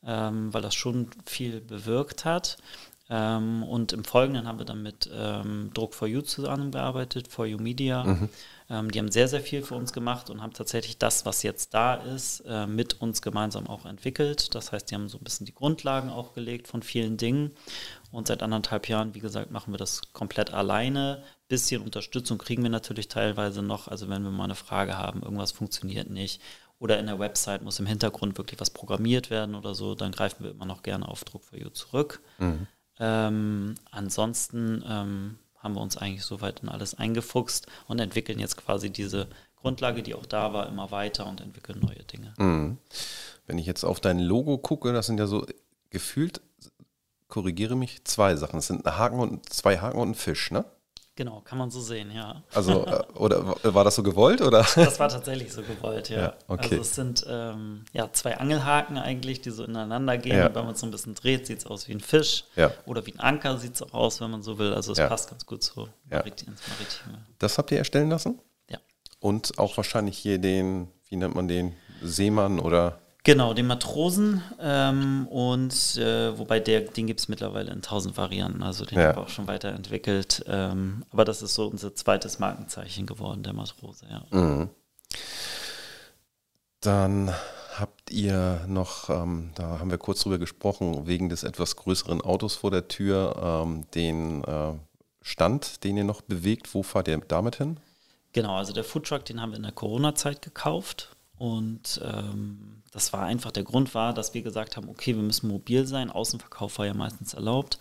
ähm, 0.04 0.52
weil 0.52 0.62
das 0.62 0.74
schon 0.74 1.08
viel 1.26 1.60
bewirkt 1.60 2.24
hat. 2.24 2.58
Ähm, 3.10 3.62
und 3.62 3.92
im 3.92 4.04
Folgenden 4.04 4.46
haben 4.46 4.58
wir 4.58 4.66
dann 4.66 4.82
mit 4.82 5.08
ähm, 5.12 5.70
Druck 5.72 5.94
for 5.94 6.06
You 6.06 6.20
zusammengearbeitet, 6.20 7.28
For 7.28 7.46
You 7.46 7.58
Media. 7.58 8.04
Ähm, 8.70 8.90
die 8.90 8.98
haben 8.98 9.10
sehr, 9.10 9.28
sehr 9.28 9.40
viel 9.40 9.62
für 9.62 9.76
uns 9.76 9.94
gemacht 9.94 10.28
und 10.28 10.42
haben 10.42 10.52
tatsächlich 10.52 10.98
das, 10.98 11.24
was 11.24 11.42
jetzt 11.42 11.72
da 11.72 11.94
ist, 11.94 12.40
äh, 12.40 12.66
mit 12.66 13.00
uns 13.00 13.22
gemeinsam 13.22 13.66
auch 13.66 13.86
entwickelt. 13.86 14.54
Das 14.54 14.72
heißt, 14.72 14.90
die 14.90 14.94
haben 14.94 15.08
so 15.08 15.16
ein 15.16 15.24
bisschen 15.24 15.46
die 15.46 15.54
Grundlagen 15.54 16.10
auch 16.10 16.34
gelegt 16.34 16.68
von 16.68 16.82
vielen 16.82 17.16
Dingen. 17.16 17.52
Und 18.10 18.28
seit 18.28 18.42
anderthalb 18.42 18.86
Jahren, 18.88 19.14
wie 19.14 19.20
gesagt, 19.20 19.50
machen 19.50 19.72
wir 19.72 19.78
das 19.78 20.02
komplett 20.12 20.52
alleine 20.52 21.22
bisschen 21.48 21.80
Unterstützung 21.82 22.36
kriegen 22.38 22.62
wir 22.62 22.70
natürlich 22.70 23.08
teilweise 23.08 23.62
noch. 23.62 23.88
Also 23.88 24.08
wenn 24.08 24.22
wir 24.22 24.30
mal 24.30 24.44
eine 24.44 24.54
Frage 24.54 24.98
haben, 24.98 25.22
irgendwas 25.22 25.52
funktioniert 25.52 26.10
nicht 26.10 26.40
oder 26.78 26.98
in 26.98 27.06
der 27.06 27.18
Website 27.18 27.62
muss 27.62 27.80
im 27.80 27.86
Hintergrund 27.86 28.38
wirklich 28.38 28.60
was 28.60 28.70
programmiert 28.70 29.30
werden 29.30 29.54
oder 29.54 29.74
so, 29.74 29.94
dann 29.94 30.12
greifen 30.12 30.44
wir 30.44 30.50
immer 30.52 30.66
noch 30.66 30.82
gerne 30.82 31.08
auf 31.08 31.24
Druck 31.24 31.44
for 31.44 31.58
You 31.58 31.70
zurück. 31.70 32.20
Ähm, 33.00 33.74
ansonsten 33.90 34.84
ähm, 34.88 35.38
haben 35.56 35.74
wir 35.74 35.80
uns 35.80 35.96
eigentlich 35.96 36.24
soweit 36.24 36.60
in 36.60 36.68
alles 36.68 36.94
eingefuchst 36.94 37.66
und 37.86 37.98
entwickeln 37.98 38.38
jetzt 38.38 38.56
quasi 38.56 38.90
diese 38.90 39.28
Grundlage, 39.56 40.02
die 40.02 40.14
auch 40.14 40.26
da 40.26 40.52
war, 40.52 40.68
immer 40.68 40.90
weiter 40.90 41.26
und 41.26 41.40
entwickeln 41.40 41.80
neue 41.80 42.04
Dinge. 42.04 42.32
Mhm. 42.38 42.78
Wenn 43.46 43.58
ich 43.58 43.66
jetzt 43.66 43.84
auf 43.84 44.00
dein 44.00 44.20
Logo 44.20 44.58
gucke, 44.58 44.92
das 44.92 45.06
sind 45.06 45.18
ja 45.18 45.26
so 45.26 45.46
gefühlt, 45.90 46.40
korrigiere 47.26 47.76
mich, 47.76 48.04
zwei 48.04 48.36
Sachen. 48.36 48.58
Es 48.58 48.68
sind 48.68 48.86
ein 48.86 48.96
Haken 48.96 49.18
und 49.18 49.52
zwei 49.52 49.78
Haken 49.78 49.98
und 49.98 50.10
ein 50.10 50.14
Fisch, 50.14 50.50
ne? 50.50 50.64
Genau, 51.18 51.40
kann 51.40 51.58
man 51.58 51.68
so 51.68 51.80
sehen, 51.80 52.12
ja. 52.14 52.44
Also, 52.54 52.86
äh, 52.86 53.02
oder 53.16 53.44
wa- 53.44 53.74
war 53.74 53.82
das 53.82 53.96
so 53.96 54.04
gewollt 54.04 54.40
oder? 54.40 54.64
Das 54.76 55.00
war 55.00 55.08
tatsächlich 55.08 55.52
so 55.52 55.62
gewollt, 55.62 56.10
ja. 56.10 56.20
Ja, 56.20 56.34
okay. 56.46 56.62
Also 56.76 56.76
es 56.76 56.94
sind 56.94 57.26
ähm, 57.28 57.84
ja, 57.92 58.08
zwei 58.12 58.38
Angelhaken 58.38 58.96
eigentlich, 58.98 59.40
die 59.40 59.50
so 59.50 59.64
ineinander 59.64 60.16
gehen. 60.16 60.36
Ja. 60.38 60.54
Wenn 60.54 60.64
man 60.66 60.74
es 60.74 60.80
so 60.80 60.86
ein 60.86 60.92
bisschen 60.92 61.16
dreht, 61.16 61.44
sieht 61.48 61.58
es 61.58 61.66
aus 61.66 61.88
wie 61.88 61.92
ein 61.94 61.98
Fisch. 61.98 62.44
Ja. 62.54 62.70
Oder 62.86 63.04
wie 63.04 63.14
ein 63.14 63.18
Anker 63.18 63.58
sieht 63.58 63.74
es 63.74 63.82
auch 63.82 63.94
aus, 63.94 64.20
wenn 64.20 64.30
man 64.30 64.42
so 64.44 64.58
will. 64.58 64.72
Also 64.72 64.92
es 64.92 64.98
passt 64.98 65.28
ganz 65.30 65.44
gut 65.44 65.64
so 65.64 65.88
ins 66.08 66.22
Maritime. 66.68 67.18
Das 67.40 67.58
habt 67.58 67.72
ihr 67.72 67.78
erstellen 67.78 68.10
lassen? 68.10 68.40
Ja. 68.70 68.78
Und 69.18 69.58
auch 69.58 69.76
wahrscheinlich 69.76 70.16
hier 70.16 70.38
den, 70.38 70.86
wie 71.08 71.16
nennt 71.16 71.34
man 71.34 71.48
den, 71.48 71.74
Seemann 72.00 72.60
oder 72.60 73.00
Genau, 73.24 73.52
den 73.52 73.66
Matrosen 73.66 74.42
ähm, 74.60 75.26
und 75.28 75.96
äh, 75.96 76.38
wobei 76.38 76.60
der, 76.60 76.82
den 76.82 77.06
gibt 77.06 77.20
es 77.20 77.28
mittlerweile 77.28 77.72
in 77.72 77.82
tausend 77.82 78.16
Varianten, 78.16 78.62
also 78.62 78.84
den 78.86 78.98
Ja. 78.98 79.08
haben 79.08 79.16
wir 79.16 79.22
auch 79.24 79.28
schon 79.28 79.46
weiterentwickelt. 79.48 80.44
Ähm, 80.46 81.04
aber 81.10 81.24
das 81.24 81.42
ist 81.42 81.54
so 81.54 81.66
unser 81.66 81.94
zweites 81.94 82.38
Markenzeichen 82.38 83.06
geworden, 83.06 83.42
der 83.42 83.52
Matrose, 83.52 84.06
ja. 84.08 84.24
Mhm. 84.30 84.70
Dann 86.80 87.34
habt 87.76 88.10
ihr 88.10 88.64
noch, 88.66 89.10
ähm, 89.10 89.50
da 89.56 89.78
haben 89.78 89.90
wir 89.90 89.98
kurz 89.98 90.22
drüber 90.22 90.38
gesprochen, 90.38 91.06
wegen 91.06 91.28
des 91.28 91.42
etwas 91.42 91.76
größeren 91.76 92.20
Autos 92.20 92.54
vor 92.54 92.70
der 92.70 92.88
Tür, 92.88 93.62
ähm, 93.64 93.84
den 93.94 94.44
äh, 94.44 94.74
Stand, 95.22 95.84
den 95.84 95.96
ihr 95.96 96.04
noch 96.04 96.22
bewegt. 96.22 96.72
Wo 96.74 96.82
fahrt 96.82 97.08
ihr 97.08 97.18
damit 97.18 97.56
hin? 97.56 97.78
Genau, 98.32 98.56
also 98.56 98.72
der 98.72 98.84
Foodtruck, 98.84 99.24
den 99.24 99.40
haben 99.40 99.50
wir 99.50 99.56
in 99.56 99.64
der 99.64 99.72
Corona-Zeit 99.72 100.40
gekauft. 100.40 101.14
Und 101.36 102.00
ähm, 102.04 102.77
das 102.92 103.12
war 103.12 103.24
einfach, 103.24 103.52
der 103.52 103.64
Grund 103.64 103.94
war, 103.94 104.14
dass 104.14 104.34
wir 104.34 104.42
gesagt 104.42 104.76
haben, 104.76 104.88
okay, 104.88 105.14
wir 105.14 105.22
müssen 105.22 105.48
mobil 105.48 105.86
sein. 105.86 106.10
Außenverkauf 106.10 106.78
war 106.78 106.86
ja 106.86 106.94
meistens 106.94 107.34
erlaubt. 107.34 107.78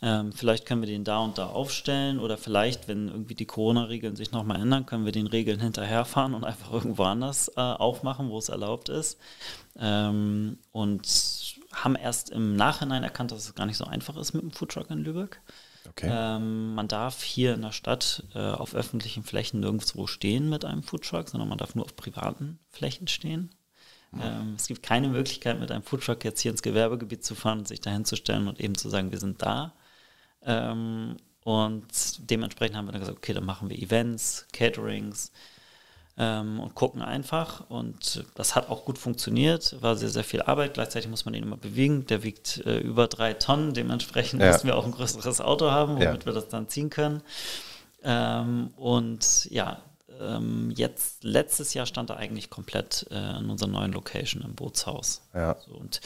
Ähm, 0.00 0.32
vielleicht 0.32 0.66
können 0.66 0.82
wir 0.82 0.88
den 0.88 1.04
da 1.04 1.18
und 1.18 1.38
da 1.38 1.46
aufstellen 1.46 2.18
oder 2.18 2.36
vielleicht, 2.36 2.88
wenn 2.88 3.08
irgendwie 3.08 3.34
die 3.34 3.46
Corona-Regeln 3.46 4.16
sich 4.16 4.32
nochmal 4.32 4.60
ändern, 4.60 4.86
können 4.86 5.04
wir 5.04 5.12
den 5.12 5.26
Regeln 5.26 5.60
hinterherfahren 5.60 6.34
und 6.34 6.44
einfach 6.44 6.72
irgendwo 6.72 7.04
anders 7.04 7.48
äh, 7.56 7.60
aufmachen, 7.60 8.28
wo 8.28 8.38
es 8.38 8.48
erlaubt 8.48 8.88
ist. 8.88 9.18
Ähm, 9.78 10.58
und 10.72 11.08
haben 11.72 11.96
erst 11.96 12.30
im 12.30 12.54
Nachhinein 12.54 13.02
erkannt, 13.02 13.32
dass 13.32 13.44
es 13.44 13.54
gar 13.54 13.66
nicht 13.66 13.76
so 13.76 13.84
einfach 13.84 14.16
ist 14.16 14.34
mit 14.34 14.42
dem 14.42 14.52
Foodtruck 14.52 14.90
in 14.90 14.98
Lübeck. 14.98 15.40
Okay. 15.88 16.08
Ähm, 16.10 16.74
man 16.74 16.88
darf 16.88 17.22
hier 17.22 17.54
in 17.54 17.62
der 17.62 17.72
Stadt 17.72 18.24
äh, 18.34 18.38
auf 18.38 18.74
öffentlichen 18.74 19.22
Flächen 19.22 19.60
nirgendwo 19.60 20.06
stehen 20.06 20.48
mit 20.48 20.64
einem 20.64 20.82
Foodtruck, 20.82 21.28
sondern 21.28 21.48
man 21.48 21.58
darf 21.58 21.74
nur 21.74 21.84
auf 21.84 21.96
privaten 21.96 22.58
Flächen 22.70 23.08
stehen. 23.08 23.50
Ähm, 24.22 24.54
es 24.56 24.66
gibt 24.66 24.82
keine 24.82 25.08
Möglichkeit, 25.08 25.58
mit 25.60 25.70
einem 25.70 25.82
Foodtruck 25.82 26.24
jetzt 26.24 26.40
hier 26.40 26.50
ins 26.50 26.62
Gewerbegebiet 26.62 27.24
zu 27.24 27.34
fahren 27.34 27.58
und 27.60 27.68
sich 27.68 27.80
dahin 27.80 28.04
zu 28.04 28.16
stellen 28.16 28.48
und 28.48 28.60
eben 28.60 28.74
zu 28.76 28.88
sagen, 28.88 29.10
wir 29.12 29.18
sind 29.18 29.42
da. 29.42 29.72
Ähm, 30.42 31.16
und 31.44 31.84
dementsprechend 32.30 32.76
haben 32.76 32.86
wir 32.86 32.92
dann 32.92 33.00
gesagt, 33.00 33.18
okay, 33.18 33.34
dann 33.34 33.44
machen 33.44 33.68
wir 33.68 33.78
Events, 33.78 34.46
Caterings, 34.52 35.30
ähm, 36.16 36.60
und 36.60 36.74
gucken 36.74 37.02
einfach. 37.02 37.68
Und 37.68 38.24
das 38.34 38.54
hat 38.54 38.68
auch 38.70 38.84
gut 38.84 38.98
funktioniert. 38.98 39.76
War 39.82 39.96
sehr, 39.96 40.08
sehr 40.10 40.24
viel 40.24 40.42
Arbeit. 40.42 40.74
Gleichzeitig 40.74 41.10
muss 41.10 41.24
man 41.24 41.34
ihn 41.34 41.42
immer 41.42 41.56
bewegen. 41.56 42.06
Der 42.06 42.22
wiegt 42.22 42.58
äh, 42.66 42.78
über 42.78 43.08
drei 43.08 43.34
Tonnen. 43.34 43.74
Dementsprechend 43.74 44.40
Ja. 44.40 44.52
müssen 44.52 44.66
wir 44.68 44.76
auch 44.76 44.84
ein 44.84 44.92
größeres 44.92 45.40
Auto 45.40 45.70
haben, 45.70 45.94
womit 45.96 46.04
Ja. 46.22 46.26
wir 46.26 46.32
das 46.32 46.48
dann 46.48 46.68
ziehen 46.68 46.88
können. 46.88 47.20
Ähm, 48.04 48.70
und 48.76 49.46
ja, 49.50 49.82
ähm, 50.20 50.72
jetzt, 50.76 51.24
letztes 51.24 51.74
Jahr 51.74 51.86
stand 51.86 52.10
er 52.10 52.16
eigentlich 52.16 52.50
komplett 52.50 53.06
äh, 53.10 53.38
in 53.38 53.50
unserer 53.50 53.68
neuen 53.70 53.92
Location 53.92 54.42
im 54.42 54.54
Bootshaus. 54.54 55.22
Ja. 55.34 55.56
So, 55.66 55.72
und 55.74 56.00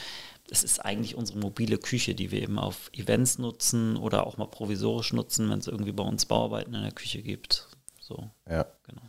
es 0.51 0.63
ist 0.63 0.79
eigentlich 0.79 1.15
unsere 1.15 1.39
mobile 1.39 1.77
Küche, 1.77 2.15
die 2.15 2.31
wir 2.31 2.41
eben 2.41 2.57
auf 2.57 2.89
Events 2.93 3.37
nutzen 3.37 3.97
oder 3.97 4.25
auch 4.25 4.37
mal 4.37 4.47
provisorisch 4.47 5.13
nutzen, 5.13 5.49
wenn 5.49 5.59
es 5.59 5.67
irgendwie 5.67 5.91
bei 5.91 6.03
uns 6.03 6.25
Bauarbeiten 6.25 6.73
in 6.73 6.81
der 6.81 6.91
Küche 6.91 7.21
gibt. 7.21 7.67
So, 7.99 8.29
Ja. 8.49 8.65
genau. 8.87 9.01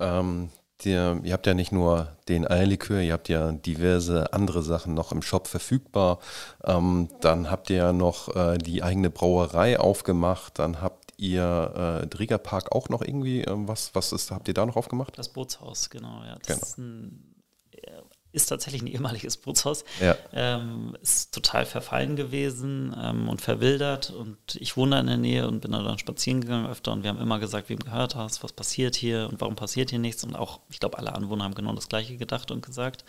Ähm, 0.00 0.50
der, 0.84 1.18
ihr 1.24 1.32
habt 1.32 1.46
ja 1.46 1.54
nicht 1.54 1.72
nur 1.72 2.16
den 2.28 2.46
Eierlikör, 2.46 3.00
ihr 3.00 3.12
habt 3.14 3.28
ja 3.28 3.50
diverse 3.50 4.32
andere 4.32 4.62
Sachen 4.62 4.94
noch 4.94 5.10
im 5.10 5.22
Shop 5.22 5.48
verfügbar. 5.48 6.20
Ähm, 6.62 7.08
dann 7.20 7.50
habt 7.50 7.68
ihr 7.70 7.76
ja 7.76 7.92
noch 7.92 8.34
äh, 8.36 8.58
die 8.58 8.84
eigene 8.84 9.10
Brauerei 9.10 9.80
aufgemacht. 9.80 10.58
Dann 10.60 10.80
habt 10.80 10.97
ihr 11.18 12.00
äh, 12.02 12.06
Driegerpark 12.06 12.72
auch 12.72 12.88
noch 12.88 13.02
irgendwie 13.02 13.42
ähm, 13.42 13.68
was? 13.68 13.94
Was 13.94 14.12
ist, 14.12 14.30
habt 14.30 14.48
ihr 14.48 14.54
da 14.54 14.64
noch 14.64 14.76
aufgemacht? 14.76 15.18
Das 15.18 15.28
Bootshaus, 15.28 15.90
genau, 15.90 16.22
ja. 16.24 16.38
Das 16.38 16.46
Genau. 16.46 16.62
Ist, 16.62 16.78
ein, 16.78 17.34
äh, 17.72 18.02
ist 18.30 18.46
tatsächlich 18.46 18.82
ein 18.82 18.86
ehemaliges 18.86 19.36
Bootshaus. 19.36 19.84
Ja. 20.00 20.16
Ähm, 20.32 20.96
ist 21.02 21.34
total 21.34 21.66
verfallen 21.66 22.14
gewesen 22.14 22.94
ähm, 23.02 23.28
und 23.28 23.40
verwildert. 23.40 24.10
Und 24.10 24.38
ich 24.54 24.76
wohne 24.76 24.92
da 24.92 25.00
in 25.00 25.06
der 25.08 25.16
Nähe 25.16 25.48
und 25.48 25.60
bin 25.60 25.72
da 25.72 25.82
dann 25.82 25.98
spazieren 25.98 26.40
gegangen 26.40 26.66
öfter. 26.66 26.92
Und 26.92 27.02
wir 27.02 27.10
haben 27.10 27.20
immer 27.20 27.40
gesagt, 27.40 27.68
wem 27.68 27.80
gehört 27.80 28.14
hast, 28.14 28.44
was 28.44 28.52
passiert 28.52 28.94
hier 28.94 29.28
und 29.28 29.40
warum 29.40 29.56
passiert 29.56 29.90
hier 29.90 29.98
nichts. 29.98 30.22
Und 30.24 30.36
auch, 30.36 30.60
ich 30.70 30.78
glaube, 30.78 30.98
alle 30.98 31.14
Anwohner 31.14 31.44
haben 31.44 31.54
genau 31.54 31.74
das 31.74 31.88
Gleiche 31.88 32.16
gedacht 32.16 32.50
und 32.50 32.64
gesagt. 32.64 33.04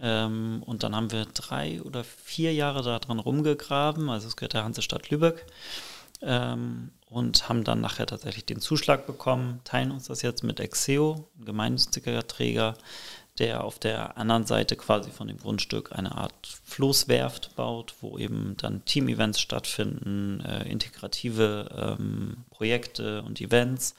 Ähm, 0.00 0.62
und 0.66 0.82
dann 0.82 0.94
haben 0.94 1.12
wir 1.12 1.24
drei 1.26 1.80
oder 1.82 2.04
vier 2.04 2.52
Jahre 2.52 2.82
da 2.82 2.98
dran 2.98 3.20
rumgegraben. 3.20 4.10
Also 4.10 4.28
es 4.28 4.36
gehört 4.36 4.52
der 4.52 4.64
Hansestadt 4.64 5.08
Lübeck. 5.08 5.46
Ähm, 6.20 6.90
und 7.12 7.48
haben 7.48 7.62
dann 7.62 7.80
nachher 7.80 8.06
tatsächlich 8.06 8.46
den 8.46 8.60
Zuschlag 8.60 9.06
bekommen, 9.06 9.60
teilen 9.64 9.90
uns 9.90 10.06
das 10.06 10.22
jetzt 10.22 10.42
mit 10.42 10.60
Exeo, 10.60 11.28
ein 11.38 11.44
gemeinnütziger 11.44 12.26
Träger, 12.26 12.74
der 13.38 13.64
auf 13.64 13.78
der 13.78 14.18
anderen 14.18 14.46
Seite 14.46 14.76
quasi 14.76 15.10
von 15.10 15.28
dem 15.28 15.38
Grundstück 15.38 15.92
eine 15.92 16.16
Art 16.16 16.34
Floßwerft 16.64 17.56
baut, 17.56 17.94
wo 18.00 18.18
eben 18.18 18.56
dann 18.58 18.84
Team-Events 18.84 19.40
stattfinden, 19.40 20.40
äh, 20.40 20.68
integrative 20.68 21.96
ähm, 21.98 22.44
Projekte 22.50 23.22
und 23.22 23.40
Events 23.40 23.94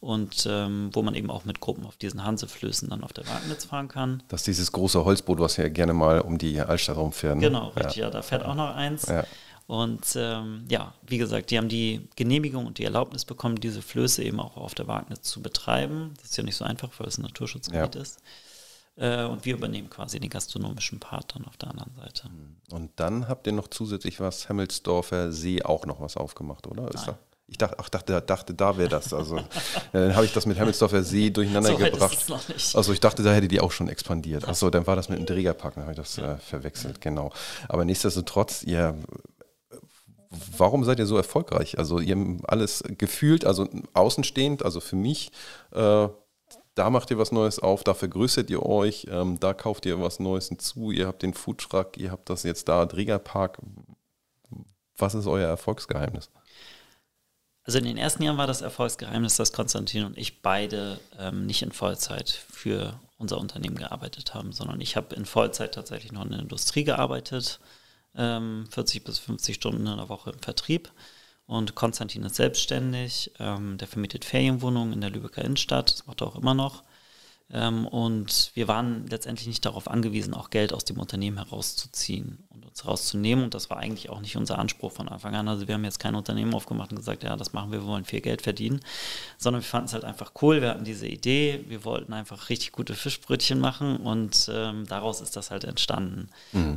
und 0.00 0.46
ähm, 0.48 0.90
wo 0.92 1.02
man 1.02 1.14
eben 1.14 1.30
auch 1.30 1.44
mit 1.44 1.60
Gruppen 1.60 1.84
auf 1.84 1.96
diesen 1.96 2.24
Hanseflößen 2.24 2.88
dann 2.88 3.04
auf 3.04 3.12
der 3.12 3.28
Wagnitz 3.28 3.66
fahren 3.66 3.88
kann. 3.88 4.22
Das 4.28 4.40
ist 4.40 4.46
dieses 4.46 4.72
große 4.72 5.04
Holzboot, 5.04 5.40
was 5.40 5.58
ja 5.58 5.68
gerne 5.68 5.92
mal 5.92 6.20
um 6.20 6.38
die 6.38 6.58
Altstadt 6.60 6.96
rumfährt. 6.96 7.36
ne? 7.36 7.42
Genau, 7.42 7.68
richtig, 7.68 7.96
ja. 7.96 8.10
da 8.10 8.22
fährt 8.22 8.44
auch 8.44 8.54
noch 8.54 8.74
eins. 8.74 9.06
Ja. 9.06 9.24
Und 9.70 10.16
ähm, 10.16 10.64
ja, 10.68 10.94
wie 11.06 11.18
gesagt, 11.18 11.52
die 11.52 11.56
haben 11.56 11.68
die 11.68 12.08
Genehmigung 12.16 12.66
und 12.66 12.78
die 12.78 12.84
Erlaubnis 12.84 13.24
bekommen, 13.24 13.54
diese 13.54 13.82
Flöße 13.82 14.20
eben 14.24 14.40
auch 14.40 14.56
auf 14.56 14.74
der 14.74 14.88
Wagnitz 14.88 15.22
zu 15.30 15.42
betreiben. 15.42 16.12
Das 16.16 16.30
ist 16.30 16.36
ja 16.36 16.42
nicht 16.42 16.56
so 16.56 16.64
einfach, 16.64 16.90
weil 16.98 17.06
es 17.06 17.18
ein 17.18 17.22
Naturschutzgebiet 17.22 17.94
Ja. 17.94 18.00
ist. 18.00 18.18
Äh, 18.96 19.26
und 19.26 19.44
wir 19.44 19.54
übernehmen 19.54 19.88
quasi 19.88 20.18
den 20.18 20.28
gastronomischen 20.28 20.98
Part 20.98 21.36
dann 21.36 21.44
auf 21.44 21.56
der 21.56 21.70
anderen 21.70 21.94
Seite. 21.94 22.28
Und 22.72 22.90
dann 22.96 23.28
habt 23.28 23.46
ihr 23.46 23.52
noch 23.52 23.68
zusätzlich 23.68 24.18
was, 24.18 24.48
Hemmelsdorfer 24.48 25.30
See 25.30 25.62
auch 25.62 25.86
noch 25.86 26.00
was 26.00 26.16
aufgemacht, 26.16 26.66
oder? 26.66 26.92
Ist 26.92 27.06
da? 27.06 27.16
Ich 27.46 27.56
dachte, 27.56 27.76
ach, 27.78 27.88
dachte, 27.88 28.20
dachte, 28.22 28.54
da 28.54 28.76
wäre 28.76 28.88
das. 28.88 29.14
Also 29.14 29.36
ja, 29.36 29.44
dann 29.92 30.16
habe 30.16 30.26
ich 30.26 30.32
das 30.32 30.46
mit 30.46 30.58
Hemmelsdorfer 30.58 31.04
See 31.04 31.30
durcheinander 31.30 31.70
So 31.70 31.76
gebracht. 31.76 32.18
Also 32.74 32.92
ich 32.92 32.98
dachte, 32.98 33.22
da 33.22 33.32
hätte 33.32 33.46
die 33.46 33.60
auch 33.60 33.70
schon 33.70 33.88
expandiert. 33.88 34.48
Achso, 34.48 34.68
dann 34.68 34.88
war 34.88 34.96
das 34.96 35.08
mit 35.08 35.20
dem 35.20 35.26
Trägerpark, 35.26 35.76
dann 35.76 35.84
habe 35.84 35.92
ich 35.92 35.96
das 35.98 36.18
äh, 36.18 36.38
verwechselt, 36.38 37.00
genau. 37.00 37.30
Aber 37.68 37.84
nichtsdestotrotz, 37.84 38.64
ihr, 38.64 38.96
warum 40.30 40.84
seid 40.84 40.98
ihr 40.98 41.06
so 41.06 41.16
erfolgreich? 41.16 41.78
Also 41.78 41.98
ihr 41.98 42.16
habt 42.16 42.48
alles 42.48 42.84
gefühlt, 42.98 43.44
also 43.44 43.68
außenstehend, 43.94 44.64
also 44.64 44.80
für 44.80 44.96
mich, 44.96 45.32
äh, 45.72 46.08
da 46.74 46.90
macht 46.90 47.10
ihr 47.10 47.18
was 47.18 47.32
Neues 47.32 47.58
auf, 47.58 47.82
da 47.84 47.94
vergrößert 47.94 48.48
ihr 48.48 48.64
euch, 48.64 49.06
ähm, 49.10 49.40
da 49.40 49.54
kauft 49.54 49.86
ihr 49.86 50.00
was 50.00 50.20
Neues 50.20 50.48
hinzu, 50.48 50.92
ihr 50.92 51.06
habt 51.06 51.22
den 51.22 51.34
Foodtruck, 51.34 51.98
ihr 51.98 52.12
habt 52.12 52.30
das 52.30 52.44
jetzt 52.44 52.68
da, 52.68 52.86
Trägerpark. 52.86 53.58
Was 54.96 55.14
ist 55.14 55.26
euer 55.26 55.48
Erfolgsgeheimnis? 55.48 56.30
Also 57.64 57.78
in 57.78 57.84
den 57.84 57.98
ersten 57.98 58.22
Jahren 58.22 58.38
war 58.38 58.46
das 58.46 58.62
Erfolgsgeheimnis, 58.62 59.36
dass 59.36 59.52
Konstantin 59.52 60.04
und 60.04 60.16
ich 60.16 60.42
beide 60.42 61.00
ähm, 61.18 61.46
nicht 61.46 61.62
in 61.62 61.72
Vollzeit 61.72 62.30
für 62.30 62.98
unser 63.18 63.38
Unternehmen 63.38 63.76
gearbeitet 63.76 64.34
haben, 64.34 64.52
sondern 64.52 64.80
ich 64.80 64.96
habe 64.96 65.14
in 65.14 65.26
Vollzeit 65.26 65.74
tatsächlich 65.74 66.12
noch 66.12 66.24
in 66.24 66.30
der 66.30 66.40
Industrie 66.40 66.84
gearbeitet, 66.84 67.60
ähm, 68.16 68.66
40 68.70 69.04
bis 69.04 69.18
50 69.18 69.56
Stunden 69.56 69.86
in 69.86 69.96
der 69.96 70.08
Woche 70.08 70.30
im 70.30 70.38
Vertrieb. 70.40 70.90
Und 71.46 71.74
Konstantin 71.74 72.22
ist 72.22 72.36
selbstständig, 72.36 73.32
ähm, 73.40 73.76
der 73.76 73.88
vermietet 73.88 74.24
Ferienwohnungen 74.24 74.92
in 74.92 75.00
der 75.00 75.10
Lübecker 75.10 75.44
Innenstadt, 75.44 75.92
das 75.92 76.06
macht 76.06 76.20
er 76.20 76.28
auch 76.28 76.36
immer 76.36 76.54
noch. 76.54 76.84
Ähm, 77.52 77.86
und 77.86 78.52
wir 78.54 78.68
waren 78.68 79.06
letztendlich 79.08 79.48
nicht 79.48 79.64
darauf 79.64 79.88
angewiesen, 79.88 80.34
auch 80.34 80.50
Geld 80.50 80.72
aus 80.72 80.84
dem 80.84 80.98
Unternehmen 80.98 81.36
herauszuziehen 81.38 82.44
und 82.50 82.64
uns 82.64 82.84
herauszunehmen. 82.84 83.44
Und 83.44 83.54
das 83.54 83.70
war 83.70 83.78
eigentlich 83.78 84.08
auch 84.08 84.20
nicht 84.20 84.36
unser 84.36 84.58
Anspruch 84.58 84.92
von 84.92 85.08
Anfang 85.08 85.34
an. 85.34 85.48
Also 85.48 85.66
wir 85.66 85.74
haben 85.74 85.84
jetzt 85.84 85.98
kein 85.98 86.14
Unternehmen 86.14 86.54
aufgemacht 86.54 86.90
und 86.90 86.98
gesagt, 86.98 87.24
ja, 87.24 87.36
das 87.36 87.52
machen 87.52 87.72
wir, 87.72 87.80
wir 87.80 87.86
wollen 87.86 88.04
viel 88.04 88.20
Geld 88.20 88.42
verdienen, 88.42 88.80
sondern 89.36 89.62
wir 89.62 89.68
fanden 89.68 89.86
es 89.86 89.94
halt 89.94 90.04
einfach 90.04 90.32
cool. 90.42 90.60
Wir 90.60 90.70
hatten 90.70 90.84
diese 90.84 91.08
Idee, 91.08 91.64
wir 91.66 91.84
wollten 91.84 92.12
einfach 92.12 92.48
richtig 92.50 92.72
gute 92.72 92.94
Fischbrötchen 92.94 93.58
machen 93.58 93.96
und 93.96 94.48
ähm, 94.52 94.86
daraus 94.86 95.20
ist 95.20 95.36
das 95.36 95.50
halt 95.50 95.64
entstanden. 95.64 96.28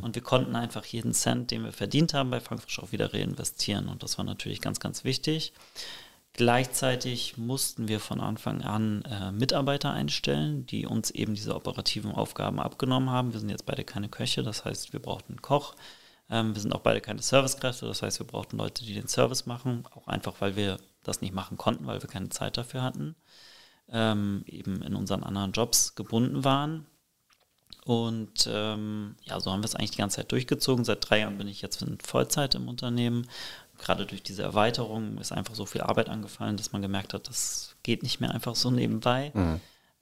Und 0.01 0.15
wir 0.15 0.23
konnten 0.23 0.55
einfach 0.55 0.86
jeden 0.86 1.13
Cent, 1.13 1.51
den 1.51 1.63
wir 1.63 1.71
verdient 1.71 2.13
haben, 2.13 2.31
bei 2.31 2.39
Frankfurt 2.39 2.83
auch 2.83 2.91
wieder 2.91 3.13
reinvestieren. 3.13 3.88
Und 3.89 4.01
das 4.01 4.17
war 4.17 4.25
natürlich 4.25 4.62
ganz, 4.62 4.79
ganz 4.79 5.03
wichtig. 5.03 5.53
Gleichzeitig 6.36 7.38
mussten 7.38 7.88
wir 7.88 8.00
von 8.00 8.19
Anfang 8.19 8.63
an 8.63 9.04
äh, 9.04 9.32
Mitarbeiter 9.32 9.91
einstellen, 9.91 10.65
die 10.65 10.88
uns 10.88 11.12
eben 11.12 11.36
diese 11.36 11.56
operativen 11.56 12.12
Aufgaben 12.12 12.60
abgenommen 12.60 13.12
haben. 13.12 13.34
Wir 13.34 13.39
sind 13.39 13.50
jetzt 13.50 13.67
beide 13.67 13.84
keine 13.84 14.10
Köche, 14.10 14.41
das 14.41 14.65
heißt, 14.65 14.93
wir 14.93 15.00
brauchten 15.00 15.34
einen 15.34 15.41
Koch. 15.43 15.76
Ähm, 16.32 16.56
wir 16.56 16.62
sind 16.62 16.74
auch 16.74 16.82
beide 16.82 17.02
keine 17.02 17.22
Servicekräfte, 17.22 17.86
das 17.86 18.02
heißt, 18.02 18.19
wir 18.19 18.26
brauchten 18.26 18.58
Leute, 18.58 18.84
die 18.84 18.96
den 18.96 19.08
Service 19.08 19.46
machen, 19.46 19.84
auch 19.93 20.08
einfach, 20.08 20.34
weil 20.39 20.56
wir 20.56 20.80
das 21.04 21.22
nicht 21.22 21.36
machen 21.36 21.58
konnten, 21.58 21.86
weil 21.86 22.02
wir 22.02 22.10
keine 22.10 22.30
Zeit 22.30 22.58
dafür 22.58 22.82
hatten, 22.82 23.15
ähm, 23.89 24.43
eben 24.48 24.82
in 24.82 24.96
unseren 24.96 25.24
anderen 25.24 25.52
Jobs 25.52 25.93
gebunden 25.93 26.43
waren. 26.43 26.88
Und 27.86 28.48
ähm, 28.50 29.17
ja, 29.24 29.39
so 29.39 29.52
haben 29.52 29.62
wir 29.62 29.65
es 29.65 29.76
eigentlich 29.76 29.91
die 29.91 29.98
ganze 29.98 30.17
Zeit 30.17 30.32
durchgezogen. 30.32 30.86
Seit 30.86 31.08
drei 31.08 31.19
Jahren 31.19 31.38
bin 31.38 31.48
ich 31.50 31.62
jetzt 31.62 31.82
in 31.82 32.00
Vollzeit 32.00 32.56
im 32.56 32.69
Unternehmen. 32.69 33.28
Gerade 33.84 34.06
durch 34.06 34.24
diese 34.24 34.43
Erweiterung 34.43 35.17
ist 35.17 35.32
einfach 35.32 35.56
so 35.56 35.65
viel 35.65 35.82
Arbeit 35.82 36.08
angefallen, 36.10 36.56
dass 36.58 36.72
man 36.72 36.82
gemerkt 36.82 37.13
hat, 37.13 37.28
das 37.28 37.76
geht 37.84 38.02
nicht 38.02 38.22
mehr 38.22 38.32
einfach 38.32 38.56
so 38.56 38.72
nebenbei. 38.72 39.32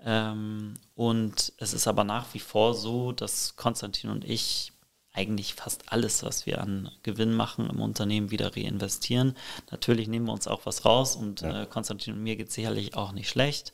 Ähm, 0.04 0.76
und 0.96 1.54
es 1.58 1.74
ist 1.74 1.88
aber 1.88 2.04
nach 2.04 2.34
wie 2.34 2.40
vor 2.40 2.74
so, 2.76 3.12
dass 3.12 3.56
Konstantin 3.56 4.10
und 4.10 4.24
ich 4.24 4.71
eigentlich 5.14 5.56
fast 5.56 5.92
alles, 5.92 6.24
was 6.24 6.46
wir 6.46 6.62
an 6.62 6.90
Gewinn 7.04 7.34
machen 7.34 7.70
im 7.70 7.82
Unternehmen, 7.82 8.32
wieder 8.32 8.56
reinvestieren. 8.56 9.36
Natürlich 9.70 10.08
nehmen 10.08 10.26
wir 10.26 10.34
uns 10.34 10.48
auch 10.48 10.66
was 10.66 10.86
raus 10.86 11.18
und 11.18 11.42
äh, 11.42 11.66
Konstantin 11.70 12.14
und 12.14 12.24
mir 12.24 12.38
geht 12.38 12.48
es 12.48 12.54
sicherlich 12.54 12.96
auch 12.96 13.12
nicht 13.12 13.30
schlecht. 13.30 13.74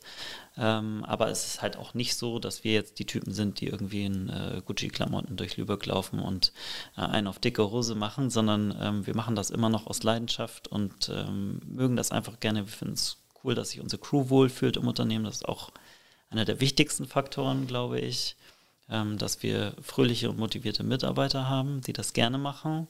Ähm, 0.56 1.04
aber 1.04 1.28
es 1.28 1.46
ist 1.46 1.62
halt 1.62 1.76
auch 1.76 1.94
nicht 1.94 2.16
so, 2.16 2.40
dass 2.40 2.64
wir 2.64 2.72
jetzt 2.72 2.98
die 2.98 3.06
Typen 3.06 3.32
sind, 3.32 3.60
die 3.60 3.68
irgendwie 3.68 4.04
in 4.04 4.28
äh, 4.28 4.60
Gucci-Klamotten 4.66 5.36
durch 5.36 5.56
Lübeck 5.56 5.86
laufen 5.86 6.18
und 6.18 6.52
äh, 6.96 7.02
einen 7.02 7.28
auf 7.28 7.38
dicke 7.38 7.70
Hose 7.70 7.94
machen, 7.94 8.30
sondern 8.30 8.76
ähm, 8.80 9.06
wir 9.06 9.14
machen 9.14 9.36
das 9.36 9.50
immer 9.50 9.68
noch 9.68 9.86
aus 9.86 10.02
Leidenschaft 10.02 10.66
und 10.66 11.08
ähm, 11.14 11.60
mögen 11.64 11.94
das 11.94 12.10
einfach 12.10 12.40
gerne. 12.40 12.66
Wir 12.66 12.72
finden 12.72 12.94
es 12.94 13.18
cool, 13.44 13.54
dass 13.54 13.70
sich 13.70 13.80
unsere 13.80 14.02
Crew 14.02 14.28
wohlfühlt 14.28 14.76
im 14.76 14.88
Unternehmen. 14.88 15.24
Das 15.24 15.36
ist 15.36 15.48
auch 15.48 15.70
einer 16.30 16.44
der 16.44 16.60
wichtigsten 16.60 17.06
Faktoren, 17.06 17.68
glaube 17.68 18.00
ich, 18.00 18.34
ähm, 18.90 19.18
dass 19.18 19.42
wir 19.42 19.74
fröhliche 19.82 20.30
und 20.30 20.38
motivierte 20.38 20.82
Mitarbeiter 20.82 21.48
haben, 21.48 21.80
die 21.82 21.92
das 21.92 22.12
gerne 22.12 22.38
machen. 22.38 22.88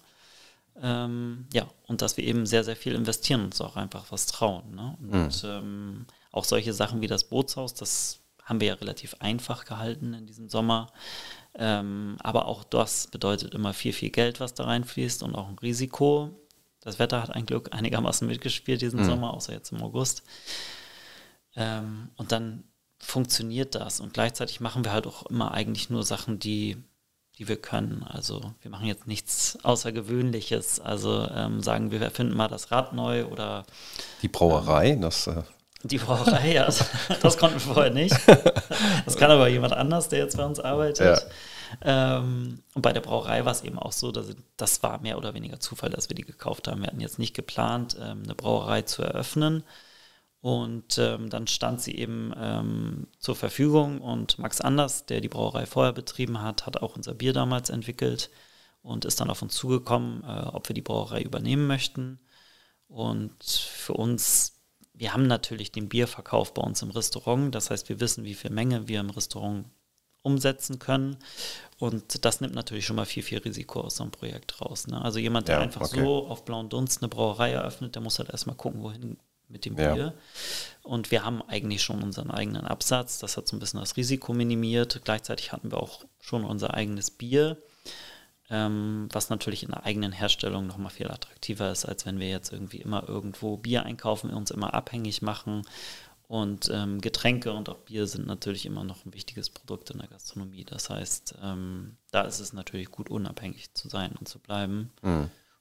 Ähm, 0.81 1.47
ja, 1.53 1.67
und 1.87 2.03
dass 2.03 2.17
wir 2.17 2.25
eben 2.25 2.47
sehr, 2.47 2.65
sehr 2.65 2.77
viel 2.77 2.95
investieren 2.95 3.41
und 3.41 3.47
uns 3.47 3.61
auch 3.61 3.77
einfach 3.77 4.07
was 4.11 4.27
trauen. 4.27 4.75
Ne? 4.75 4.97
Und 5.01 5.43
ähm, 5.45 6.07
auch 6.31 6.45
solche 6.45 6.73
Sachen 6.73 7.01
wie 7.01 7.09
das 7.09 7.25
Bootshaus, 7.25 7.75
das 7.75 8.21
haben 8.45 8.61
wir 8.61 8.69
ja 8.69 8.75
relativ 8.75 9.17
einfach 9.19 9.65
gehalten 9.65 10.15
in 10.15 10.27
diesem 10.27 10.49
Sommer. 10.49 10.93
Ähm, 11.55 12.17
aber 12.21 12.47
auch 12.47 12.65
das 12.65 13.09
bedeutet 13.09 13.55
immer 13.55 13.75
viel, 13.75 13.93
viel 13.93 14.11
Geld, 14.11 14.41
was 14.41 14.55
da 14.55 14.65
reinfließt 14.65 15.23
und 15.23 15.35
auch 15.35 15.49
ein 15.49 15.59
Risiko. 15.59 16.31
Das 16.81 16.99
Wetter 16.99 17.21
hat 17.21 17.31
ein 17.31 17.45
Glück 17.45 17.75
einigermaßen 17.75 18.27
mitgespielt 18.27 18.81
diesen 18.81 19.05
Sommer, 19.05 19.35
außer 19.35 19.53
jetzt 19.53 19.73
im 19.73 19.83
August. 19.83 20.23
Ähm, 21.57 22.11
und 22.17 22.31
dann 22.31 22.65
funktioniert 22.99 23.75
das. 23.75 24.01
Und 24.01 24.15
gleichzeitig 24.15 24.61
machen 24.61 24.85
wir 24.85 24.93
halt 24.93 25.07
auch 25.07 25.27
immer 25.27 25.53
eigentlich 25.53 25.91
nur 25.91 26.03
Sachen, 26.03 26.39
die, 26.39 26.77
die 27.39 27.49
wir 27.49 27.57
können. 27.57 28.03
Also 28.03 28.55
wir 28.61 28.71
machen 28.71 28.87
jetzt 28.87 29.07
nichts 29.07 29.59
Außergewöhnliches. 29.63 30.81
Also 30.81 31.29
ähm, 31.35 31.63
sagen 31.63 31.91
wir, 31.91 32.01
wir 32.01 32.07
erfinden 32.07 32.37
mal 32.37 32.49
das 32.49 32.71
Rad 32.71 32.93
neu 32.93 33.27
oder 33.27 33.65
Die 34.23 34.29
Brauerei, 34.29 34.97
das 34.97 35.27
äh, 35.27 35.43
die 35.85 35.99
Brauerei, 35.99 36.55
ja, 36.55 36.67
das, 36.67 36.85
das 37.23 37.39
konnten 37.39 37.57
wir 37.57 37.75
vorher 37.75 37.93
nicht. 37.93 38.17
Das 39.05 39.17
kann 39.17 39.31
aber 39.31 39.49
jemand 39.49 39.73
anders, 39.73 40.09
der 40.09 40.19
jetzt 40.19 40.37
bei 40.37 40.45
uns 40.45 40.61
arbeitet. 40.61 41.27
Ähm, 41.83 42.63
und 42.75 42.83
bei 42.83 42.93
der 42.93 43.01
Brauerei 43.01 43.45
war 43.45 43.53
es 43.53 43.63
eben 43.63 43.79
auch 43.79 43.93
so, 43.93 44.13
dass 44.13 44.27
das 44.57 44.83
war 44.83 45.01
mehr 45.01 45.17
oder 45.17 45.35
weniger 45.35 45.61
Zufall, 45.61 45.91
dass 45.91 46.11
wir 46.11 46.15
die 46.15 46.25
gekauft 46.25 46.69
haben. 46.69 46.83
Wir 46.83 46.89
hatten 46.89 47.01
jetzt 47.01 47.19
nicht 47.19 47.35
geplant, 47.35 47.97
ähm, 48.01 48.23
eine 48.25 48.35
Brauerei 48.35 48.83
zu 48.83 49.03
eröffnen. 49.03 49.65
Und 50.49 50.97
ähm, 50.97 51.29
dann 51.29 51.47
stand 51.47 51.83
sie 51.83 51.95
eben 51.95 52.33
ähm, 52.35 53.09
zur 53.19 53.37
Verfügung 53.37 54.01
und 54.01 54.39
Max 54.39 54.63
Anders, 54.63 55.05
der 55.05 55.21
die 55.21 55.29
Brauerei 55.29 55.67
vorher 55.67 55.93
betrieben 55.93 56.41
hat, 56.41 56.65
hat 56.65 56.79
auch 56.79 56.97
unser 56.97 57.13
Bier 57.13 57.35
damals 57.35 57.69
entwickelt 57.69 58.31
und 58.81 59.05
ist 59.05 59.21
dann 59.21 59.29
auf 59.29 59.43
uns 59.43 59.55
zugekommen, 59.55 60.25
äh, 60.25 60.47
ob 60.47 60.67
wir 60.67 60.73
die 60.73 60.81
Brauerei 60.81 61.21
übernehmen 61.21 61.67
möchten. 61.67 62.19
Und 62.87 63.45
für 63.45 63.93
uns, 63.93 64.63
wir 64.95 65.13
haben 65.13 65.27
natürlich 65.27 65.71
den 65.71 65.91
Bierverkauf 65.91 66.55
bei 66.55 66.63
uns 66.63 66.81
im 66.81 66.93
Restaurant, 66.93 67.55
das 67.55 67.69
heißt, 67.69 67.91
wir 67.91 68.01
wissen, 68.01 68.25
wie 68.25 68.33
viel 68.33 68.51
Menge 68.51 68.89
wir 68.89 69.01
im 69.01 69.11
Restaurant 69.11 69.67
umsetzen 70.23 70.79
können. 70.79 71.19
Und 71.79 72.25
das 72.25 72.41
nimmt 72.41 72.55
natürlich 72.55 72.87
schon 72.87 72.97
mal 72.97 73.05
viel, 73.05 73.23
viel 73.23 73.39
Risiko 73.41 73.83
aus 73.83 73.97
so 73.97 74.03
einem 74.03 74.13
Projekt 74.13 74.63
raus. 74.63 74.87
Ne? 74.87 74.99
Also 74.99 75.19
jemand, 75.19 75.49
der 75.49 75.57
Ja, 75.57 75.61
einfach 75.61 75.83
okay. 75.83 76.01
so 76.01 76.27
auf 76.27 76.47
blauen 76.47 76.71
Dunst 76.71 77.03
eine 77.03 77.11
Brauerei 77.11 77.51
eröffnet, 77.51 77.97
der 77.97 78.03
muss 78.03 78.19
halt 78.19 78.31
erstmal 78.31 78.57
gucken, 78.57 78.83
wohin 78.83 79.19
mit 79.49 79.65
dem 79.65 79.77
Ja. 79.79 79.95
Bier. 79.95 80.15
Und 80.83 81.11
wir 81.11 81.25
haben 81.25 81.43
eigentlich 81.43 81.83
schon 81.83 82.03
unseren 82.03 82.31
eigenen 82.31 82.65
Absatz. 82.65 83.19
Das 83.19 83.37
hat 83.37 83.49
so 83.49 83.57
ein 83.57 83.61
bisschen 83.61 83.81
das 83.81 83.97
Risiko 83.97 84.33
minimiert. 84.33 85.01
Gleichzeitig 85.05 85.53
hatten 85.53 85.71
wir 85.71 85.79
auch 85.83 86.05
schon 86.21 86.45
unser 86.45 86.75
eigenes 86.75 87.11
Bier, 87.11 87.57
ähm, 88.51 89.09
was 89.13 89.31
natürlich 89.31 89.63
in 89.63 89.71
der 89.71 89.85
eigenen 89.85 90.13
Herstellung 90.13 90.67
nochmal 90.67 90.91
viel 90.91 91.11
attraktiver 91.11 91.71
ist, 91.71 91.85
als 91.85 92.07
wenn 92.07 92.19
wir 92.19 92.29
jetzt 92.29 92.53
irgendwie 92.53 92.79
immer 92.79 93.09
irgendwo 93.09 93.57
Bier 93.57 93.85
einkaufen, 93.85 94.31
uns 94.31 94.51
immer 94.51 94.75
abhängig 94.75 95.23
machen. 95.23 95.63
Und 96.27 96.69
ähm, 96.71 97.01
Getränke 97.01 97.53
und 97.53 97.71
auch 97.71 97.79
Bier 97.79 98.07
sind 98.07 98.27
natürlich 98.27 98.67
immer 98.67 98.85
noch 98.85 99.07
ein 99.07 99.15
wichtiges 99.15 99.49
Produkt 99.49 99.89
in 99.91 99.99
der 99.99 100.09
Gastronomie. 100.09 100.65
Das 100.65 100.91
heißt, 100.91 101.37
ähm, 101.43 101.97
da 102.11 102.21
ist 102.23 102.41
es 102.41 102.53
natürlich 102.53 102.91
gut, 102.91 103.09
unabhängig 103.09 103.73
zu 103.73 103.89
sein 103.89 104.13
und 104.13 104.29
zu 104.29 104.39
bleiben. 104.39 104.91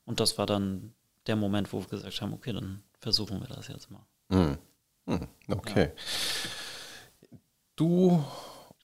Und 0.03 0.19
das 0.19 0.37
war 0.37 0.45
dann 0.45 0.93
der 1.25 1.37
Moment, 1.37 1.71
wo 1.71 1.79
wir 1.79 1.87
gesagt 1.87 2.21
haben, 2.21 2.33
okay, 2.33 2.51
dann 2.51 2.83
versuchen 2.99 3.39
wir 3.39 3.47
das 3.47 3.67
jetzt 3.67 3.89
mal. 3.91 4.05
Okay. 5.49 5.91
Du 7.75 8.23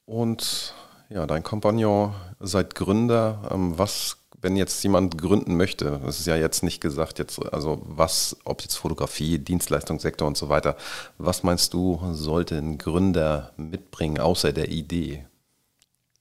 und 0.06 0.74
ja, 1.10 1.26
dein 1.26 1.44
Kompagnon 1.44 2.14
seid 2.40 2.76
Gründer. 2.76 3.50
Ähm, 3.52 3.78
was, 3.78 4.18
wenn 4.42 4.56
jetzt 4.56 4.84
jemand 4.84 5.18
gründen 5.18 5.58
möchte, 5.58 6.00
das 6.04 6.20
ist 6.20 6.28
ja 6.28 6.36
jetzt 6.36 6.64
nicht 6.64 6.82
gesagt, 6.82 7.20
jetzt, 7.20 7.40
also 7.54 7.82
was, 7.86 8.38
ob 8.46 8.62
jetzt 8.62 8.76
Fotografie, 8.76 9.40
Dienstleistungssektor 9.40 10.28
und 10.28 10.38
so 10.38 10.50
weiter, 10.50 10.78
was 11.18 11.44
meinst 11.44 11.74
du, 11.74 12.00
sollte 12.12 12.58
ein 12.58 12.78
Gründer 12.78 13.52
mitbringen, 13.58 14.20
außer 14.20 14.54
der 14.54 14.70
Idee? 14.70 15.26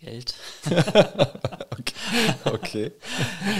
Geld. 0.02 0.34
Okay. 2.44 2.92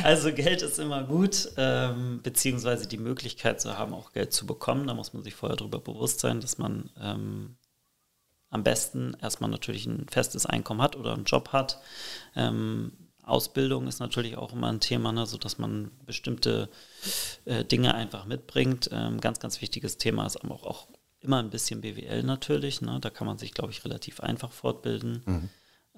Also 0.03 0.33
Geld 0.33 0.61
ist 0.61 0.79
immer 0.79 1.05
gut, 1.05 1.51
ähm, 1.57 2.21
beziehungsweise 2.23 2.87
die 2.87 2.99
Möglichkeit 2.99 3.61
zu 3.61 3.79
haben, 3.79 3.95
auch 3.95 4.13
Geld 4.13 4.33
zu 4.33 4.47
bekommen. 4.47 4.87
Da 4.87 4.95
muss 4.95 5.15
man 5.15 5.23
sich 5.23 5.35
vorher 5.35 5.57
darüber 5.57 5.79
bewusst 5.79 6.21
sein, 6.21 6.41
dass 6.41 6.59
man 6.59 6.91
ähm, 7.01 7.57
am 8.51 8.63
besten 8.63 9.17
erstmal 9.23 9.51
natürlich 9.51 9.87
ein 9.87 10.07
festes 10.11 10.45
Einkommen 10.45 10.83
hat 10.83 10.97
oder 10.97 11.15
einen 11.15 11.25
Job 11.25 11.51
hat. 11.53 11.81
Ähm, 12.37 12.93
Ausbildung 13.23 13.87
ist 13.87 14.01
natürlich 14.01 14.37
auch 14.37 14.53
immer 14.53 14.69
ein 14.69 14.81
Thema, 14.81 15.13
ne, 15.13 15.25
sodass 15.27 15.59
man 15.59 15.91
bestimmte 16.05 16.69
äh, 17.47 17.65
Dinge 17.65 17.95
einfach 17.95 18.27
mitbringt. 18.27 18.91
Ähm, 18.93 19.21
ganz, 19.21 19.41
ganz 19.41 19.63
wichtiges 19.63 19.97
Thema 19.97 20.27
ist 20.27 20.37
aber 20.37 20.55
auch, 20.55 20.65
auch 20.65 20.89
immer 21.21 21.39
ein 21.39 21.51
bisschen 21.51 21.81
BWL 21.81 22.25
natürlich. 22.25 22.83
Ne? 22.83 22.99
Da 23.01 23.11
kann 23.11 23.27
man 23.27 23.39
sich, 23.39 23.55
glaube 23.55 23.73
ich, 23.73 23.85
relativ 23.85 24.21
einfach 24.21 24.53
fortbilden. 24.53 25.23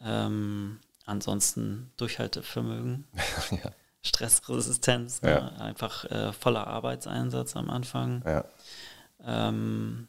Ähm, 0.02 0.80
ansonsten 1.06 1.90
Durchhaltevermögen, 1.96 3.06
ja. 3.50 3.70
Stressresistenz, 4.02 5.22
ne? 5.22 5.30
Ja. 5.30 5.62
einfach 5.62 6.04
äh, 6.06 6.32
voller 6.32 6.66
Arbeitseinsatz 6.66 7.56
am 7.56 7.70
Anfang. 7.70 8.22
Ja. 8.26 8.44
Ähm, 9.24 10.08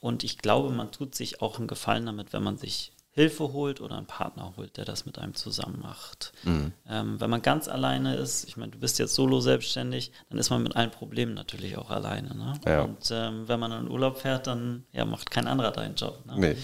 und 0.00 0.24
ich 0.24 0.38
glaube, 0.38 0.70
man 0.70 0.92
tut 0.92 1.14
sich 1.14 1.42
auch 1.42 1.58
einen 1.58 1.68
Gefallen 1.68 2.06
damit, 2.06 2.32
wenn 2.32 2.42
man 2.42 2.58
sich 2.58 2.92
Hilfe 3.16 3.54
holt 3.54 3.80
oder 3.80 3.96
einen 3.96 4.06
Partner 4.06 4.52
holt, 4.58 4.76
der 4.76 4.84
das 4.84 5.06
mit 5.06 5.18
einem 5.18 5.34
zusammen 5.34 5.80
macht. 5.80 6.32
Mhm. 6.44 6.72
Ähm, 6.86 7.18
wenn 7.18 7.30
man 7.30 7.40
ganz 7.40 7.66
alleine 7.66 8.14
ist, 8.14 8.44
ich 8.44 8.58
meine, 8.58 8.72
du 8.72 8.78
bist 8.78 8.98
jetzt 8.98 9.14
solo 9.14 9.40
selbstständig, 9.40 10.12
dann 10.28 10.38
ist 10.38 10.50
man 10.50 10.62
mit 10.62 10.76
allen 10.76 10.90
Problemen 10.90 11.32
natürlich 11.32 11.78
auch 11.78 11.88
alleine. 11.88 12.34
Ne? 12.34 12.52
Ja. 12.66 12.82
Und 12.82 13.10
ähm, 13.10 13.48
wenn 13.48 13.58
man 13.58 13.72
in 13.72 13.90
Urlaub 13.90 14.18
fährt, 14.18 14.46
dann 14.46 14.84
ja, 14.92 15.06
macht 15.06 15.30
kein 15.30 15.46
anderer 15.46 15.70
deinen 15.70 15.94
Job. 15.94 16.26
Ne? 16.26 16.34
Nee. 16.36 16.56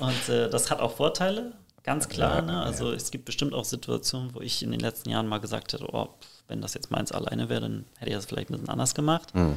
Und 0.00 0.28
äh, 0.28 0.50
das 0.50 0.72
hat 0.72 0.80
auch 0.80 0.96
Vorteile, 0.96 1.52
ganz 1.82 2.08
klar. 2.08 2.36
Ja, 2.36 2.42
ne? 2.42 2.62
Also 2.62 2.92
es 2.92 3.10
gibt 3.10 3.24
bestimmt 3.24 3.54
auch 3.54 3.64
Situationen, 3.64 4.34
wo 4.34 4.40
ich 4.40 4.62
in 4.62 4.70
den 4.70 4.80
letzten 4.80 5.10
Jahren 5.10 5.26
mal 5.26 5.38
gesagt 5.38 5.72
hätte, 5.72 5.86
oh, 5.92 6.08
wenn 6.48 6.60
das 6.60 6.74
jetzt 6.74 6.90
meins 6.90 7.12
alleine 7.12 7.48
wäre, 7.48 7.62
dann 7.62 7.84
hätte 7.98 8.10
ich 8.10 8.16
das 8.16 8.26
vielleicht 8.26 8.50
ein 8.50 8.54
bisschen 8.54 8.68
anders 8.68 8.94
gemacht. 8.94 9.34
Mhm. 9.34 9.56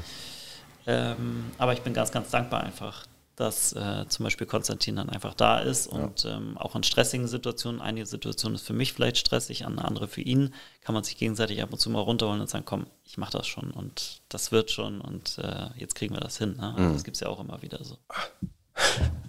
Ähm, 0.87 1.51
aber 1.57 1.73
ich 1.73 1.81
bin 1.81 1.93
ganz, 1.93 2.11
ganz 2.11 2.29
dankbar 2.29 2.63
einfach, 2.63 3.05
dass 3.35 3.73
äh, 3.73 4.05
zum 4.07 4.23
Beispiel 4.23 4.47
Konstantin 4.47 4.95
dann 4.95 5.09
einfach 5.09 5.33
da 5.33 5.59
ist 5.59 5.87
und 5.87 6.25
ähm, 6.25 6.57
auch 6.57 6.75
in 6.75 6.83
stressigen 6.83 7.27
Situationen, 7.27 7.81
einige 7.81 8.05
Situationen 8.05 8.55
ist 8.55 8.65
für 8.65 8.73
mich 8.73 8.93
vielleicht 8.93 9.17
stressig, 9.17 9.65
eine 9.65 9.83
andere 9.83 10.07
für 10.07 10.21
ihn, 10.21 10.53
kann 10.81 10.93
man 10.95 11.03
sich 11.03 11.17
gegenseitig 11.17 11.61
ab 11.61 11.73
und 11.73 11.79
zu 11.79 11.89
mal 11.89 11.99
runterholen 11.99 12.39
und 12.39 12.49
sagen, 12.49 12.65
komm, 12.65 12.87
ich 13.03 13.17
mache 13.17 13.37
das 13.37 13.47
schon 13.47 13.71
und 13.71 14.21
das 14.29 14.51
wird 14.51 14.71
schon 14.71 15.01
und 15.01 15.37
äh, 15.39 15.67
jetzt 15.75 15.95
kriegen 15.95 16.13
wir 16.13 16.21
das 16.21 16.37
hin. 16.37 16.55
Ne? 16.57 16.75
Also 16.77 16.93
Das 16.93 17.03
gibt 17.03 17.17
es 17.17 17.21
ja 17.21 17.27
auch 17.27 17.39
immer 17.39 17.61
wieder 17.61 17.83
so. 17.83 17.97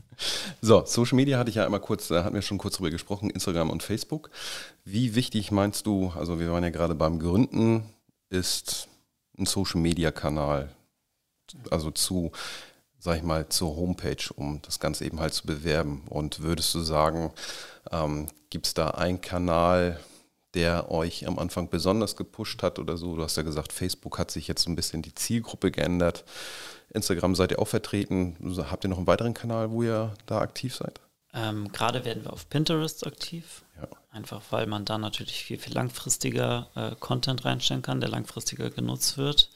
So, 0.61 0.85
Social 0.87 1.17
Media 1.17 1.39
hatte 1.39 1.51
ich 1.51 1.57
ja 1.57 1.65
einmal 1.65 1.81
kurz, 1.81 2.09
da 2.09 2.25
hatten 2.25 2.35
wir 2.35 2.43
schon 2.43 2.59
kurz 2.59 2.77
drüber 2.77 2.91
gesprochen, 2.91 3.31
Instagram 3.31 3.71
und 3.71 3.83
Facebook. 3.83 4.31
Wie 4.85 5.15
wichtig 5.15 5.51
meinst 5.51 5.87
du, 5.87 6.13
also 6.17 6.41
wir 6.41 6.51
waren 6.51 6.65
ja 6.65 6.71
gerade 6.71 6.95
beim 6.95 7.19
Gründen, 7.19 7.85
ist 8.31 8.89
ein 9.39 9.47
Social 9.47 9.81
Media 9.81 10.11
Kanal, 10.11 10.71
also 11.71 11.91
zu, 11.91 12.33
sag 12.99 13.19
ich 13.19 13.23
mal, 13.23 13.49
zur 13.49 13.77
Homepage, 13.77 14.33
um 14.35 14.61
das 14.63 14.81
Ganze 14.81 15.05
eben 15.05 15.21
halt 15.21 15.35
zu 15.35 15.47
bewerben? 15.47 16.03
Und 16.09 16.41
würdest 16.41 16.75
du 16.75 16.81
sagen, 16.81 17.33
ähm, 17.93 18.27
gibt 18.51 18.67
es 18.67 18.75
da 18.75 18.91
einen 18.91 19.21
Kanal, 19.21 20.01
der 20.55 20.91
euch 20.91 21.27
am 21.27 21.39
Anfang 21.39 21.69
besonders 21.69 22.17
gepusht 22.17 22.63
hat 22.63 22.79
oder 22.79 22.97
so? 22.97 23.17
Du 23.17 23.23
hast 23.23 23.37
ja 23.37 23.43
gesagt, 23.43 23.73
Facebook 23.73 24.19
hat 24.19 24.31
sich 24.31 24.49
jetzt 24.49 24.63
so 24.63 24.71
ein 24.71 24.77
bisschen 24.77 25.03
die 25.03 25.15
Zielgruppe 25.15 25.71
geändert. 25.71 26.25
Instagram 26.97 27.35
seid 27.35 27.53
ihr 27.53 27.59
auch 27.59 27.69
vertreten. 27.69 28.37
Habt 28.71 28.85
ihr 28.85 28.89
noch 28.89 28.99
einen 28.99 29.07
weiteren 29.07 29.35
Kanal, 29.35 29.71
wo 29.71 29.83
ihr 29.83 30.15
da 30.27 30.39
aktiv 30.41 30.75
seid? 30.75 31.01
Ähm, 31.33 31.71
Gerade 31.71 32.05
werden 32.05 32.25
wir 32.25 32.33
auf 32.33 32.49
Pinterest 32.49 33.07
aktiv. 33.07 33.65
Ja. 33.81 33.89
Einfach 34.11 34.43
weil 34.51 34.67
man 34.67 34.85
da 34.85 34.97
natürlich 34.97 35.45
viel, 35.45 35.59
viel 35.59 35.75
langfristiger 35.75 36.69
äh, 36.75 36.95
Content 36.99 37.45
reinstellen 37.45 37.83
kann, 37.83 38.01
der 38.01 38.09
langfristiger 38.09 38.71
genutzt 38.71 39.19
wird 39.19 39.51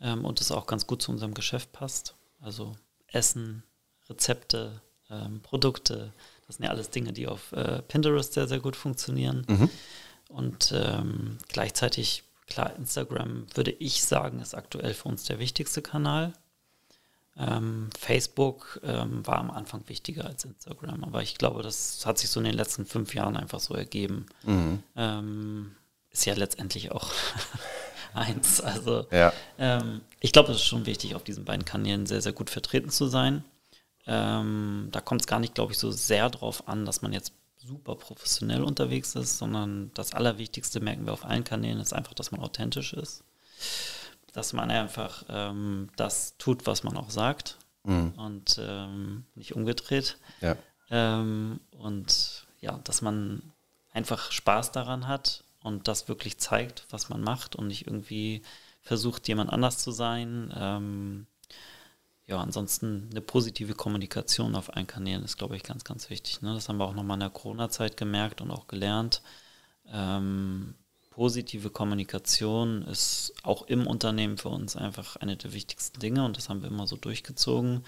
ähm, 0.00 0.24
und 0.24 0.40
es 0.40 0.52
auch 0.52 0.66
ganz 0.66 0.86
gut 0.86 1.00
zu 1.00 1.10
unserem 1.10 1.32
Geschäft 1.32 1.72
passt. 1.72 2.14
Also 2.40 2.76
Essen, 3.06 3.62
Rezepte, 4.10 4.82
ähm, 5.08 5.40
Produkte, 5.40 6.12
das 6.46 6.56
sind 6.56 6.66
ja 6.66 6.70
alles 6.70 6.90
Dinge, 6.90 7.14
die 7.14 7.26
auf 7.26 7.52
äh, 7.52 7.80
Pinterest 7.82 8.34
sehr, 8.34 8.46
sehr 8.46 8.60
gut 8.60 8.76
funktionieren. 8.76 9.70
Und 10.28 10.72
ähm, 10.76 11.38
gleichzeitig, 11.48 12.24
klar, 12.46 12.76
Instagram 12.76 13.46
würde 13.54 13.70
ich 13.70 14.04
sagen, 14.04 14.40
ist 14.40 14.54
aktuell 14.54 14.92
für 14.92 15.08
uns 15.08 15.24
der 15.24 15.38
wichtigste 15.38 15.80
Kanal. 15.80 16.34
Ähm, 17.36 17.90
Facebook 17.98 18.80
ähm, 18.84 19.26
war 19.26 19.38
am 19.38 19.50
Anfang 19.50 19.82
wichtiger 19.88 20.24
als 20.26 20.44
Instagram, 20.44 21.02
aber 21.02 21.22
ich 21.22 21.36
glaube, 21.36 21.62
das 21.62 22.06
hat 22.06 22.18
sich 22.18 22.30
so 22.30 22.38
in 22.38 22.44
den 22.46 22.54
letzten 22.54 22.86
fünf 22.86 23.14
Jahren 23.14 23.36
einfach 23.36 23.58
so 23.60 23.74
ergeben. 23.74 24.26
Ähm, 24.96 25.74
ist 26.10 26.26
ja 26.26 26.34
letztendlich 26.34 26.92
auch 26.92 27.10
eins. 28.14 28.60
Also 28.60 29.06
Ja. 29.10 29.32
ähm, 29.58 30.02
ich 30.20 30.32
glaube, 30.32 30.52
es 30.52 30.58
ist 30.58 30.64
schon 30.64 30.86
wichtig, 30.86 31.16
auf 31.16 31.24
diesen 31.24 31.44
beiden 31.44 31.64
Kanälen 31.64 32.06
sehr, 32.06 32.22
sehr 32.22 32.32
gut 32.32 32.50
vertreten 32.50 32.90
zu 32.90 33.06
sein. 33.08 33.42
Ähm, 34.06 34.88
da 34.92 35.00
kommt 35.00 35.22
es 35.22 35.26
gar 35.26 35.40
nicht, 35.40 35.54
glaube 35.54 35.72
ich, 35.72 35.78
so 35.78 35.90
sehr 35.90 36.30
drauf 36.30 36.68
an, 36.68 36.84
dass 36.86 37.02
man 37.02 37.12
jetzt 37.12 37.32
super 37.56 37.96
professionell 37.96 38.62
unterwegs 38.62 39.14
ist, 39.14 39.38
sondern 39.38 39.90
das 39.94 40.12
Allerwichtigste 40.12 40.80
merken 40.80 41.06
wir 41.06 41.14
auf 41.14 41.24
allen 41.24 41.44
Kanälen 41.44 41.80
ist 41.80 41.94
einfach, 41.94 42.14
dass 42.14 42.30
man 42.30 42.40
authentisch 42.42 42.92
ist. 42.92 43.24
Dass 44.34 44.52
man 44.52 44.70
einfach 44.70 45.24
ähm, 45.30 45.88
das 45.96 46.36
tut, 46.36 46.66
was 46.66 46.82
man 46.82 46.98
auch 46.98 47.08
sagt 47.08 47.56
und 48.16 48.58
ähm, 48.60 49.24
nicht 49.34 49.54
umgedreht. 49.54 50.18
Ja. 50.40 50.56
Ähm, 50.90 51.60
und 51.70 52.46
ja, 52.60 52.78
dass 52.84 53.02
man 53.02 53.42
einfach 53.92 54.32
Spaß 54.32 54.72
daran 54.72 55.06
hat 55.06 55.44
und 55.62 55.88
das 55.88 56.08
wirklich 56.08 56.38
zeigt, 56.38 56.86
was 56.90 57.08
man 57.08 57.20
macht 57.20 57.56
und 57.56 57.68
nicht 57.68 57.86
irgendwie 57.86 58.42
versucht, 58.82 59.28
jemand 59.28 59.50
anders 59.50 59.78
zu 59.78 59.92
sein. 59.92 60.52
Ähm, 60.56 61.26
ja, 62.26 62.38
ansonsten 62.38 63.08
eine 63.10 63.20
positive 63.20 63.74
Kommunikation 63.74 64.54
auf 64.54 64.74
allen 64.74 64.86
Kanälen 64.86 65.24
ist, 65.24 65.36
glaube 65.36 65.56
ich, 65.56 65.62
ganz, 65.62 65.84
ganz 65.84 66.08
wichtig. 66.10 66.40
Ne? 66.42 66.54
Das 66.54 66.68
haben 66.68 66.78
wir 66.78 66.86
auch 66.86 66.94
nochmal 66.94 67.16
in 67.16 67.20
der 67.20 67.30
Corona-Zeit 67.30 67.96
gemerkt 67.96 68.40
und 68.40 68.50
auch 68.50 68.66
gelernt. 68.66 69.22
Ähm, 69.86 70.74
positive 71.14 71.70
Kommunikation 71.70 72.82
ist 72.82 73.32
auch 73.44 73.62
im 73.68 73.86
Unternehmen 73.86 74.36
für 74.36 74.48
uns 74.48 74.76
einfach 74.76 75.14
eine 75.16 75.36
der 75.36 75.52
wichtigsten 75.52 76.00
Dinge 76.00 76.24
und 76.24 76.36
das 76.36 76.48
haben 76.48 76.60
wir 76.62 76.68
immer 76.68 76.88
so 76.88 76.96
durchgezogen. 76.96 77.84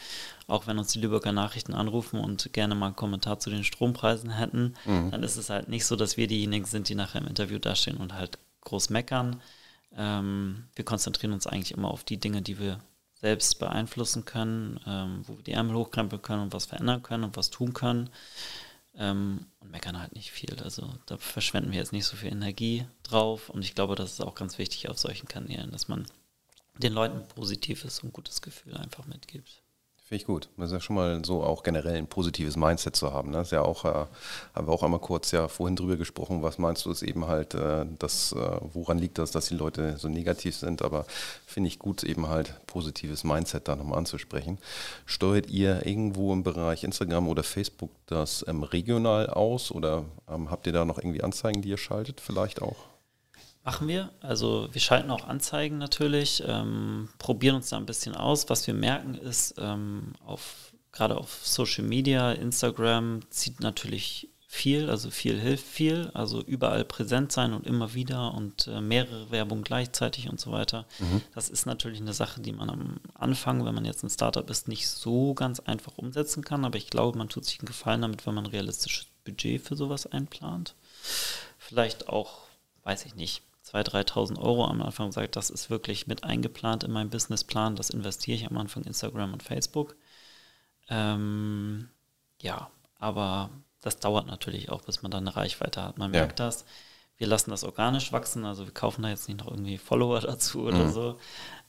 Auch 0.46 0.68
wenn 0.68 0.78
uns 0.78 0.92
die 0.92 1.00
Lübecker 1.00 1.32
Nachrichten 1.32 1.74
anrufen 1.74 2.20
und 2.20 2.52
gerne 2.52 2.76
mal 2.76 2.86
einen 2.86 2.96
Kommentar 2.96 3.40
zu 3.40 3.50
den 3.50 3.64
Strompreisen 3.64 4.30
hätten, 4.30 4.74
dann 5.10 5.22
ist 5.24 5.36
es 5.36 5.50
halt 5.50 5.68
nicht 5.68 5.86
so, 5.86 5.96
dass 5.96 6.16
wir 6.16 6.28
diejenigen 6.28 6.66
sind, 6.66 6.88
die 6.88 6.94
nachher 6.94 7.20
im 7.20 7.26
Interview 7.26 7.58
dastehen 7.58 7.96
und 7.96 8.14
halt 8.14 8.38
groß 8.60 8.90
meckern. 8.90 9.40
Ähm, 9.96 10.64
wir 10.76 10.84
konzentrieren 10.84 11.32
uns 11.32 11.48
eigentlich 11.48 11.72
immer 11.72 11.90
auf 11.90 12.04
die 12.04 12.18
Dinge, 12.18 12.42
die 12.42 12.60
wir 12.60 12.78
selbst 13.20 13.58
beeinflussen 13.58 14.24
können, 14.24 14.78
ähm, 14.86 15.22
wo 15.26 15.36
wir 15.36 15.42
die 15.42 15.52
Ärmel 15.52 15.74
hochkrempeln 15.74 16.22
können 16.22 16.42
und 16.42 16.52
was 16.52 16.66
verändern 16.66 17.02
können 17.02 17.24
und 17.24 17.36
was 17.36 17.50
tun 17.50 17.72
können. 17.72 18.08
Ähm, 18.98 19.46
und 19.60 19.70
meckern 19.70 20.00
halt 20.00 20.14
nicht 20.14 20.30
viel. 20.30 20.58
Also 20.62 20.94
da 21.06 21.18
verschwenden 21.18 21.70
wir 21.70 21.78
jetzt 21.78 21.92
nicht 21.92 22.06
so 22.06 22.16
viel 22.16 22.32
Energie 22.32 22.86
drauf. 23.02 23.50
Und 23.50 23.62
ich 23.62 23.74
glaube, 23.74 23.94
das 23.94 24.12
ist 24.12 24.20
auch 24.20 24.34
ganz 24.34 24.58
wichtig 24.58 24.88
auf 24.88 24.98
solchen 24.98 25.28
Kanälen, 25.28 25.70
dass 25.70 25.88
man 25.88 26.06
den 26.78 26.92
Leuten 26.92 27.26
positives 27.28 28.00
und 28.00 28.12
gutes 28.12 28.42
Gefühl 28.42 28.76
einfach 28.76 29.06
mitgibt. 29.06 29.62
Finde 30.08 30.20
ich 30.22 30.26
gut. 30.28 30.48
Das 30.56 30.66
ist 30.66 30.72
ja 30.72 30.78
schon 30.78 30.94
mal 30.94 31.24
so 31.24 31.42
auch 31.42 31.64
generell 31.64 31.96
ein 31.96 32.06
positives 32.06 32.54
Mindset 32.54 32.94
zu 32.94 33.12
haben. 33.12 33.32
Ne? 33.32 33.38
Das 33.38 33.48
ist 33.48 33.52
ja 33.52 33.62
auch, 33.62 33.84
äh, 33.84 34.06
haben 34.54 34.68
wir 34.68 34.72
auch 34.72 34.84
einmal 34.84 35.00
kurz 35.00 35.32
ja 35.32 35.48
vorhin 35.48 35.74
drüber 35.74 35.96
gesprochen. 35.96 36.44
Was 36.44 36.58
meinst 36.58 36.86
du, 36.86 36.92
ist 36.92 37.02
eben 37.02 37.26
halt, 37.26 37.54
äh, 37.54 37.84
das, 37.98 38.30
äh, 38.30 38.60
woran 38.72 38.98
liegt 38.98 39.18
das, 39.18 39.32
dass 39.32 39.46
die 39.46 39.56
Leute 39.56 39.96
so 39.98 40.06
negativ 40.08 40.54
sind? 40.54 40.82
Aber 40.82 41.06
finde 41.44 41.66
ich 41.66 41.80
gut, 41.80 42.04
eben 42.04 42.28
halt 42.28 42.54
positives 42.68 43.24
Mindset 43.24 43.66
da 43.66 43.74
nochmal 43.74 43.98
anzusprechen. 43.98 44.58
Steuert 45.06 45.50
ihr 45.50 45.84
irgendwo 45.84 46.32
im 46.32 46.44
Bereich 46.44 46.84
Instagram 46.84 47.28
oder 47.28 47.42
Facebook 47.42 47.90
das 48.06 48.44
ähm, 48.46 48.62
regional 48.62 49.28
aus 49.28 49.72
oder 49.72 50.04
ähm, 50.28 50.52
habt 50.52 50.68
ihr 50.68 50.72
da 50.72 50.84
noch 50.84 50.98
irgendwie 50.98 51.24
Anzeigen, 51.24 51.62
die 51.62 51.70
ihr 51.70 51.78
schaltet 51.78 52.20
vielleicht 52.20 52.62
auch? 52.62 52.95
Machen 53.66 53.88
wir. 53.88 54.12
Also 54.20 54.68
wir 54.70 54.80
schalten 54.80 55.10
auch 55.10 55.26
Anzeigen 55.26 55.76
natürlich, 55.76 56.40
ähm, 56.46 57.08
probieren 57.18 57.56
uns 57.56 57.68
da 57.70 57.76
ein 57.76 57.84
bisschen 57.84 58.14
aus. 58.14 58.48
Was 58.48 58.64
wir 58.68 58.74
merken 58.74 59.16
ist, 59.16 59.56
ähm, 59.58 60.12
auf, 60.24 60.72
gerade 60.92 61.16
auf 61.16 61.44
Social 61.44 61.82
Media, 61.82 62.30
Instagram 62.30 63.28
zieht 63.28 63.58
natürlich 63.58 64.28
viel, 64.46 64.88
also 64.88 65.10
viel 65.10 65.40
hilft 65.40 65.66
viel. 65.66 66.12
Also 66.14 66.44
überall 66.44 66.84
präsent 66.84 67.32
sein 67.32 67.54
und 67.54 67.66
immer 67.66 67.92
wieder 67.92 68.34
und 68.34 68.68
äh, 68.68 68.80
mehrere 68.80 69.32
Werbung 69.32 69.64
gleichzeitig 69.64 70.30
und 70.30 70.38
so 70.38 70.52
weiter. 70.52 70.86
Das 71.34 71.48
ist 71.48 71.66
natürlich 71.66 72.00
eine 72.00 72.12
Sache, 72.12 72.40
die 72.40 72.52
man 72.52 72.70
am 72.70 73.00
Anfang, 73.14 73.64
wenn 73.64 73.74
man 73.74 73.84
jetzt 73.84 74.04
ein 74.04 74.10
Startup 74.10 74.48
ist, 74.48 74.68
nicht 74.68 74.88
so 74.88 75.34
ganz 75.34 75.58
einfach 75.58 75.98
umsetzen 75.98 76.44
kann. 76.44 76.64
Aber 76.64 76.78
ich 76.78 76.88
glaube, 76.88 77.18
man 77.18 77.28
tut 77.28 77.44
sich 77.44 77.58
einen 77.58 77.66
Gefallen 77.66 78.02
damit, 78.02 78.28
wenn 78.28 78.34
man 78.36 78.44
ein 78.44 78.52
realistisches 78.52 79.08
Budget 79.24 79.60
für 79.60 79.74
sowas 79.74 80.06
einplant. 80.06 80.76
Vielleicht 81.58 82.08
auch, 82.08 82.42
weiß 82.84 83.06
ich 83.06 83.16
nicht, 83.16 83.42
2.000, 83.66 84.06
3.000 84.08 84.38
Euro 84.38 84.64
am 84.64 84.80
Anfang 84.82 85.10
sagt, 85.12 85.36
das 85.36 85.50
ist 85.50 85.70
wirklich 85.70 86.06
mit 86.06 86.22
eingeplant 86.24 86.84
in 86.84 86.92
meinem 86.92 87.10
Businessplan, 87.10 87.74
das 87.76 87.90
investiere 87.90 88.36
ich 88.36 88.46
am 88.46 88.56
Anfang 88.56 88.84
Instagram 88.84 89.32
und 89.32 89.42
Facebook. 89.42 89.96
Ähm, 90.88 91.88
ja, 92.40 92.70
aber 92.98 93.50
das 93.80 93.98
dauert 93.98 94.26
natürlich 94.26 94.70
auch, 94.70 94.82
bis 94.82 95.02
man 95.02 95.10
dann 95.10 95.26
eine 95.26 95.36
Reichweite 95.36 95.82
hat. 95.82 95.98
Man 95.98 96.12
Ja. 96.14 96.20
merkt 96.20 96.38
das. 96.40 96.64
Wir 97.18 97.26
lassen 97.26 97.50
das 97.50 97.64
organisch 97.64 98.12
wachsen, 98.12 98.44
also 98.44 98.66
wir 98.66 98.74
kaufen 98.74 99.02
da 99.02 99.08
jetzt 99.08 99.26
nicht 99.26 99.40
noch 99.40 99.48
irgendwie 99.50 99.78
Follower 99.78 100.20
dazu 100.20 100.62
oder 100.64 100.90
so. 100.90 101.18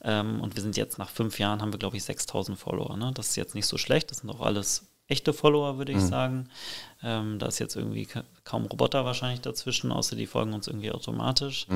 Ähm, 0.02 0.40
und 0.40 0.54
wir 0.54 0.62
sind 0.62 0.76
jetzt 0.76 0.98
nach 0.98 1.08
fünf 1.08 1.38
Jahren, 1.38 1.62
haben 1.62 1.72
wir 1.72 1.78
glaube 1.78 1.96
ich 1.96 2.04
6000 2.04 2.58
Follower. 2.58 2.96
Ne? 2.96 3.12
Das 3.14 3.30
ist 3.30 3.36
jetzt 3.36 3.54
nicht 3.54 3.66
so 3.66 3.78
schlecht, 3.78 4.10
das 4.10 4.18
sind 4.18 4.30
auch 4.30 4.40
alles 4.42 4.86
echte 5.08 5.32
Follower, 5.32 5.78
würde 5.78 5.92
ich 5.92 6.00
sagen. 6.00 6.48
Ähm, 7.02 7.38
da 7.38 7.46
ist 7.46 7.58
jetzt 7.58 7.76
irgendwie 7.76 8.06
ka 8.06 8.24
kaum 8.44 8.66
Roboter 8.66 9.04
wahrscheinlich 9.04 9.40
dazwischen, 9.40 9.90
außer 9.90 10.16
die 10.16 10.26
folgen 10.26 10.52
uns 10.52 10.68
irgendwie 10.68 10.92
automatisch. 10.92 11.66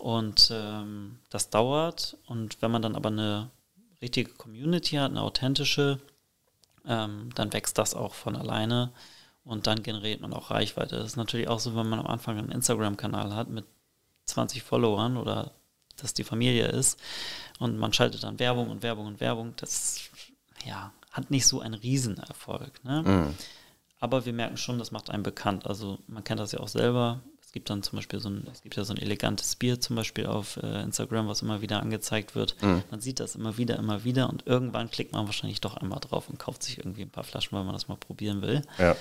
Und 0.00 0.50
ähm, 0.52 1.18
das 1.28 1.50
dauert. 1.50 2.16
Und 2.26 2.60
wenn 2.62 2.70
man 2.70 2.82
dann 2.82 2.96
aber 2.96 3.10
eine 3.10 3.50
richtige 4.00 4.32
Community 4.32 4.96
hat, 4.96 5.10
eine 5.10 5.20
authentische, 5.22 6.00
ähm, 6.86 7.30
dann 7.34 7.52
wächst 7.52 7.76
das 7.78 7.94
auch 7.94 8.14
von 8.14 8.34
alleine 8.34 8.90
und 9.44 9.66
dann 9.66 9.82
generiert 9.82 10.20
man 10.20 10.32
auch 10.32 10.50
Reichweite. 10.50 10.96
Das 10.96 11.06
ist 11.06 11.16
natürlich 11.16 11.48
auch 11.48 11.60
so, 11.60 11.74
wenn 11.76 11.88
man 11.88 12.00
am 12.00 12.06
Anfang 12.06 12.38
einen 12.38 12.52
Instagram-Kanal 12.52 13.34
hat 13.34 13.50
mit 13.50 13.64
20 14.24 14.62
Followern 14.62 15.16
oder 15.16 15.52
das 15.96 16.14
die 16.14 16.24
Familie 16.24 16.66
ist 16.68 16.98
und 17.58 17.76
man 17.76 17.92
schaltet 17.92 18.22
dann 18.22 18.38
Werbung 18.38 18.70
und 18.70 18.82
Werbung 18.82 19.06
und 19.06 19.20
Werbung, 19.20 19.54
das 19.56 20.00
ja, 20.64 20.92
hat 21.10 21.30
nicht 21.30 21.46
so 21.46 21.60
einen 21.60 21.74
Riesenerfolg. 21.74 22.84
Ne? 22.84 23.34
Aber 23.98 24.24
wir 24.24 24.32
merken 24.32 24.56
schon, 24.56 24.78
das 24.78 24.90
macht 24.92 25.10
einen 25.10 25.22
bekannt. 25.22 25.66
Also 25.66 25.98
man 26.06 26.24
kennt 26.24 26.40
das 26.40 26.52
ja 26.52 26.60
auch 26.60 26.68
selber. 26.68 27.20
Es 27.42 27.52
gibt 27.52 27.68
dann 27.68 27.82
zum 27.82 27.96
Beispiel 27.96 28.20
so 28.20 28.30
ein, 28.30 28.46
es 28.52 28.62
gibt 28.62 28.76
ja 28.76 28.84
so 28.84 28.94
ein 28.94 28.98
elegantes 28.98 29.56
Bier 29.56 29.80
zum 29.80 29.96
Beispiel 29.96 30.26
auf 30.26 30.56
äh, 30.56 30.82
Instagram, 30.82 31.26
was 31.26 31.42
immer 31.42 31.60
wieder 31.60 31.80
angezeigt 31.80 32.36
wird. 32.36 32.54
Man 32.90 33.00
sieht 33.00 33.18
das 33.18 33.34
immer 33.34 33.58
wieder, 33.58 33.76
immer 33.76 34.04
wieder 34.04 34.30
und 34.30 34.46
irgendwann 34.46 34.90
klickt 34.90 35.12
man 35.12 35.26
wahrscheinlich 35.26 35.60
doch 35.60 35.76
einmal 35.76 35.98
drauf 35.98 36.28
und 36.28 36.38
kauft 36.38 36.62
sich 36.62 36.78
irgendwie 36.78 37.02
ein 37.02 37.10
paar 37.10 37.24
Flaschen, 37.24 37.58
weil 37.58 37.64
man 37.64 37.74
das 37.74 37.88
mal 37.88 37.96
probieren 37.96 38.40
will. 38.40 38.62
Ja. 38.78 38.94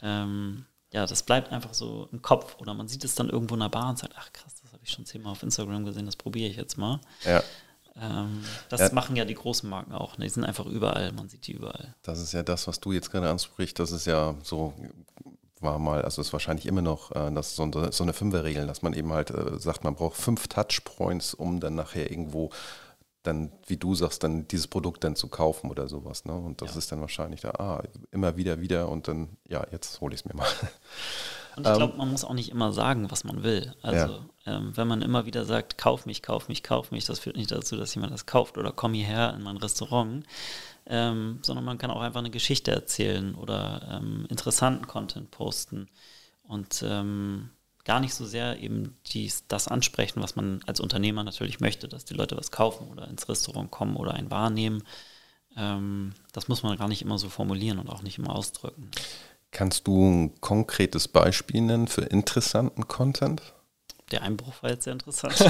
Ähm, 0.00 0.64
ja, 0.92 1.06
das 1.06 1.22
bleibt 1.22 1.52
einfach 1.52 1.74
so 1.74 2.08
im 2.10 2.22
Kopf. 2.22 2.56
Oder 2.58 2.74
man 2.74 2.88
sieht 2.88 3.04
es 3.04 3.14
dann 3.14 3.28
irgendwo 3.28 3.54
in 3.54 3.60
der 3.60 3.68
Bar 3.68 3.90
und 3.90 3.98
sagt, 3.98 4.14
ach 4.16 4.32
krass, 4.32 4.56
das 4.62 4.72
habe 4.72 4.82
ich 4.82 4.90
schon 4.90 5.06
zehnmal 5.06 5.32
auf 5.32 5.42
Instagram 5.42 5.84
gesehen, 5.84 6.06
das 6.06 6.16
probiere 6.16 6.48
ich 6.48 6.56
jetzt 6.56 6.78
mal. 6.78 7.00
Ja. 7.24 7.42
Ähm, 7.96 8.42
das 8.68 8.80
Ja. 8.80 8.92
machen 8.92 9.16
ja 9.16 9.24
die 9.24 9.34
großen 9.34 9.68
Marken 9.68 9.92
auch. 9.92 10.16
Ne? 10.18 10.24
Die 10.24 10.30
sind 10.30 10.44
einfach 10.44 10.66
überall, 10.66 11.12
man 11.12 11.28
sieht 11.28 11.46
die 11.46 11.52
überall. 11.52 11.94
Das 12.02 12.20
ist 12.20 12.32
ja 12.32 12.42
das, 12.42 12.66
was 12.66 12.80
du 12.80 12.92
jetzt 12.92 13.10
gerade 13.10 13.28
ansprichst. 13.28 13.78
Das 13.78 13.90
ist 13.92 14.06
ja 14.06 14.34
so, 14.42 14.72
war 15.60 15.78
mal, 15.78 16.02
also 16.02 16.22
ist 16.22 16.32
wahrscheinlich 16.32 16.66
immer 16.66 16.82
noch, 16.82 17.10
äh, 17.12 17.30
das 17.32 17.54
so, 17.56 17.64
eine- 17.64 17.92
so 17.92 18.02
eine 18.04 18.12
Fünferregel, 18.12 18.66
dass 18.66 18.82
man 18.82 18.94
eben 18.94 19.12
halt 19.12 19.30
äh, 19.30 19.58
sagt, 19.58 19.84
man 19.84 19.94
braucht 19.94 20.16
fünf 20.16 20.48
Touchpoints, 20.48 21.34
um 21.34 21.60
dann 21.60 21.74
nachher 21.74 22.10
irgendwo 22.10 22.50
dann, 23.22 23.52
wie 23.66 23.76
du 23.76 23.94
sagst, 23.94 24.22
dann 24.22 24.48
dieses 24.48 24.66
Produkt 24.66 25.04
dann 25.04 25.14
zu 25.14 25.28
kaufen 25.28 25.70
oder 25.70 25.88
sowas. 25.88 26.24
Ne? 26.24 26.32
Und 26.32 26.62
das 26.62 26.70
Ja. 26.72 26.78
ist 26.78 26.90
dann 26.90 27.02
wahrscheinlich 27.02 27.42
da, 27.42 27.50
ah, 27.50 27.82
immer 28.12 28.38
wieder, 28.38 28.62
wieder 28.62 28.88
und 28.88 29.08
dann, 29.08 29.36
ja, 29.46 29.66
jetzt 29.72 30.00
hole 30.00 30.14
ich 30.14 30.20
es 30.20 30.24
mir 30.24 30.34
mal. 30.34 30.46
Und 31.66 31.72
ich 31.72 31.76
glaube, 31.78 31.96
man 31.96 32.10
muss 32.10 32.24
auch 32.24 32.34
nicht 32.34 32.50
immer 32.50 32.72
sagen, 32.72 33.10
was 33.10 33.24
man 33.24 33.42
will. 33.42 33.74
Also, 33.82 34.24
ähm, 34.46 34.76
wenn 34.76 34.88
man 34.88 35.02
immer 35.02 35.26
wieder 35.26 35.44
sagt, 35.44 35.78
kauf 35.78 36.06
mich, 36.06 36.22
kauf 36.22 36.48
mich, 36.48 36.62
kauf 36.62 36.90
mich, 36.90 37.04
das 37.04 37.18
führt 37.18 37.36
nicht 37.36 37.50
dazu, 37.50 37.76
dass 37.76 37.94
jemand 37.94 38.12
das 38.12 38.26
kauft 38.26 38.58
oder 38.58 38.72
komm 38.72 38.94
hierher 38.94 39.34
in 39.34 39.42
mein 39.42 39.56
Restaurant, 39.56 40.24
ähm, 40.86 41.38
sondern 41.42 41.64
man 41.64 41.78
kann 41.78 41.90
auch 41.90 42.00
einfach 42.00 42.20
eine 42.20 42.30
Geschichte 42.30 42.70
erzählen 42.70 43.34
oder 43.34 44.00
ähm, 44.00 44.26
interessanten 44.28 44.86
Content 44.86 45.30
posten 45.30 45.88
und 46.42 46.82
ähm, 46.86 47.50
gar 47.84 48.00
nicht 48.00 48.14
so 48.14 48.26
sehr 48.26 48.60
eben 48.60 48.96
dies, 49.06 49.46
das 49.48 49.68
ansprechen, 49.68 50.22
was 50.22 50.36
man 50.36 50.62
als 50.66 50.80
Unternehmer 50.80 51.24
natürlich 51.24 51.60
möchte, 51.60 51.88
dass 51.88 52.04
die 52.04 52.14
Leute 52.14 52.36
was 52.36 52.50
kaufen 52.50 52.88
oder 52.88 53.08
ins 53.08 53.28
Restaurant 53.28 53.70
kommen 53.70 53.96
oder 53.96 54.14
ein 54.14 54.30
wahrnehmen. 54.30 54.82
Ähm, 55.56 56.12
das 56.32 56.48
muss 56.48 56.62
man 56.62 56.76
gar 56.76 56.88
nicht 56.88 57.02
immer 57.02 57.18
so 57.18 57.28
formulieren 57.28 57.78
und 57.78 57.88
auch 57.88 58.02
nicht 58.02 58.18
immer 58.18 58.34
ausdrücken. 58.34 58.90
Kannst 59.60 59.86
du 59.86 60.08
ein 60.08 60.40
konkretes 60.40 61.06
Beispiel 61.06 61.60
nennen 61.60 61.86
für 61.86 62.00
interessanten 62.00 62.88
Content? 62.88 63.42
Der 64.10 64.22
Einbruch 64.22 64.54
war 64.62 64.70
jetzt 64.70 64.84
sehr 64.84 64.94
interessant. 64.94 65.34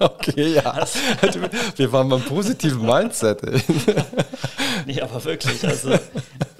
Okay, 0.00 0.54
ja. 0.54 0.84
Wir 1.76 1.92
waren 1.92 2.08
beim 2.08 2.22
positiven 2.22 2.84
Mindset. 2.84 3.40
Nee, 4.86 5.00
aber 5.02 5.22
wirklich, 5.24 5.66
also 5.66 5.98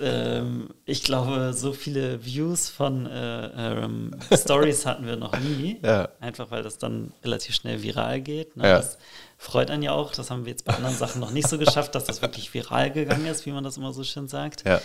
ähm, 0.01 0.69
ich 0.85 1.03
glaube, 1.03 1.55
so 1.55 1.73
viele 1.73 2.25
Views 2.25 2.69
von 2.69 3.07
äh, 3.07 3.47
ähm, 3.85 4.15
Stories 4.33 4.85
hatten 4.87 5.07
wir 5.07 5.17
noch 5.17 5.39
nie. 5.39 5.81
Ja. 5.83 6.09
Einfach 6.21 6.51
weil 6.51 6.63
das 6.63 6.79
dann 6.79 7.13
relativ 7.25 7.55
schnell 7.55 7.83
viral 7.83 8.21
geht. 8.21 8.57
Ne? 8.57 8.69
Ja. 8.69 8.77
Das 8.79 8.99
freut 9.39 9.71
einen 9.71 9.83
ja 9.83 9.93
auch. 9.93 10.13
Das 10.13 10.31
haben 10.31 10.45
wir 10.45 10.51
jetzt 10.51 10.65
bei 10.65 10.75
anderen 10.75 10.97
Sachen 10.97 11.21
noch 11.21 11.31
nicht 11.31 11.49
so 11.49 11.59
geschafft, 11.59 11.95
dass 11.95 12.05
das 12.05 12.21
wirklich 12.21 12.53
viral 12.53 12.91
gegangen 12.91 13.27
ist, 13.27 13.47
wie 13.47 13.53
man 13.53 13.65
das 13.65 13.77
immer 13.79 13.93
so 13.93 14.05
schön 14.05 14.29
sagt. 14.29 14.67
Ja. 14.67 14.81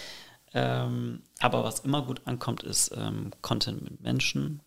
Ähm, 0.54 1.22
aber 1.39 1.63
was 1.63 1.80
immer 1.80 2.04
gut 2.04 2.22
ankommt, 2.26 2.63
ist 2.63 2.92
ähm, 2.96 3.32
Content 3.42 3.84
mit 3.84 4.02
Menschen, 4.02 4.62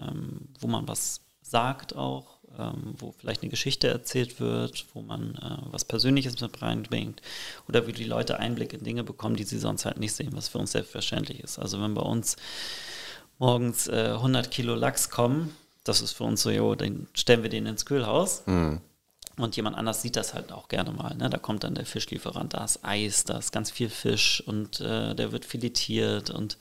ähm, 0.00 0.48
wo 0.58 0.66
man 0.66 0.88
was 0.88 1.20
sagt 1.42 1.96
auch, 1.96 2.38
ähm, 2.58 2.94
wo 2.98 3.12
vielleicht 3.12 3.42
eine 3.42 3.50
Geschichte 3.50 3.88
erzählt 3.88 4.40
wird, 4.40 4.86
wo 4.94 5.02
man 5.02 5.34
äh, 5.36 5.70
was 5.70 5.84
Persönliches 5.84 6.40
mit 6.40 6.62
reinbringt 6.62 7.20
oder 7.68 7.86
wie 7.86 7.92
die 7.92 8.04
Leute 8.04 8.38
Einblick 8.38 8.72
in 8.72 8.84
Dinge 8.84 9.04
bekommen, 9.04 9.36
die 9.36 9.44
sie 9.44 9.58
sonst 9.58 9.84
halt 9.84 9.98
nicht 9.98 10.14
sehen, 10.14 10.30
was 10.32 10.48
für 10.48 10.58
uns 10.58 10.72
selbstverständlich 10.72 11.40
ist. 11.40 11.58
Also 11.58 11.80
wenn 11.80 11.94
bei 11.94 12.02
uns 12.02 12.36
morgens 13.38 13.86
äh, 13.88 14.12
100 14.14 14.50
Kilo 14.50 14.74
Lachs 14.74 15.10
kommen, 15.10 15.54
das 15.84 16.00
ist 16.00 16.12
für 16.12 16.24
uns 16.24 16.42
so, 16.42 16.50
jo, 16.50 16.74
dann 16.74 17.06
stellen 17.14 17.42
wir 17.42 17.50
den 17.50 17.66
ins 17.66 17.86
Kühlhaus. 17.86 18.42
Und 19.38 19.56
jemand 19.56 19.76
anders 19.76 20.02
sieht 20.02 20.16
das 20.16 20.34
halt 20.34 20.52
auch 20.52 20.68
gerne 20.68 20.90
mal. 20.92 21.14
Ne? 21.14 21.30
Da 21.30 21.38
kommt 21.38 21.64
dann 21.64 21.74
der 21.74 21.86
Fischlieferant, 21.86 22.54
da 22.54 22.64
ist 22.64 22.84
Eis, 22.84 23.24
da 23.24 23.38
ist 23.38 23.52
ganz 23.52 23.70
viel 23.70 23.88
Fisch 23.88 24.42
und 24.46 24.80
äh, 24.80 25.14
der 25.14 25.32
wird 25.32 25.44
filetiert 25.44 26.30
und 26.30 26.58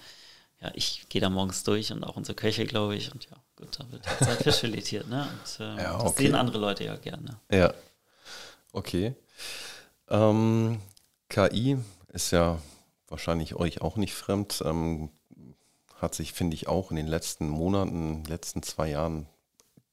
ja, 0.61 0.71
ich 0.73 1.07
gehe 1.09 1.21
da 1.21 1.29
morgens 1.29 1.63
durch 1.63 1.91
und 1.91 2.03
auch 2.03 2.17
unsere 2.17 2.35
Köche, 2.35 2.65
glaube 2.65 2.95
ich, 2.95 3.11
und 3.11 3.25
ja, 3.25 3.37
gut, 3.55 3.79
da 3.79 3.91
wird 3.91 4.07
halt 4.07 4.41
Fisch 4.41 4.55
filetiert, 4.59 5.07
ne? 5.07 5.27
Und 5.27 5.59
äh, 5.65 5.83
Ja, 5.83 5.93
das 5.93 6.11
okay. 6.11 6.23
sehen 6.23 6.35
andere 6.35 6.57
Leute 6.57 6.83
ja 6.83 6.95
gerne. 6.95 7.39
Ja. 7.51 7.73
Okay. 8.73 9.13
Ähm, 10.09 10.79
KI 11.29 11.77
ist 12.11 12.31
ja 12.31 12.59
wahrscheinlich 13.07 13.55
euch 13.55 13.81
auch 13.81 13.97
nicht 13.97 14.13
fremd. 14.13 14.63
Ähm, 14.65 15.09
hat 15.95 16.15
sich, 16.15 16.33
finde 16.33 16.55
ich, 16.55 16.67
auch 16.67 16.91
in 16.91 16.97
den 16.97 17.07
letzten 17.07 17.49
Monaten, 17.49 18.23
letzten 18.25 18.61
zwei 18.63 18.89
Jahren 18.89 19.27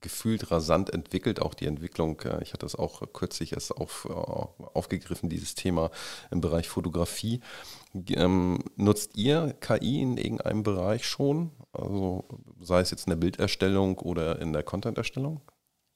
gefühlt 0.05 0.51
rasant 0.51 0.91
entwickelt. 0.91 1.41
Auch 1.41 1.55
die 1.55 1.65
Entwicklung, 1.65 2.21
äh, 2.21 2.43
ich 2.43 2.53
hatte 2.53 2.67
das 2.67 2.77
auch 2.77 3.03
kürzlich 3.13 3.55
erst 3.55 3.77
auf, 3.77 4.07
äh, 4.09 4.13
aufgegriffen, 4.13 5.31
dieses 5.31 5.55
Thema 5.57 5.91
im 6.31 6.41
Bereich 6.41 6.69
Fotografie. 6.69 7.41
Ähm, 8.11 8.63
nutzt 8.77 9.17
ihr 9.17 9.57
KI 9.61 10.03
in 10.03 10.19
irgendeinem 10.19 10.63
Bereich 10.63 11.07
schon? 11.07 11.51
Also 11.73 12.25
sei 12.61 12.81
es 12.81 12.91
jetzt 12.91 13.07
in 13.07 13.11
der 13.11 13.17
Bilderstellung 13.17 13.99
oder 13.99 14.39
in 14.41 14.53
der 14.53 14.63
Content-Erstellung? 14.63 15.41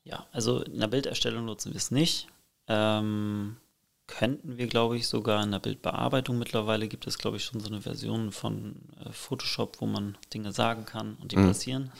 Ja, 0.04 0.26
also 0.32 0.62
in 0.62 0.80
der 0.80 0.86
Bilderstellung 0.88 1.44
nutzen 1.44 1.72
wir 1.72 1.78
es 1.78 1.90
nicht. 1.90 2.28
Ähm, 2.66 3.58
könnten 4.06 4.56
wir, 4.56 4.68
glaube 4.68 4.96
ich, 4.96 5.06
sogar 5.06 5.44
in 5.44 5.52
der 5.52 5.58
Bildbearbeitung 5.58 6.38
mittlerweile 6.38 6.88
gibt 6.88 7.06
es, 7.06 7.18
glaube 7.18 7.36
ich, 7.36 7.44
schon 7.44 7.60
so 7.60 7.68
eine 7.68 7.82
Version 7.82 8.32
von 8.32 8.76
äh, 9.04 9.12
Photoshop, 9.12 9.82
wo 9.82 9.86
man 9.86 10.16
Dinge 10.32 10.52
sagen 10.52 10.86
kann 10.86 11.18
und 11.20 11.32
die 11.32 11.36
passieren. 11.36 11.90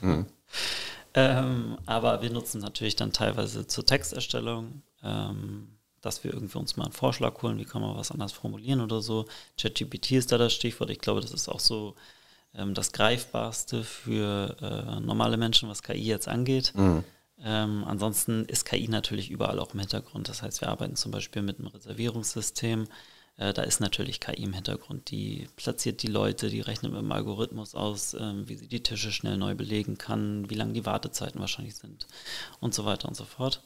Ähm, 1.15 1.79
aber 1.87 2.23
wir 2.23 2.31
nutzen 2.31 2.61
natürlich 2.61 2.97
dann 2.97 3.13
teilweise 3.13 3.67
zur 3.67 3.87
Texterstellung, 3.87 4.83
ähm, 5.03 5.79
dass 6.01 6.23
wir 6.25 6.33
irgendwie 6.33 6.59
uns 6.59 6.77
mal 6.77 6.85
einen 6.85 6.93
Vorschlag 6.93 7.43
holen, 7.43 7.59
wie 7.59 7.65
kann 7.65 7.83
man 7.83 7.97
was 7.97 8.11
anders 8.11 8.33
formulieren 8.33 8.81
oder 8.81 9.01
so. 9.01 9.27
ChatGPT 9.61 10.13
ist 10.13 10.33
da 10.33 10.39
das 10.39 10.53
Stichwort. 10.53 10.91
Ich 10.91 11.01
glaube, 11.01 11.21
das 11.21 11.33
ist 11.33 11.49
auch 11.49 11.61
so 11.61 11.97
ähm, 12.55 12.75
das 12.75 12.93
Greifbarste 12.93 13.83
für 13.85 14.57
äh, 14.61 15.01
normale 15.01 15.37
Menschen, 15.37 15.69
was 15.69 15.83
KI 15.83 16.05
jetzt 16.05 16.29
angeht. 16.29 16.73
Ähm, 17.41 17.85
ansonsten 17.87 18.45
ist 18.47 18.65
KI 18.65 18.89
natürlich 18.89 19.31
überall 19.31 19.59
auch 19.61 19.73
im 19.73 19.81
Hintergrund. 19.81 20.29
Das 20.29 20.43
heißt, 20.43 20.61
wir 20.61 20.69
arbeiten 20.69 20.97
zum 20.97 21.13
Beispiel 21.13 21.43
mit 21.43 21.59
einem 21.59 21.69
Reservierungssystem. 21.69 22.87
Äh, 23.39 23.55
da 23.55 23.63
ist 23.63 23.81
natürlich 23.81 24.21
KI 24.21 24.43
im 24.43 24.53
Hintergrund. 24.53 25.11
Die 25.11 25.49
platziert 25.57 26.03
die 26.03 26.09
Leute, 26.09 26.51
die 26.51 26.61
rechnet 26.61 26.93
mit 26.93 27.01
dem 27.01 27.13
Algorithmus 27.13 27.75
aus, 27.75 28.15
ähm, 28.15 28.49
wie 28.49 28.57
sie 28.57 28.69
die 28.69 28.83
Tische 28.83 29.13
schnell 29.13 29.39
neu 29.39 29.55
belegen 29.55 29.97
kann, 29.97 30.51
wie 30.51 30.55
lang 30.55 30.75
die 30.75 30.85
Wartezeiten 30.85 31.41
wahrscheinlich 31.41 31.77
sind 31.77 32.07
und 32.61 32.75
so 32.75 32.85
weiter 32.85 33.09
und 33.09 33.15
so 33.15 33.25
fort. 33.25 33.63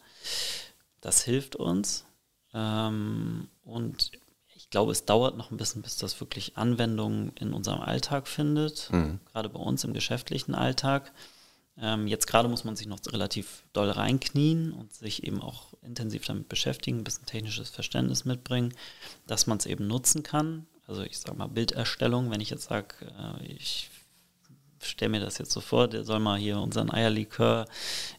Das 1.01 1.25
hilft 1.25 1.57
uns. 1.57 2.05
Ähm, 2.55 3.49
und 3.65 4.13
ich 4.55 4.69
glaube, 4.69 4.93
es 4.93 5.07
dauert 5.07 5.37
noch 5.37 5.51
ein 5.51 5.57
bisschen, 5.57 5.83
bis 5.83 5.97
das 5.97 6.21
wirklich 6.21 6.57
Anwendung 6.57 7.33
in 7.37 7.55
unserem 7.55 7.81
Alltag 7.81 8.29
findet. 8.29 8.89
Gerade 9.33 9.49
bei 9.49 9.59
uns 9.59 9.85
im 9.85 9.95
geschäftlichen 9.95 10.55
Alltag. 10.55 11.13
Ähm, 11.79 12.07
jetzt 12.07 12.27
gerade 12.27 12.49
muss 12.49 12.65
man 12.65 12.77
sich 12.77 12.87
noch 12.87 13.01
relativ 13.11 13.65
doll 13.73 13.91
reinknien 13.91 14.73
und 14.73 14.93
sich 14.93 15.25
eben 15.25 15.41
auch 15.41 15.72
intensiv 15.85 16.25
damit 16.27 16.49
beschäftigen, 16.49 16.99
ein 16.99 17.05
bisschen 17.05 17.27
technisches 17.27 17.71
Verständnis 17.71 18.25
mitbringen, 18.25 18.75
dass 19.27 19.47
man 19.47 19.59
es 19.59 19.67
eben 19.67 19.87
nutzen 19.87 20.23
kann. 20.23 20.67
Also 20.87 21.03
ich 21.03 21.19
sage 21.19 21.37
mal 21.37 21.49
Bilderstellung, 21.49 22.31
wenn 22.31 22.41
ich 22.41 22.51
jetzt 22.51 22.65
sage, 22.69 22.95
äh, 23.41 23.47
ich 23.47 23.91
stelle 24.83 25.11
mir 25.11 25.21
das 25.21 25.39
jetzt 25.39 25.53
so 25.53 25.61
vor, 25.61 25.89
der 25.89 26.05
soll 26.05 26.19
mal 26.19 26.39
hier 26.39 26.59
unseren 26.59 26.91
Eierlikör 26.91 27.67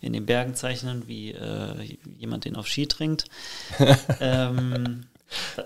in 0.02 0.14
den 0.14 0.26
Bergen 0.26 0.56
zeichnen, 0.56 1.08
wie 1.08 1.32
äh, 1.32 1.98
jemand 2.18 2.46
den 2.46 2.56
auf 2.56 2.68
Ski 2.68 2.88
trinkt. 2.88 3.26
ähm, 4.20 5.06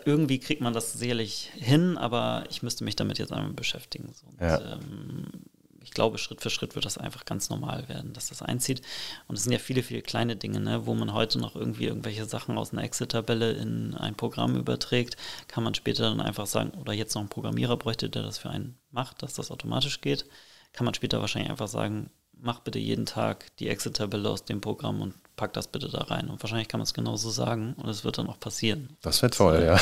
irgendwie 0.05 0.39
kriegt 0.39 0.61
man 0.61 0.73
das 0.73 0.93
sicherlich 0.93 1.51
hin, 1.55 1.97
aber 1.97 2.45
ich 2.49 2.63
müsste 2.63 2.83
mich 2.83 2.95
damit 2.95 3.19
jetzt 3.19 3.31
einmal 3.33 3.53
beschäftigen. 3.53 4.09
So. 4.13 4.27
Und, 4.27 4.41
Ja. 4.41 4.73
ähm, 4.73 5.27
ich 5.87 5.93
glaube, 5.93 6.17
Schritt 6.17 6.41
für 6.41 6.49
Schritt 6.49 6.75
wird 6.75 6.83
das 6.83 6.97
einfach 6.97 7.23
ganz 7.23 7.49
normal 7.49 7.87
werden, 7.87 8.11
dass 8.11 8.27
das 8.27 8.41
einzieht. 8.41 8.81
Und 9.27 9.37
es 9.37 9.43
sind 9.43 9.53
ja 9.53 9.57
viele, 9.59 9.81
viele 9.83 10.01
kleine 10.01 10.35
Dinge, 10.35 10.59
ne, 10.59 10.85
wo 10.85 10.93
man 10.93 11.13
heute 11.13 11.39
noch 11.39 11.55
irgendwie 11.55 11.85
irgendwelche 11.85 12.25
Sachen 12.25 12.57
aus 12.57 12.73
einer 12.73 12.83
Excel-Tabelle 12.83 13.53
in 13.53 13.95
ein 13.95 14.15
Programm 14.15 14.57
überträgt, 14.57 15.15
kann 15.47 15.63
man 15.63 15.73
später 15.75 16.03
dann 16.03 16.19
einfach 16.19 16.45
sagen, 16.45 16.71
oder 16.71 16.91
jetzt 16.91 17.15
noch 17.15 17.21
einen 17.21 17.29
Programmierer 17.29 17.77
bräuchte, 17.77 18.09
der 18.09 18.23
das 18.23 18.37
für 18.37 18.49
einen 18.49 18.77
macht, 18.91 19.23
dass 19.23 19.33
das 19.33 19.49
automatisch 19.49 20.01
geht, 20.01 20.25
kann 20.73 20.83
man 20.83 20.93
später 20.93 21.21
wahrscheinlich 21.21 21.49
einfach 21.51 21.69
sagen, 21.69 22.09
mach 22.33 22.59
bitte 22.59 22.79
jeden 22.79 23.05
Tag 23.05 23.45
die 23.57 23.69
Excel-Tabelle 23.69 24.29
aus 24.29 24.43
dem 24.43 24.59
Programm 24.59 24.99
und 25.01 25.13
pack 25.37 25.53
das 25.53 25.69
bitte 25.69 25.87
da 25.87 25.99
rein. 25.99 26.27
Und 26.29 26.43
wahrscheinlich 26.43 26.67
kann 26.67 26.79
man 26.81 26.85
es 26.85 26.93
genauso 26.93 27.29
sagen 27.31 27.75
und 27.77 27.87
es 27.87 28.03
wird 28.03 28.17
dann 28.17 28.27
auch 28.27 28.41
passieren. 28.41 28.97
Das 29.01 29.21
wäre 29.21 29.31
toll, 29.31 29.63
ja. 29.63 29.79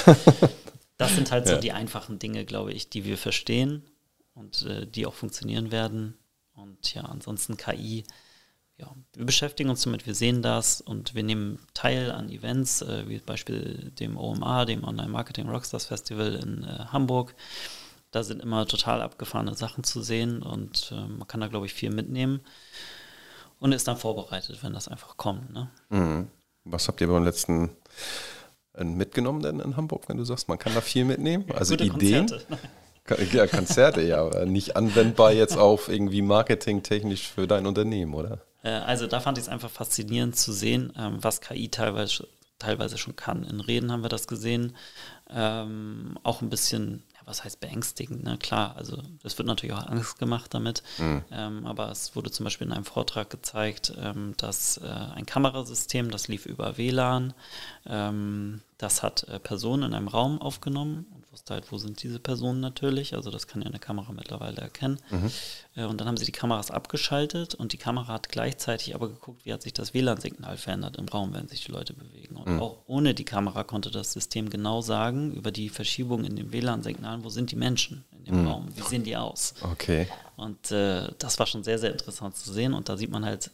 Das 0.97 1.15
sind 1.15 1.31
halt 1.31 1.47
so 1.47 1.53
Ja. 1.55 1.59
die 1.59 1.71
einfachen 1.71 2.19
Dinge, 2.19 2.45
glaube 2.45 2.71
ich, 2.73 2.89
die 2.89 3.05
wir 3.05 3.17
verstehen 3.17 3.83
und 4.35 4.61
äh, 4.63 4.85
die 4.85 5.05
auch 5.05 5.13
funktionieren 5.13 5.71
werden. 5.71 6.15
Und 6.53 6.93
ja, 6.93 7.03
ansonsten 7.03 7.57
KI, 7.57 8.03
ja, 8.77 8.93
wir 9.13 9.25
beschäftigen 9.25 9.69
uns 9.69 9.81
damit, 9.81 10.05
wir 10.05 10.15
sehen 10.15 10.41
das 10.41 10.81
und 10.81 11.15
wir 11.15 11.23
nehmen 11.23 11.59
teil 11.73 12.11
an 12.11 12.29
Events, 12.29 12.81
äh, 12.81 13.07
wie 13.07 13.17
zum 13.17 13.25
Beispiel 13.25 13.91
dem 13.99 14.17
OMA, 14.17 14.65
dem 14.65 14.83
Online 14.83 15.09
Marketing 15.09 15.49
Rockstars 15.49 15.85
Festival 15.85 16.35
in 16.35 16.63
äh, 16.63 16.85
Hamburg. 16.91 17.35
Da 18.11 18.23
sind 18.23 18.41
immer 18.41 18.65
total 18.65 19.01
abgefahrene 19.01 19.55
Sachen 19.55 19.83
zu 19.83 20.01
sehen 20.01 20.41
und 20.41 20.91
äh, 20.91 21.07
man 21.07 21.27
kann 21.27 21.41
da, 21.41 21.47
glaube 21.47 21.65
ich, 21.65 21.73
viel 21.73 21.89
mitnehmen 21.89 22.41
und 23.59 23.71
ist 23.71 23.87
dann 23.87 23.97
vorbereitet, 23.97 24.59
wenn 24.61 24.73
das 24.73 24.87
einfach 24.87 25.17
kommt. 25.17 25.51
Ne? 25.53 25.69
Mhm. 25.89 26.27
Was 26.65 26.87
habt 26.87 26.99
ihr 26.99 27.07
beim 27.07 27.23
letzten 27.23 27.71
äh, 28.73 28.83
mitgenommen 28.83 29.41
denn 29.41 29.59
in 29.59 29.77
Hamburg, 29.77 30.09
wenn 30.09 30.17
du 30.17 30.23
sagst, 30.23 30.47
man 30.49 30.59
kann 30.59 30.73
da 30.73 30.81
viel 30.81 31.05
mitnehmen? 31.05 31.45
Also 31.53 31.77
Gute 31.77 31.85
Ideen? 31.85 32.27
Konzerte. 32.27 32.59
Ja, 33.31 33.45
Konzerte, 33.45 34.01
ja, 34.01 34.17
aber 34.21 34.45
nicht 34.45 34.75
anwendbar 34.75 35.31
jetzt 35.31 35.57
auf 35.57 35.89
irgendwie 35.89 36.23
marketingtechnisch 36.23 37.27
für 37.27 37.45
dein 37.47 37.67
Unternehmen, 37.67 38.13
oder? 38.15 38.39
Äh, 38.63 38.69
Also 38.71 39.05
da 39.05 39.19
fand 39.19 39.37
ich 39.37 39.43
es 39.43 39.49
einfach 39.49 39.69
faszinierend 39.69 40.35
zu 40.35 40.51
sehen, 40.51 40.91
ähm, 40.97 41.17
was 41.21 41.39
KI 41.39 41.69
teilweise, 41.69 42.27
teilweise 42.57 42.97
schon 42.97 43.15
kann. 43.15 43.43
In 43.43 43.59
Reden 43.61 43.91
haben 43.91 44.03
wir 44.03 44.09
das 44.09 44.27
gesehen. 44.27 44.75
Ähm, 45.29 46.17
auch 46.23 46.41
ein 46.41 46.49
bisschen, 46.49 47.03
ja, 47.13 47.19
was 47.25 47.43
heißt 47.43 47.59
beängstigend, 47.59 48.23
ne? 48.23 48.37
Klar, 48.39 48.75
also 48.75 49.01
es 49.23 49.37
wird 49.37 49.47
natürlich 49.47 49.75
auch 49.75 49.85
Angst 49.87 50.17
gemacht 50.17 50.53
damit. 50.53 50.81
Ähm, 51.31 51.65
aber 51.67 51.91
es 51.91 52.15
wurde 52.15 52.31
zum 52.31 52.43
Beispiel 52.43 52.65
in 52.67 52.73
einem 52.73 52.85
Vortrag 52.85 53.29
gezeigt, 53.29 53.93
ähm, 54.01 54.33
dass 54.37 54.77
äh, 54.77 54.87
ein 55.15 55.27
Kamerasystem, 55.27 56.09
das 56.09 56.27
lief 56.27 56.47
über 56.47 56.77
WLAN, 56.77 57.33
ähm, 57.85 58.61
das 58.79 59.03
hat 59.03 59.23
äh, 59.29 59.39
Personen 59.39 59.83
in 59.83 59.93
einem 59.93 60.07
Raum 60.07 60.41
aufgenommen 60.41 61.05
wusste 61.35 61.53
halt, 61.53 61.69
wo 61.69 61.77
sind 61.77 62.01
diese 62.01 62.17
Personen 62.17 62.61
natürlich. 62.61 63.13
Also 63.13 63.29
das 63.29 63.45
kann 63.45 63.61
ja 63.61 63.67
eine 63.67 63.77
Kamera 63.77 64.13
mittlerweile 64.13 64.55
erkennen. 64.61 64.99
Äh, 65.75 65.83
und 65.83 65.99
dann 65.99 66.07
haben 66.07 66.15
sie 66.15 66.23
die 66.23 66.31
Kameras 66.31 66.71
abgeschaltet 66.71 67.55
und 67.55 67.73
die 67.73 67.77
Kamera 67.77 68.07
hat 68.13 68.29
gleichzeitig 68.29 68.95
aber 68.95 69.09
geguckt, 69.09 69.45
wie 69.45 69.51
hat 69.51 69.61
sich 69.61 69.73
das 69.73 69.93
WLAN-Signal 69.93 70.55
verändert 70.55 70.95
im 70.95 71.09
Raum, 71.09 71.33
wenn 71.33 71.49
sich 71.49 71.65
die 71.65 71.73
Leute 71.73 71.93
bewegen. 71.93 72.37
Und 72.37 72.59
auch 72.61 72.77
ohne 72.87 73.13
die 73.13 73.25
Kamera 73.25 73.65
konnte 73.65 73.91
das 73.91 74.13
System 74.13 74.49
genau 74.49 74.79
sagen, 74.79 75.33
über 75.33 75.51
die 75.51 75.67
Verschiebung 75.67 76.23
in 76.23 76.37
den 76.37 76.53
WLAN-Signalen, 76.53 77.25
wo 77.25 77.29
sind 77.29 77.51
die 77.51 77.57
Menschen 77.57 78.05
in 78.17 78.23
dem 78.23 78.47
Raum, 78.47 78.69
wie 78.73 78.81
sehen 78.81 79.03
die 79.03 79.17
aus. 79.17 79.55
Okay. 79.61 80.07
Und 80.37 80.71
äh, 80.71 81.09
das 81.19 81.37
war 81.37 81.47
schon 81.47 81.65
sehr, 81.65 81.79
sehr 81.79 81.91
interessant 81.91 82.37
zu 82.37 82.53
sehen. 82.53 82.73
Und 82.73 82.87
da 82.87 82.95
sieht 82.95 83.11
man 83.11 83.25
halt, 83.25 83.51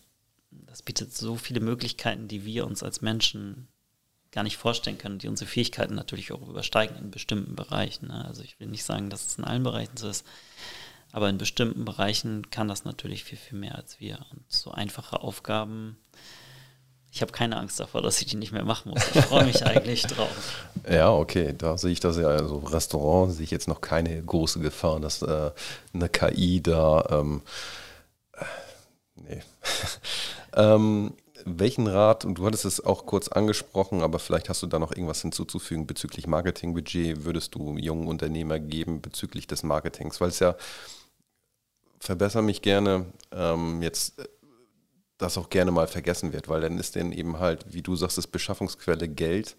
das 0.51 0.83
bietet 0.83 1.15
so 1.15 1.35
viele 1.35 1.61
Möglichkeiten, 1.61 2.27
die 2.27 2.45
wir 2.45 2.67
uns 2.67 2.83
als 2.83 3.01
Menschen 3.01 3.67
gar 4.31 4.43
nicht 4.43 4.57
vorstellen 4.57 4.97
können, 4.97 5.19
die 5.19 5.27
unsere 5.27 5.49
Fähigkeiten 5.49 5.95
natürlich 5.95 6.31
auch 6.31 6.47
übersteigen 6.47 6.97
in 6.97 7.11
bestimmten 7.11 7.55
Bereichen. 7.55 8.07
Ne? 8.07 8.25
Also 8.25 8.43
ich 8.43 8.59
will 8.59 8.67
nicht 8.67 8.85
sagen, 8.85 9.09
dass 9.09 9.25
es 9.25 9.37
in 9.37 9.43
allen 9.43 9.63
Bereichen 9.63 9.97
so 9.97 10.07
ist, 10.07 10.25
aber 11.11 11.29
in 11.29 11.37
bestimmten 11.37 11.83
Bereichen 11.83 12.49
kann 12.49 12.67
das 12.67 12.85
natürlich 12.85 13.23
viel, 13.23 13.37
viel 13.37 13.59
mehr 13.59 13.75
als 13.75 13.99
wir. 13.99 14.19
Und 14.31 14.43
so 14.47 14.71
einfache 14.71 15.21
Aufgaben, 15.21 15.97
ich 17.11 17.21
habe 17.21 17.33
keine 17.33 17.57
Angst 17.57 17.77
davor, 17.81 18.01
dass 18.01 18.21
ich 18.21 18.27
die 18.27 18.37
nicht 18.37 18.53
mehr 18.53 18.63
machen 18.63 18.91
muss. 18.91 19.03
Ich 19.13 19.25
freue 19.25 19.43
mich 19.43 19.65
eigentlich 19.65 20.03
drauf. 20.03 20.65
Ja, 20.89 21.11
okay, 21.11 21.53
da 21.57 21.77
sehe 21.77 21.91
ich 21.91 21.99
das 21.99 22.17
ja. 22.17 22.27
Also 22.27 22.59
Restaurant 22.59 23.33
sehe 23.33 23.43
ich 23.43 23.51
jetzt 23.51 23.67
noch 23.67 23.81
keine 23.81 24.21
große 24.23 24.59
Gefahr, 24.59 25.01
dass 25.01 25.21
äh, 25.21 25.51
eine 25.93 26.07
KI 26.07 26.61
da. 26.61 27.05
Ähm, 27.09 27.41
äh, 28.31 28.45
nee. 29.15 29.41
ähm, 30.55 31.13
welchen 31.45 31.87
Rat, 31.87 32.25
und 32.25 32.37
du 32.37 32.45
hattest 32.45 32.65
es 32.65 32.83
auch 32.83 33.05
kurz 33.05 33.27
angesprochen, 33.27 34.01
aber 34.01 34.19
vielleicht 34.19 34.49
hast 34.49 34.61
du 34.63 34.67
da 34.67 34.79
noch 34.79 34.91
irgendwas 34.91 35.21
hinzuzufügen 35.21 35.87
bezüglich 35.87 36.27
Marketingbudget, 36.27 37.25
würdest 37.25 37.55
du 37.55 37.77
jungen 37.77 38.07
Unternehmer 38.07 38.59
geben 38.59 39.01
bezüglich 39.01 39.47
des 39.47 39.63
Marketings? 39.63 40.21
Weil 40.21 40.29
es 40.29 40.39
ja, 40.39 40.55
verbessere 41.99 42.43
mich 42.43 42.61
gerne, 42.61 43.05
ähm, 43.31 43.81
jetzt 43.81 44.19
äh, 44.19 44.27
das 45.17 45.37
auch 45.37 45.49
gerne 45.49 45.71
mal 45.71 45.87
vergessen 45.87 46.33
wird, 46.33 46.49
weil 46.49 46.61
dann 46.61 46.79
ist 46.79 46.95
denn 46.95 47.11
eben 47.11 47.39
halt, 47.39 47.73
wie 47.73 47.83
du 47.83 47.95
sagst, 47.95 48.17
das 48.17 48.25
Beschaffungsquelle 48.25 49.07
Geld. 49.07 49.55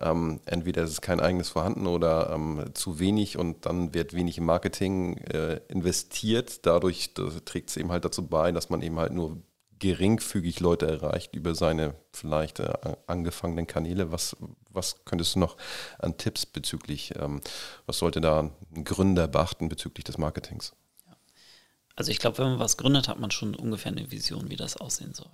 Ähm, 0.00 0.40
entweder 0.44 0.82
ist 0.82 0.90
es 0.90 1.00
kein 1.00 1.20
eigenes 1.20 1.50
vorhanden 1.50 1.86
oder 1.86 2.30
ähm, 2.30 2.64
zu 2.74 2.98
wenig 2.98 3.38
und 3.38 3.64
dann 3.64 3.94
wird 3.94 4.12
wenig 4.12 4.38
im 4.38 4.44
Marketing 4.44 5.18
äh, 5.18 5.60
investiert. 5.68 6.66
Dadurch 6.66 7.14
trägt 7.44 7.70
es 7.70 7.76
eben 7.76 7.92
halt 7.92 8.04
dazu 8.04 8.26
bei, 8.26 8.50
dass 8.50 8.70
man 8.70 8.82
eben 8.82 8.98
halt 8.98 9.12
nur 9.12 9.38
geringfügig 9.78 10.60
Leute 10.60 10.86
erreicht 10.86 11.34
über 11.34 11.54
seine 11.54 11.94
vielleicht 12.12 12.60
äh, 12.60 12.72
angefangenen 13.06 13.66
Kanäle. 13.66 14.12
Was, 14.12 14.36
was 14.70 15.04
könntest 15.04 15.34
du 15.34 15.40
noch 15.40 15.56
an 15.98 16.16
Tipps 16.16 16.46
bezüglich, 16.46 17.14
ähm, 17.18 17.40
was 17.86 17.98
sollte 17.98 18.20
da 18.20 18.50
ein 18.74 18.84
Gründer 18.84 19.28
beachten 19.28 19.68
bezüglich 19.68 20.04
des 20.04 20.18
Marketings? 20.18 20.72
Also 21.96 22.10
ich 22.10 22.18
glaube, 22.18 22.38
wenn 22.38 22.50
man 22.50 22.58
was 22.58 22.76
gründet, 22.76 23.08
hat 23.08 23.20
man 23.20 23.30
schon 23.30 23.54
ungefähr 23.54 23.92
eine 23.92 24.10
Vision, 24.10 24.50
wie 24.50 24.56
das 24.56 24.76
aussehen 24.76 25.14
soll. 25.14 25.30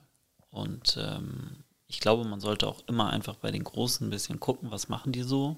Und 0.50 0.98
ähm, 1.00 1.64
ich 1.86 2.00
glaube, 2.00 2.24
man 2.24 2.40
sollte 2.40 2.66
auch 2.66 2.82
immer 2.86 3.10
einfach 3.10 3.36
bei 3.36 3.50
den 3.50 3.64
Großen 3.64 4.06
ein 4.06 4.10
bisschen 4.10 4.40
gucken, 4.40 4.70
was 4.70 4.88
machen 4.88 5.12
die 5.12 5.22
so. 5.22 5.56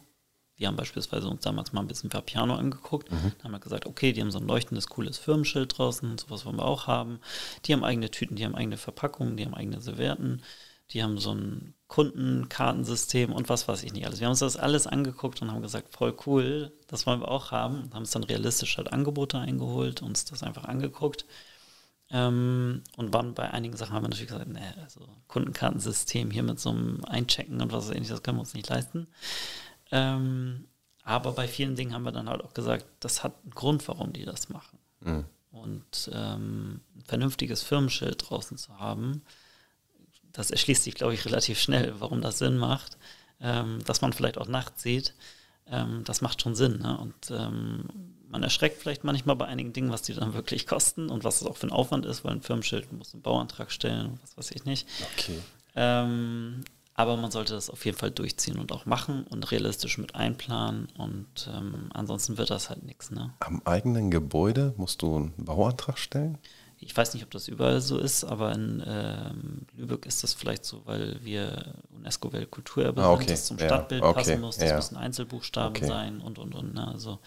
Wir 0.62 0.68
haben 0.68 0.76
beispielsweise 0.76 1.26
uns 1.26 1.42
damals 1.42 1.72
mal 1.72 1.80
ein 1.80 1.88
bisschen 1.88 2.12
Vapiano 2.12 2.54
angeguckt. 2.54 3.10
Mhm. 3.10 3.32
Da 3.38 3.44
haben 3.44 3.50
wir 3.50 3.58
gesagt, 3.58 3.84
okay, 3.84 4.12
die 4.12 4.20
haben 4.20 4.30
so 4.30 4.38
ein 4.38 4.46
leuchtendes, 4.46 4.86
cooles 4.86 5.18
Firmenschild 5.18 5.76
draußen, 5.76 6.16
sowas 6.18 6.46
wollen 6.46 6.58
wir 6.58 6.64
auch 6.64 6.86
haben. 6.86 7.18
Die 7.64 7.72
haben 7.72 7.82
eigene 7.82 8.12
Tüten, 8.12 8.36
die 8.36 8.44
haben 8.44 8.54
eigene 8.54 8.76
Verpackungen, 8.76 9.36
die 9.36 9.44
haben 9.44 9.54
eigene 9.54 9.80
Servietten, 9.80 10.40
die 10.90 11.02
haben 11.02 11.18
so 11.18 11.34
ein 11.34 11.74
Kundenkartensystem 11.88 13.32
und 13.32 13.48
was 13.48 13.66
weiß 13.66 13.82
ich 13.82 13.92
nicht 13.92 14.06
alles. 14.06 14.20
Wir 14.20 14.28
haben 14.28 14.32
uns 14.32 14.38
das 14.38 14.56
alles 14.56 14.86
angeguckt 14.86 15.42
und 15.42 15.50
haben 15.50 15.62
gesagt, 15.62 15.92
voll 15.92 16.14
cool, 16.26 16.70
das 16.86 17.08
wollen 17.08 17.18
wir 17.18 17.28
auch 17.28 17.50
haben. 17.50 17.82
Und 17.82 17.94
haben 17.94 18.02
uns 18.02 18.12
dann 18.12 18.22
realistisch 18.22 18.76
halt 18.76 18.92
Angebote 18.92 19.38
eingeholt, 19.38 20.00
uns 20.00 20.26
das 20.26 20.44
einfach 20.44 20.66
angeguckt. 20.66 21.26
Ähm, 22.10 22.84
und 22.96 23.12
waren 23.12 23.34
bei 23.34 23.50
einigen 23.50 23.76
Sachen 23.76 23.94
haben 23.94 24.04
wir 24.04 24.10
natürlich 24.10 24.28
gesagt, 24.28 24.46
nee, 24.46 24.60
also 24.80 25.08
Kundenkartensystem 25.26 26.30
hier 26.30 26.44
mit 26.44 26.60
so 26.60 26.70
einem 26.70 27.04
Einchecken 27.04 27.60
und 27.60 27.72
was 27.72 27.86
weiß 27.88 27.94
ich 27.94 28.00
nicht, 28.00 28.12
das 28.12 28.22
können 28.22 28.36
wir 28.36 28.42
uns 28.42 28.54
nicht 28.54 28.68
leisten. 28.68 29.08
Ähm, 29.92 30.64
aber 31.04 31.32
bei 31.32 31.46
vielen 31.46 31.76
Dingen 31.76 31.92
haben 31.94 32.04
wir 32.04 32.12
dann 32.12 32.28
halt 32.28 32.42
auch 32.42 32.54
gesagt, 32.54 32.86
das 33.00 33.22
hat 33.22 33.34
einen 33.42 33.52
Grund, 33.52 33.86
warum 33.86 34.12
die 34.12 34.24
das 34.24 34.48
machen. 34.48 34.78
Mhm. 35.00 35.24
Und 35.50 36.10
ähm, 36.12 36.80
ein 36.96 37.04
vernünftiges 37.04 37.62
Firmenschild 37.62 38.28
draußen 38.28 38.56
zu 38.56 38.78
haben, 38.78 39.22
das 40.32 40.50
erschließt 40.50 40.82
sich, 40.82 40.94
glaube 40.94 41.14
ich, 41.14 41.24
relativ 41.26 41.60
schnell, 41.60 41.94
warum 41.98 42.22
das 42.22 42.38
Sinn 42.38 42.56
macht. 42.56 42.96
Ähm, 43.40 43.80
dass 43.84 44.00
man 44.00 44.12
vielleicht 44.12 44.38
auch 44.38 44.46
nachts 44.46 44.82
sieht, 44.82 45.14
ähm, 45.66 46.04
das 46.04 46.20
macht 46.20 46.40
schon 46.40 46.54
Sinn. 46.54 46.78
Ne? 46.78 46.96
Und 46.96 47.30
ähm, 47.30 47.84
man 48.28 48.42
erschreckt 48.42 48.80
vielleicht 48.80 49.04
manchmal 49.04 49.36
bei 49.36 49.46
einigen 49.46 49.72
Dingen, 49.72 49.90
was 49.90 50.02
die 50.02 50.14
dann 50.14 50.32
wirklich 50.32 50.66
kosten 50.66 51.10
und 51.10 51.24
was 51.24 51.42
es 51.42 51.46
auch 51.46 51.56
für 51.56 51.66
ein 51.66 51.72
Aufwand 51.72 52.06
ist, 52.06 52.24
weil 52.24 52.32
ein 52.32 52.42
Firmenschild 52.42 52.92
muss 52.92 53.12
einen 53.12 53.22
Bauantrag 53.22 53.70
stellen, 53.72 54.18
was 54.22 54.36
weiß 54.38 54.52
ich 54.52 54.64
nicht. 54.64 54.88
Okay. 55.12 55.38
Aber 56.94 57.16
man 57.16 57.30
sollte 57.30 57.54
das 57.54 57.70
auf 57.70 57.84
jeden 57.86 57.96
Fall 57.96 58.10
durchziehen 58.10 58.58
und 58.58 58.70
auch 58.70 58.84
machen 58.84 59.24
und 59.28 59.50
realistisch 59.50 59.96
mit 59.98 60.14
einplanen 60.14 60.88
und 60.98 61.48
ähm, 61.52 61.88
ansonsten 61.94 62.36
wird 62.36 62.50
das 62.50 62.68
halt 62.68 62.82
nichts. 62.84 63.10
Ne? 63.10 63.32
Am 63.40 63.62
eigenen 63.64 64.10
Gebäude 64.10 64.74
musst 64.76 65.00
du 65.02 65.16
einen 65.16 65.32
Bauantrag 65.44 65.98
stellen? 65.98 66.38
Ich 66.84 66.96
weiß 66.96 67.14
nicht, 67.14 67.22
ob 67.22 67.30
das 67.30 67.46
überall 67.46 67.80
so 67.80 67.96
ist, 67.96 68.24
aber 68.24 68.52
in 68.52 68.82
ähm, 68.84 69.66
Lübeck 69.76 70.04
ist 70.04 70.22
das 70.24 70.34
vielleicht 70.34 70.64
so, 70.64 70.82
weil 70.84 71.16
wir 71.22 71.74
UNESCO-Weltkulturerbe 71.96 73.00
Ah, 73.02 73.12
sind, 73.12 73.22
okay. 73.22 73.30
das 73.30 73.46
zum 73.46 73.58
Ja, 73.58 73.66
Stadtbild 73.66 74.02
okay. 74.02 74.14
passen 74.14 74.40
muss, 74.40 74.56
das 74.58 74.68
Ja. 74.68 74.76
müssen 74.76 74.96
Einzelbuchstaben 74.96 75.76
Okay. 75.76 75.86
sein 75.86 76.20
und 76.20 76.38
und 76.40 76.54
und. 76.54 76.74
Ne? 76.74 76.86
Also. 76.88 77.20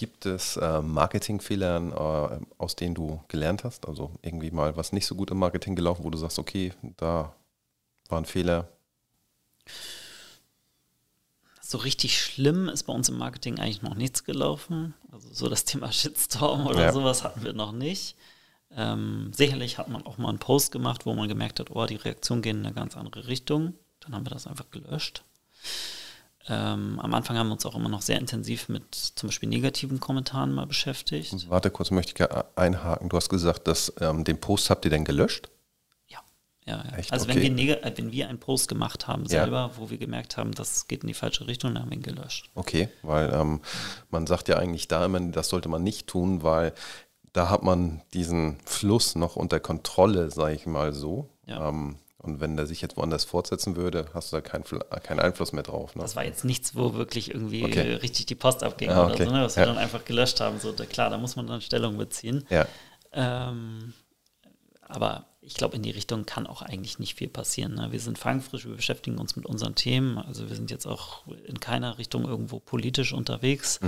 Gibt 0.00 0.24
es 0.24 0.56
äh, 0.56 0.80
Marketingfehler, 0.80 2.40
äh, 2.40 2.46
aus 2.56 2.74
denen 2.74 2.94
du 2.94 3.20
gelernt 3.28 3.64
hast? 3.64 3.86
Also 3.86 4.12
irgendwie 4.22 4.50
mal 4.50 4.74
was 4.74 4.92
nicht 4.92 5.04
so 5.04 5.14
gut 5.14 5.30
im 5.30 5.36
Marketing 5.36 5.76
gelaufen, 5.76 6.04
wo 6.04 6.08
du 6.08 6.16
sagst, 6.16 6.38
okay, 6.38 6.72
da 6.96 7.34
war 8.08 8.18
ein 8.18 8.24
Fehler. 8.24 8.66
So 11.60 11.76
richtig 11.76 12.18
schlimm 12.18 12.70
ist 12.70 12.84
bei 12.84 12.94
uns 12.94 13.10
im 13.10 13.18
Marketing 13.18 13.58
eigentlich 13.58 13.82
noch 13.82 13.94
nichts 13.94 14.24
gelaufen. 14.24 14.94
Also 15.12 15.28
so 15.34 15.48
das 15.50 15.66
Thema 15.66 15.92
Shitstorm 15.92 16.66
oder 16.66 16.80
Ja. 16.84 16.92
sowas 16.94 17.22
hatten 17.22 17.42
wir 17.44 17.52
noch 17.52 17.72
nicht. 17.72 18.16
Ähm, 18.70 19.32
sicherlich 19.34 19.76
hat 19.76 19.88
man 19.88 20.06
auch 20.06 20.16
mal 20.16 20.30
einen 20.30 20.38
Post 20.38 20.72
gemacht, 20.72 21.04
wo 21.04 21.12
man 21.12 21.28
gemerkt 21.28 21.60
hat, 21.60 21.70
oh, 21.72 21.84
die 21.84 21.96
Reaktionen 21.96 22.40
gehen 22.40 22.60
in 22.60 22.64
eine 22.64 22.74
ganz 22.74 22.96
andere 22.96 23.26
Richtung. 23.26 23.74
Dann 24.00 24.14
haben 24.14 24.24
wir 24.24 24.30
das 24.30 24.46
einfach 24.46 24.70
gelöscht. 24.70 25.24
Ähm, 26.48 26.98
am 27.00 27.12
Anfang 27.14 27.36
haben 27.36 27.48
wir 27.48 27.52
uns 27.52 27.66
auch 27.66 27.74
immer 27.76 27.88
noch 27.90 28.02
sehr 28.02 28.18
intensiv 28.18 28.68
mit 28.68 28.94
zum 28.94 29.28
Beispiel 29.28 29.48
negativen 29.48 30.00
Kommentaren 30.00 30.52
mal 30.52 30.66
beschäftigt. 30.66 31.48
Warte 31.50 31.70
kurz, 31.70 31.90
möchte 31.90 32.10
ich 32.10 32.14
ge- 32.16 32.44
einhaken. 32.56 33.08
Du 33.10 33.16
hast 33.16 33.28
gesagt, 33.28 33.68
dass 33.68 33.92
ähm, 34.00 34.24
den 34.24 34.40
Post 34.40 34.70
habt 34.70 34.84
ihr 34.86 34.90
denn 34.90 35.04
gelöscht? 35.04 35.50
Ja, 36.08 36.20
ja, 36.64 36.82
ja. 36.90 36.96
Echt? 36.96 37.12
Also 37.12 37.26
Okay. 37.28 37.42
wenn, 37.42 37.56
wir 37.58 37.84
äh, 37.84 37.92
wenn 37.94 38.10
wir 38.10 38.28
einen 38.30 38.40
Post 38.40 38.68
gemacht 38.68 39.06
haben 39.06 39.24
Ja. 39.24 39.28
selber, 39.42 39.72
wo 39.76 39.90
wir 39.90 39.98
gemerkt 39.98 40.38
haben, 40.38 40.52
das 40.52 40.88
geht 40.88 41.02
in 41.02 41.08
die 41.08 41.14
falsche 41.14 41.46
Richtung, 41.46 41.74
dann 41.74 41.82
haben 41.82 41.90
wir 41.90 41.98
ihn 41.98 42.02
gelöscht. 42.02 42.48
Okay, 42.54 42.88
weil 43.02 43.30
ähm, 43.34 43.60
man 44.10 44.26
sagt 44.26 44.48
ja 44.48 44.56
eigentlich 44.56 44.88
da 44.88 45.04
immer, 45.04 45.20
das 45.20 45.50
sollte 45.50 45.68
man 45.68 45.82
nicht 45.82 46.06
tun, 46.06 46.42
weil 46.42 46.72
da 47.34 47.50
hat 47.50 47.62
man 47.62 48.00
diesen 48.14 48.58
Fluss 48.64 49.14
noch 49.14 49.36
unter 49.36 49.60
Kontrolle, 49.60 50.30
sage 50.30 50.54
ich 50.54 50.64
mal 50.66 50.94
so. 50.94 51.28
Ja. 51.46 51.68
Ähm, 51.68 51.96
und 52.22 52.40
wenn 52.40 52.56
der 52.56 52.66
sich 52.66 52.80
jetzt 52.80 52.96
woanders 52.96 53.24
fortsetzen 53.24 53.76
würde, 53.76 54.06
hast 54.14 54.32
du 54.32 54.36
da 54.36 54.40
keinen, 54.40 54.64
Fl- 54.64 54.84
keinen 55.00 55.20
Einfluss 55.20 55.52
mehr 55.52 55.62
drauf. 55.62 55.94
Ne? 55.96 56.02
Das 56.02 56.16
war 56.16 56.24
jetzt 56.24 56.44
nichts, 56.44 56.74
wo 56.76 56.94
wirklich 56.94 57.32
irgendwie 57.34 57.64
Okay. 57.64 57.92
äh, 57.92 57.94
richtig 57.96 58.26
die 58.26 58.34
Post 58.34 58.62
abging 58.62 58.90
Ah, 58.90 59.04
oder 59.06 59.14
okay. 59.14 59.24
so, 59.24 59.30
ne, 59.32 59.42
was 59.42 59.56
wir 59.56 59.62
Ja. 59.62 59.66
dann 59.68 59.78
einfach 59.78 60.04
gelöscht 60.04 60.40
haben. 60.40 60.58
So, 60.60 60.72
da, 60.72 60.84
klar, 60.86 61.10
da 61.10 61.18
muss 61.18 61.36
man 61.36 61.46
dann 61.46 61.60
Stellung 61.60 61.96
beziehen. 61.98 62.44
Ja, 62.50 62.66
Ähm, 63.12 63.92
aber 64.82 65.26
ich 65.42 65.54
glaube, 65.54 65.74
in 65.76 65.82
die 65.82 65.90
Richtung 65.90 66.26
kann 66.26 66.46
auch 66.46 66.62
eigentlich 66.62 66.98
nicht 66.98 67.16
viel 67.16 67.28
passieren. 67.28 67.74
Ne? 67.74 67.88
Wir 67.92 68.00
sind 68.00 68.18
fangfrisch, 68.18 68.66
wir 68.66 68.76
beschäftigen 68.76 69.18
uns 69.18 69.34
mit 69.36 69.46
unseren 69.46 69.74
Themen. 69.74 70.18
Also 70.18 70.48
wir 70.48 70.54
sind 70.56 70.70
jetzt 70.70 70.86
auch 70.86 71.26
in 71.46 71.58
keiner 71.60 71.96
Richtung 71.98 72.24
irgendwo 72.26 72.60
politisch 72.60 73.12
unterwegs 73.12 73.80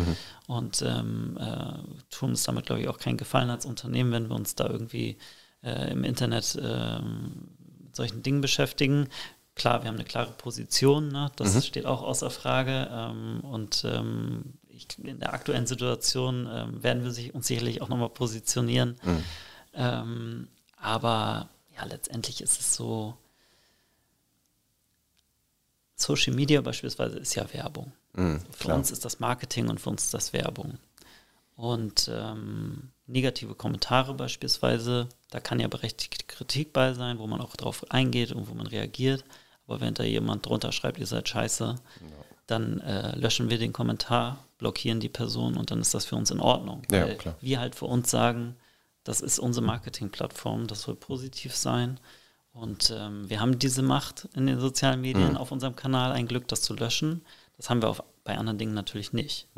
und 0.46 0.80
ähm, 0.82 1.36
äh, 1.38 1.74
tun 2.10 2.30
uns 2.30 2.44
damit, 2.44 2.66
glaube 2.66 2.80
ich, 2.82 2.88
auch 2.88 2.98
keinen 2.98 3.18
Gefallen 3.18 3.50
als 3.50 3.66
Unternehmen, 3.66 4.12
wenn 4.12 4.28
wir 4.28 4.34
uns 4.36 4.54
da 4.54 4.66
irgendwie 4.68 5.18
äh, 5.62 5.92
im 5.92 6.04
Internet 6.04 6.58
ähm, 6.60 7.48
solchen 7.96 8.22
Dingen 8.22 8.40
beschäftigen. 8.40 9.08
Klar, 9.54 9.82
wir 9.82 9.88
haben 9.88 9.96
eine 9.96 10.04
klare 10.04 10.32
Position, 10.32 11.08
ne? 11.08 11.30
das 11.36 11.66
steht 11.66 11.84
auch 11.84 12.02
außer 12.02 12.30
Frage. 12.30 12.88
Ähm, 12.90 13.40
und 13.40 13.84
ähm, 13.84 14.54
ich, 14.68 14.86
in 14.98 15.20
der 15.20 15.34
aktuellen 15.34 15.66
Situation 15.66 16.48
ähm, 16.50 16.82
werden 16.82 17.04
wir 17.04 17.10
sich, 17.10 17.34
uns 17.34 17.46
sicherlich 17.46 17.82
auch 17.82 17.88
nochmal 17.88 18.08
positionieren. 18.08 18.98
Ähm, 19.74 20.48
aber 20.76 21.48
ja, 21.76 21.84
letztendlich 21.84 22.40
ist 22.40 22.60
es 22.60 22.74
so, 22.74 23.16
Social 25.96 26.34
Media 26.34 26.60
beispielsweise 26.60 27.18
ist 27.18 27.34
ja 27.34 27.52
Werbung. 27.52 27.92
Mhm, 28.14 28.40
für 28.50 28.64
klar. 28.64 28.76
uns 28.76 28.90
ist 28.90 29.04
das 29.04 29.20
Marketing 29.20 29.68
und 29.68 29.80
für 29.80 29.90
uns 29.90 30.04
ist 30.04 30.14
das 30.14 30.32
Werbung. 30.32 30.78
Und 31.56 32.10
ähm, 32.12 32.91
negative 33.12 33.54
Kommentare 33.54 34.14
beispielsweise, 34.14 35.08
da 35.30 35.40
kann 35.40 35.60
ja 35.60 35.68
berechtigte 35.68 36.24
Kritik 36.26 36.72
bei 36.72 36.94
sein, 36.94 37.18
wo 37.18 37.26
man 37.26 37.40
auch 37.40 37.56
drauf 37.56 37.84
eingeht 37.90 38.32
und 38.32 38.48
wo 38.48 38.54
man 38.54 38.66
reagiert. 38.66 39.24
Aber 39.66 39.80
wenn 39.80 39.94
da 39.94 40.02
jemand 40.02 40.46
drunter 40.46 40.72
schreibt, 40.72 40.98
ihr 40.98 41.06
seid 41.06 41.28
scheiße, 41.28 41.76
dann 42.46 42.80
äh, 42.80 43.16
löschen 43.16 43.48
wir 43.48 43.58
den 43.58 43.72
Kommentar, 43.72 44.44
blockieren 44.58 45.00
die 45.00 45.08
Person 45.08 45.56
und 45.56 45.70
dann 45.70 45.80
ist 45.80 45.94
das 45.94 46.04
für 46.04 46.16
uns 46.16 46.30
in 46.30 46.40
Ordnung. 46.40 46.82
Ja, 46.90 47.06
Weil 47.06 47.16
klar. 47.16 47.36
wir 47.40 47.60
halt 47.60 47.74
für 47.74 47.86
uns 47.86 48.10
sagen, 48.10 48.56
das 49.04 49.20
ist 49.20 49.38
unsere 49.38 49.64
Marketingplattform, 49.64 50.66
das 50.66 50.82
soll 50.82 50.96
positiv 50.96 51.54
sein. 51.56 51.98
Und 52.52 52.92
ähm, 52.96 53.28
wir 53.30 53.40
haben 53.40 53.58
diese 53.58 53.82
Macht 53.82 54.28
in 54.34 54.46
den 54.46 54.60
sozialen 54.60 55.00
Medien 55.00 55.36
auf 55.36 55.52
unserem 55.52 55.74
Kanal, 55.74 56.12
ein 56.12 56.28
Glück, 56.28 56.48
das 56.48 56.60
zu 56.62 56.74
löschen. 56.74 57.24
Das 57.56 57.70
haben 57.70 57.80
wir 57.80 57.88
auf, 57.88 58.02
bei 58.24 58.36
anderen 58.36 58.58
Dingen 58.58 58.74
natürlich 58.74 59.12
nicht. 59.12 59.48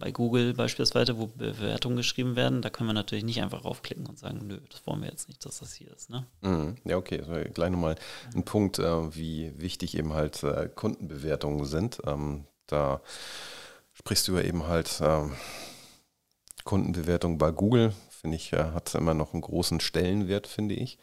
Bei 0.00 0.12
Google 0.12 0.54
beispielsweise, 0.54 1.18
wo 1.18 1.26
Bewertungen 1.26 1.96
geschrieben 1.96 2.34
werden, 2.34 2.62
da 2.62 2.70
können 2.70 2.88
wir 2.88 2.94
natürlich 2.94 3.22
nicht 3.22 3.42
einfach 3.42 3.66
raufklicken 3.66 4.06
und 4.06 4.18
sagen, 4.18 4.46
nö, 4.46 4.58
das 4.70 4.86
wollen 4.86 5.02
wir 5.02 5.10
jetzt 5.10 5.28
nicht, 5.28 5.44
dass 5.44 5.58
das 5.58 5.74
hier 5.74 5.92
ist. 5.94 6.08
Ne? 6.08 6.26
Mhm. 6.40 6.76
Ja, 6.84 6.96
okay. 6.96 7.18
Das 7.18 7.52
gleich 7.52 7.70
nochmal 7.70 7.96
ein 8.34 8.44
Punkt, 8.44 8.78
äh, 8.78 9.14
wie 9.14 9.52
wichtig 9.60 9.96
eben 9.98 10.14
halt 10.14 10.42
äh, 10.42 10.70
Kundenbewertungen 10.74 11.66
sind. 11.66 11.98
Ähm, 12.06 12.46
da 12.66 13.02
sprichst 13.92 14.26
du 14.26 14.38
ja 14.38 14.42
eben 14.42 14.66
halt 14.66 15.02
ähm, 15.02 15.34
Kundenbewertung 16.64 17.36
bei 17.36 17.50
Google, 17.50 17.92
finde 18.08 18.36
ich, 18.36 18.54
äh, 18.54 18.70
hat 18.72 18.94
immer 18.94 19.12
noch 19.12 19.34
einen 19.34 19.42
großen 19.42 19.80
Stellenwert, 19.80 20.46
finde 20.46 20.76
ich. 20.76 20.98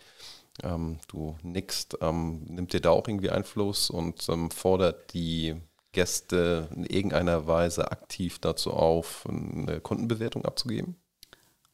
Ähm, 0.64 0.98
du 1.08 1.36
nickst, 1.44 2.00
ähm, 2.02 2.46
nimmt 2.46 2.74
dir 2.74 2.82
da 2.82 2.90
auch 2.90 3.08
irgendwie 3.08 3.30
Einfluss 3.30 3.92
und 3.92 4.24
fordert 4.54 5.14
die 5.14 5.56
Gäste 5.98 6.70
in 6.76 6.86
irgendeiner 6.86 7.48
Weise 7.48 7.92
aktiv 7.92 8.38
dazu 8.38 8.72
auf, 8.72 9.26
eine 9.28 9.80
Kundenbewertung 9.80 10.46
abzugeben? 10.46 10.96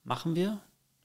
Machen 0.06 0.34
wir, 0.34 0.62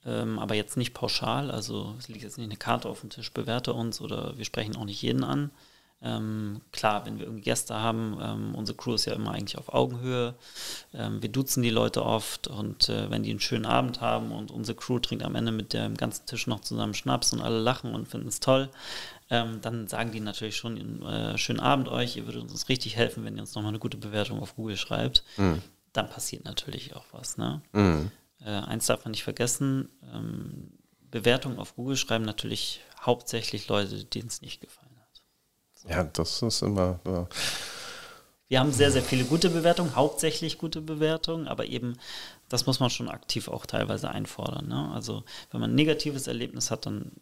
ähm, 0.06 0.38
aber 0.38 0.54
jetzt 0.54 0.76
nicht 0.76 0.94
pauschal. 0.94 1.50
Also 1.50 1.96
es 1.98 2.06
liegt 2.06 2.22
jetzt 2.22 2.38
nicht 2.38 2.46
eine 2.46 2.56
Karte 2.56 2.88
auf 2.88 3.00
dem 3.00 3.10
Tisch, 3.10 3.32
bewerte 3.32 3.72
uns 3.72 4.00
oder 4.00 4.38
wir 4.38 4.44
sprechen 4.44 4.76
auch 4.76 4.84
nicht 4.84 5.02
jeden 5.02 5.24
an. 5.24 5.50
Ähm, 6.00 6.60
klar, 6.70 7.06
wenn 7.06 7.18
wir 7.18 7.26
irgendwie 7.26 7.42
Gäste 7.42 7.74
haben, 7.74 8.16
ähm, 8.22 8.54
unsere 8.54 8.76
Crew 8.78 8.94
ist 8.94 9.06
ja 9.06 9.14
immer 9.14 9.32
eigentlich 9.32 9.58
auf 9.58 9.74
Augenhöhe. 9.74 10.36
Ähm, 10.94 11.20
wir 11.20 11.28
duzen 11.28 11.64
die 11.64 11.70
Leute 11.70 12.04
oft 12.04 12.46
und 12.46 12.88
äh, 12.88 13.10
wenn 13.10 13.24
die 13.24 13.30
einen 13.30 13.40
schönen 13.40 13.66
Abend 13.66 14.00
haben 14.00 14.30
und 14.30 14.52
unsere 14.52 14.76
Crew 14.76 15.00
trinkt 15.00 15.24
am 15.24 15.34
Ende 15.34 15.50
mit 15.50 15.72
dem 15.72 15.96
ganzen 15.96 16.24
Tisch 16.26 16.46
noch 16.46 16.60
zusammen 16.60 16.94
Schnaps 16.94 17.32
und 17.32 17.40
alle 17.40 17.58
lachen 17.58 17.96
und 17.96 18.06
finden 18.06 18.28
es 18.28 18.38
toll, 18.38 18.70
ähm, 19.30 19.60
dann 19.60 19.88
sagen 19.88 20.12
die 20.12 20.20
natürlich 20.20 20.56
schon, 20.56 21.02
äh, 21.02 21.36
schönen 21.38 21.60
Abend 21.60 21.88
euch, 21.88 22.16
ihr 22.16 22.26
würdet 22.26 22.42
uns 22.42 22.68
richtig 22.68 22.96
helfen, 22.96 23.24
wenn 23.24 23.36
ihr 23.36 23.42
uns 23.42 23.54
nochmal 23.54 23.70
eine 23.70 23.78
gute 23.78 23.96
Bewertung 23.96 24.40
auf 24.40 24.56
Google 24.56 24.76
schreibt. 24.76 25.24
Dann 25.92 26.08
passiert 26.10 26.44
natürlich 26.44 26.94
auch 26.94 27.06
was. 27.12 27.36
Ne? 27.36 27.60
Mhm. 27.72 28.10
Äh, 28.40 28.50
eins 28.50 28.86
darf 28.86 29.04
man 29.04 29.12
nicht 29.12 29.24
vergessen, 29.24 29.88
ähm, 30.14 30.72
Bewertungen 31.10 31.58
auf 31.58 31.74
Google 31.74 31.96
schreiben 31.96 32.24
natürlich 32.24 32.80
hauptsächlich 33.00 33.68
Leute, 33.68 34.04
denen 34.04 34.28
es 34.28 34.42
nicht 34.42 34.60
gefallen 34.60 34.96
hat. 35.00 35.90
Ja, 35.90 36.04
das 36.04 36.42
ist 36.42 36.62
immer. 36.62 37.00
Äh, 37.06 37.24
Wir 38.48 38.60
haben 38.60 38.72
sehr, 38.72 38.90
sehr 38.90 39.02
viele 39.02 39.24
gute 39.24 39.50
Bewertungen, 39.50 39.94
hauptsächlich 39.94 40.56
gute 40.58 40.80
Bewertungen, 40.80 41.48
aber 41.48 41.66
eben, 41.66 41.98
das 42.48 42.64
muss 42.66 42.80
man 42.80 42.88
schon 42.88 43.08
aktiv 43.08 43.48
auch 43.48 43.66
teilweise 43.66 44.10
einfordern. 44.10 44.68
Ne? 44.68 44.90
Also 44.94 45.24
wenn 45.50 45.60
man 45.60 45.72
ein 45.72 45.74
negatives 45.74 46.26
Erlebnis 46.26 46.70
hat, 46.70 46.86
dann 46.86 47.12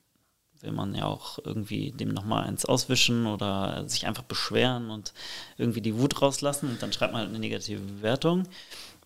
will 0.66 0.72
man 0.72 0.94
ja 0.94 1.06
auch 1.06 1.38
irgendwie 1.44 1.92
dem 1.92 2.10
nochmal 2.10 2.44
eins 2.44 2.66
auswischen 2.66 3.26
oder 3.26 3.88
sich 3.88 4.06
einfach 4.06 4.24
beschweren 4.24 4.90
und 4.90 5.14
irgendwie 5.56 5.80
die 5.80 5.96
Wut 5.96 6.20
rauslassen 6.20 6.68
und 6.68 6.82
dann 6.82 6.92
schreibt 6.92 7.12
man 7.12 7.22
halt 7.22 7.30
eine 7.30 7.38
negative 7.38 7.80
Bewertung. 7.80 8.42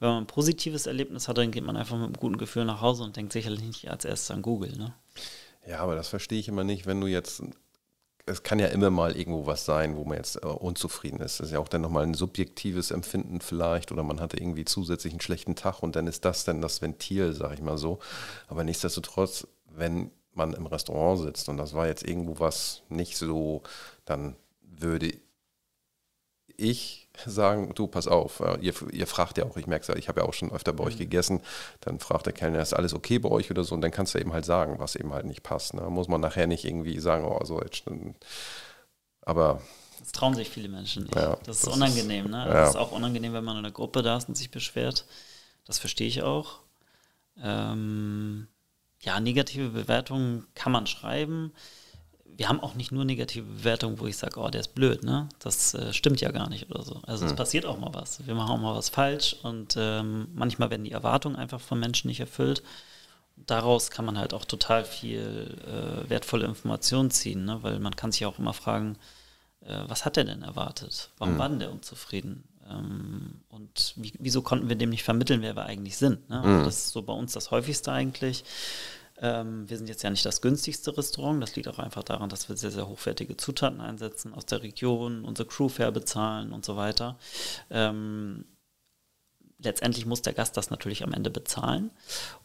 Wenn 0.01 0.09
man 0.09 0.23
ein 0.25 0.27
positives 0.27 0.87
Erlebnis 0.87 1.29
hat, 1.29 1.37
dann 1.37 1.51
geht 1.51 1.65
man 1.65 1.77
einfach 1.77 1.97
mit 1.97 2.07
einem 2.07 2.15
guten 2.15 2.39
Gefühl 2.39 2.65
nach 2.65 2.81
Hause 2.81 3.05
und 3.05 3.17
denkt 3.17 3.33
sicherlich 3.33 3.63
nicht 3.63 3.91
als 3.91 4.07
erstes 4.07 4.31
an 4.31 4.41
Google. 4.41 4.77
Ne? 4.77 4.95
Ja, 5.69 5.81
aber 5.81 5.95
das 5.95 6.09
verstehe 6.09 6.41
ich 6.41 6.49
immer 6.49 6.65
nicht, 6.65 6.87
wenn 6.87 7.03
du 7.03 7.07
jetzt, 7.07 7.43
es 8.25 8.43
kann 8.43 8.59
ja 8.59 8.69
immer 8.69 8.89
mal 8.89 9.15
irgendwo 9.15 9.45
was 9.45 9.67
sein, 9.67 9.97
wo 9.97 10.05
man 10.05 10.17
jetzt 10.17 10.37
äh, 10.37 10.47
unzufrieden 10.47 11.21
ist. 11.21 11.39
Das 11.39 11.49
ist 11.49 11.53
ja 11.53 11.59
auch 11.59 11.69
dann 11.69 11.83
nochmal 11.83 12.05
ein 12.05 12.15
subjektives 12.15 12.91
Empfinden 12.91 13.43
vielleicht 13.43 13.93
oder 13.93 14.03
man 14.03 14.21
hatte 14.21 14.39
irgendwie 14.39 14.65
zusätzlich 14.65 15.13
einen 15.13 15.21
schlechten 15.21 15.55
Tag 15.55 15.83
und 15.83 15.97
dann 15.97 16.07
ist 16.07 16.25
das 16.25 16.45
dann 16.45 16.63
das 16.63 16.81
Ventil, 16.81 17.35
sag 17.35 17.53
ich 17.53 17.61
mal 17.61 17.77
so. 17.77 17.99
Aber 18.49 18.65
nichtsdestotrotz, 18.65 19.47
wenn 19.67 20.11
man 20.41 20.55
im 20.55 20.67
Restaurant 20.67 21.21
sitzt 21.21 21.49
und 21.49 21.57
das 21.59 21.75
war 21.75 21.87
jetzt 21.87 22.03
irgendwo 22.07 22.39
was 22.41 22.83
nicht 22.89 23.17
so, 23.17 23.63
dann 24.05 24.37
würde 24.63 25.13
ich 26.57 27.09
sagen, 27.27 27.73
du, 27.75 27.87
pass 27.87 28.07
auf, 28.09 28.41
äh, 28.41 28.59
ihr, 28.61 28.75
ihr 28.93 29.07
fragt 29.07 29.37
ja 29.39 29.45
auch, 29.45 29.57
ich 29.57 29.67
merke 29.67 29.83
es 29.83 29.89
ja, 29.89 29.97
ich 29.97 30.09
habe 30.09 30.21
ja 30.21 30.27
auch 30.27 30.33
schon 30.35 30.53
öfter 30.53 30.73
bei 30.73 30.85
euch 30.85 30.97
gegessen, 30.99 31.41
dann 31.81 31.99
fragt 32.01 32.27
der 32.27 32.33
Kellner, 32.33 32.61
ist 32.63 32.73
alles 32.75 32.95
okay 32.95 33.19
bei 33.19 33.29
euch 33.31 33.51
oder 33.51 33.65
so 33.65 33.75
und 33.75 33.81
dann 33.83 33.91
kannst 33.91 34.15
du 34.15 34.19
eben 34.19 34.33
halt 34.33 34.45
sagen, 34.45 34.79
was 34.79 34.95
eben 34.97 35.13
halt 35.13 35.27
nicht 35.27 35.43
passt. 35.43 35.75
Ne? 35.75 35.83
Muss 35.91 36.09
man 36.09 36.21
nachher 36.21 36.47
nicht 36.47 36.65
irgendwie 36.65 36.99
sagen, 37.01 37.25
oh, 37.27 37.43
so 37.45 37.61
jetzt, 37.61 37.85
aber 39.23 39.61
Das 40.01 40.13
trauen 40.13 40.35
sich 40.35 40.49
viele 40.51 40.69
Menschen 40.69 41.05
nicht. 41.05 41.15
Ja, 41.15 41.37
das 41.45 41.59
ist 41.59 41.67
das 41.67 41.75
unangenehm. 41.75 42.25
ist- 42.27 42.31
ne? 42.31 42.39
ja. 42.47 42.53
Das 42.53 42.71
ist 42.71 42.77
auch 42.77 42.93
unangenehm, 42.93 43.33
wenn 43.35 43.45
man 43.45 43.57
in 43.59 43.65
einer 43.65 43.73
Gruppe 43.75 44.03
da 44.03 44.17
ist 44.17 44.29
und 44.29 44.37
sich 44.37 44.51
beschwert. 44.51 45.05
Das 45.67 45.79
verstehe 45.79 46.09
ich 46.09 46.23
auch. 46.23 46.61
Ähm, 47.43 48.49
ja, 49.01 49.19
negative 49.19 49.71
Bewertungen 49.71 50.47
kann 50.55 50.73
man 50.73 50.87
schreiben. 50.87 51.53
Wir 52.25 52.49
haben 52.49 52.61
auch 52.61 52.75
nicht 52.75 52.93
nur 52.93 53.05
negative 53.05 53.45
Bewertungen, 53.45 53.99
wo 53.99 54.07
ich 54.07 54.17
sage, 54.17 54.41
oh, 54.41 54.49
der 54.49 54.61
ist 54.61 54.75
blöd, 54.75 55.03
ne? 55.03 55.29
Das 55.41 55.75
äh, 55.75 55.93
stimmt 55.93 56.21
ja 56.21 56.31
gar 56.31 56.49
nicht 56.49 56.71
oder 56.71 56.83
so. 56.83 57.01
Also 57.07 57.27
es 57.27 57.35
passiert 57.35 57.67
auch 57.67 57.79
mal 57.79 57.93
was. 57.93 58.27
Wir 58.27 58.35
machen 58.35 58.51
auch 58.51 58.61
mal 58.61 58.75
was 58.75 58.89
falsch 58.89 59.37
und 59.43 59.75
ähm, 59.79 60.29
manchmal 60.35 60.71
werden 60.71 60.85
die 60.85 60.93
Erwartungen 60.93 61.37
einfach 61.37 61.61
von 61.61 61.81
Menschen 61.81 62.09
nicht 62.09 62.21
erfüllt. 62.21 62.63
Daraus 63.37 63.91
kann 63.91 64.05
man 64.05 64.19
halt 64.19 64.33
auch 64.35 64.45
total 64.45 64.85
viel 64.85 65.59
äh, 65.67 66.09
wertvolle 66.09 66.47
Informationen 66.47 67.11
ziehen, 67.11 67.45
ne? 67.45 67.63
weil 67.63 67.79
man 67.79 67.97
kann 67.97 68.13
sich 68.13 68.25
auch 68.27 68.39
immer 68.39 68.53
fragen, 68.53 68.97
äh, 69.63 69.83
was 69.87 70.05
hat 70.05 70.17
er 70.17 70.25
denn 70.25 70.43
erwartet? 70.43 71.11
Warum 71.19 71.39
war 71.39 71.49
denn 71.49 71.59
der 71.59 71.73
unzufrieden? 71.73 72.45
Ähm, 72.71 73.41
und 73.49 73.95
wie, 73.97 74.13
wieso 74.19 74.43
konnten 74.43 74.69
wir 74.69 74.77
dem 74.77 74.91
nicht 74.91 75.05
vermitteln, 75.05 75.43
wer 75.43 75.57
wir 75.57 75.65
eigentlich 75.65 75.97
sind? 75.97 76.29
Ne? 76.29 76.41
Also 76.41 76.65
das 76.65 76.77
ist 76.77 76.91
so 76.91 77.03
bei 77.03 77.13
uns 77.13 77.33
das 77.33 77.51
häufigste 77.51 77.93
eigentlich. 77.93 78.45
Ähm, 79.21 79.69
wir 79.69 79.77
sind 79.77 79.89
jetzt 79.89 80.03
ja 80.03 80.11
nicht 80.11 80.25
das 80.25 80.41
günstigste 80.41 80.97
Restaurant. 80.97 81.43
Das 81.43 81.55
liegt 81.57 81.69
auch 81.69 81.79
einfach 81.79 82.03
daran, 82.03 82.31
dass 82.31 82.49
wir 82.49 82.57
sehr, 82.57 82.71
sehr 82.71 82.89
hochwertige 82.89 83.37
Zutaten 83.37 83.81
einsetzen 83.81 84.33
aus 84.35 84.47
der 84.47 84.63
Region, 84.63 85.25
unsere 85.25 85.47
Crew 85.47 85.69
fair 85.69 85.93
bezahlen 85.93 86.53
und 86.53 86.65
so 86.65 86.77
weiter. 86.77 87.19
Ähm, 87.71 88.47
letztendlich 89.59 90.07
muss 90.07 90.23
der 90.23 90.33
Gast 90.33 90.57
das 90.57 90.71
natürlich 90.71 91.05
am 91.05 91.13
Ende 91.13 91.31
bezahlen. 91.31 91.91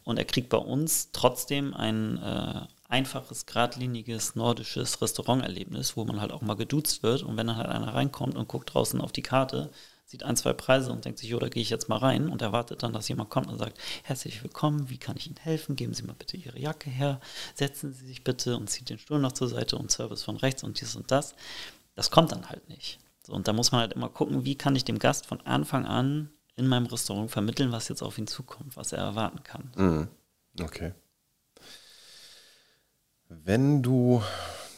Und 0.03 0.17
er 0.19 0.25
kriegt 0.25 0.49
bei 0.49 0.57
uns 0.57 1.11
trotzdem 1.13 1.73
ein 1.73 2.17
äh, 2.17 2.61
einfaches, 2.89 3.45
geradliniges, 3.45 4.35
nordisches 4.35 5.01
Restauranterlebnis, 5.01 5.95
wo 5.95 6.03
man 6.03 6.19
halt 6.19 6.31
auch 6.31 6.41
mal 6.41 6.55
geduzt 6.55 7.03
wird. 7.03 7.23
Und 7.23 7.37
wenn 7.37 7.47
dann 7.47 7.57
halt 7.57 7.69
einer 7.69 7.93
reinkommt 7.93 8.35
und 8.35 8.49
guckt 8.49 8.73
draußen 8.73 8.99
auf 8.99 9.13
die 9.13 9.23
Karte, 9.23 9.71
sieht 10.05 10.23
ein, 10.23 10.37
zwei 10.37 10.53
Preise 10.53 10.91
und 10.91 11.03
denkt 11.03 11.19
sich, 11.19 11.29
jo, 11.29 11.39
da 11.39 11.49
gehe 11.49 11.61
ich 11.61 11.69
jetzt 11.69 11.89
mal 11.89 11.97
rein 11.97 12.29
und 12.29 12.41
erwartet 12.41 12.83
dann, 12.83 12.93
dass 12.93 13.07
jemand 13.07 13.29
kommt 13.29 13.47
und 13.47 13.57
sagt, 13.57 13.77
herzlich 14.03 14.41
willkommen, 14.43 14.89
wie 14.89 14.97
kann 14.97 15.17
ich 15.17 15.27
Ihnen 15.27 15.37
helfen? 15.37 15.75
Geben 15.75 15.93
Sie 15.93 16.03
mal 16.03 16.15
bitte 16.17 16.37
Ihre 16.37 16.59
Jacke 16.59 16.89
her, 16.89 17.19
setzen 17.55 17.93
Sie 17.93 18.05
sich 18.05 18.23
bitte 18.23 18.55
und 18.55 18.69
zieht 18.69 18.89
den 18.89 18.99
Stuhl 18.99 19.19
noch 19.19 19.31
zur 19.31 19.47
Seite 19.47 19.77
und 19.77 19.91
Service 19.91 20.23
von 20.23 20.37
rechts 20.37 20.63
und 20.63 20.79
dies 20.79 20.95
und 20.95 21.11
das. 21.11 21.35
Das 21.95 22.11
kommt 22.11 22.31
dann 22.31 22.49
halt 22.49 22.69
nicht. 22.69 22.99
So, 23.25 23.33
und 23.33 23.47
da 23.47 23.53
muss 23.53 23.71
man 23.71 23.81
halt 23.81 23.93
immer 23.93 24.09
gucken, 24.09 24.45
wie 24.45 24.55
kann 24.55 24.75
ich 24.75 24.85
dem 24.85 24.99
Gast 24.99 25.25
von 25.25 25.41
Anfang 25.41 25.85
an 25.85 26.29
in 26.55 26.67
meinem 26.67 26.85
Restaurant 26.85 27.31
vermitteln, 27.31 27.71
was 27.71 27.87
jetzt 27.87 28.03
auf 28.03 28.17
ihn 28.17 28.27
zukommt, 28.27 28.77
was 28.77 28.93
er 28.93 28.99
erwarten 28.99 29.43
kann. 29.43 29.71
Mhm. 29.75 30.07
Okay. 30.61 30.93
Wenn 33.27 33.81
du, 33.81 34.21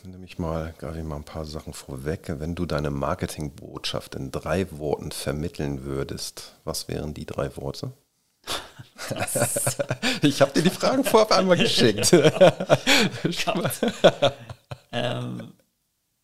nehme 0.07 0.25
ich 0.25 0.39
mal 0.39 0.73
gerade 0.77 1.03
mal 1.03 1.17
ein 1.17 1.23
paar 1.23 1.45
Sachen 1.45 1.73
vorweg, 1.73 2.33
wenn 2.39 2.55
du 2.55 2.65
deine 2.65 2.89
Marketingbotschaft 2.89 4.15
in 4.15 4.31
drei 4.31 4.71
Worten 4.71 5.11
vermitteln 5.11 5.83
würdest, 5.83 6.55
was 6.63 6.87
wären 6.87 7.13
die 7.13 7.25
drei 7.25 7.55
Worte? 7.57 7.91
ich 10.21 10.41
habe 10.41 10.53
dir 10.53 10.63
die 10.63 10.69
Fragen 10.69 11.03
vorab 11.03 11.33
einmal 11.33 11.57
geschickt. 11.57 12.13
ähm, 14.91 15.53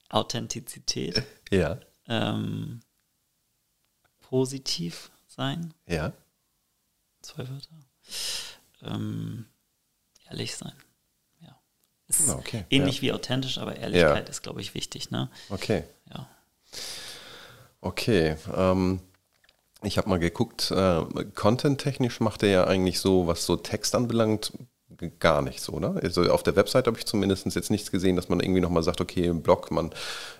Authentizität, 0.09 1.23
ja, 1.51 1.79
ähm, 2.07 2.79
positiv 4.21 5.11
sein, 5.27 5.73
ja. 5.87 6.13
zwei 7.21 7.49
Wörter, 7.49 7.75
ähm, 8.83 9.47
ehrlich 10.29 10.55
sein. 10.55 10.73
Ja. 12.19 12.25
Ist 12.25 12.39
okay, 12.39 12.65
ähnlich 12.69 12.97
ja. 12.97 13.01
wie 13.01 13.11
authentisch, 13.13 13.57
aber 13.57 13.75
Ehrlichkeit 13.75 14.29
ist, 14.29 14.43
glaube 14.43 14.61
ich, 14.61 14.73
wichtig. 14.73 15.11
Ne? 15.11 15.29
Okay. 15.49 15.83
Ja. 16.13 16.27
Okay, 17.81 18.37
ähm, 18.55 19.01
ich 19.83 19.97
habe 19.97 20.09
mal 20.09 20.19
geguckt, 20.19 20.71
äh, 20.71 21.01
content-technisch 21.35 22.21
macht 22.21 22.43
er 22.43 22.49
ja 22.49 22.63
eigentlich 22.65 22.99
so, 22.99 23.27
was 23.27 23.45
so 23.45 23.57
Text 23.57 23.95
anbelangt, 23.95 24.53
gar 25.19 25.41
nichts, 25.41 25.69
oder? 25.69 25.95
Also 26.01 26.23
auf 26.31 26.43
der 26.43 26.55
Website 26.55 26.87
habe 26.87 26.97
ich 26.97 27.05
zumindest 27.05 27.45
jetzt 27.53 27.71
nichts 27.71 27.91
gesehen, 27.91 28.15
dass 28.15 28.29
man 28.29 28.39
irgendwie 28.39 28.61
nochmal 28.61 28.83
sagt, 28.83 29.01
okay, 29.01 29.25
im 29.25 29.41
Blog, 29.41 29.71
man 29.71 29.91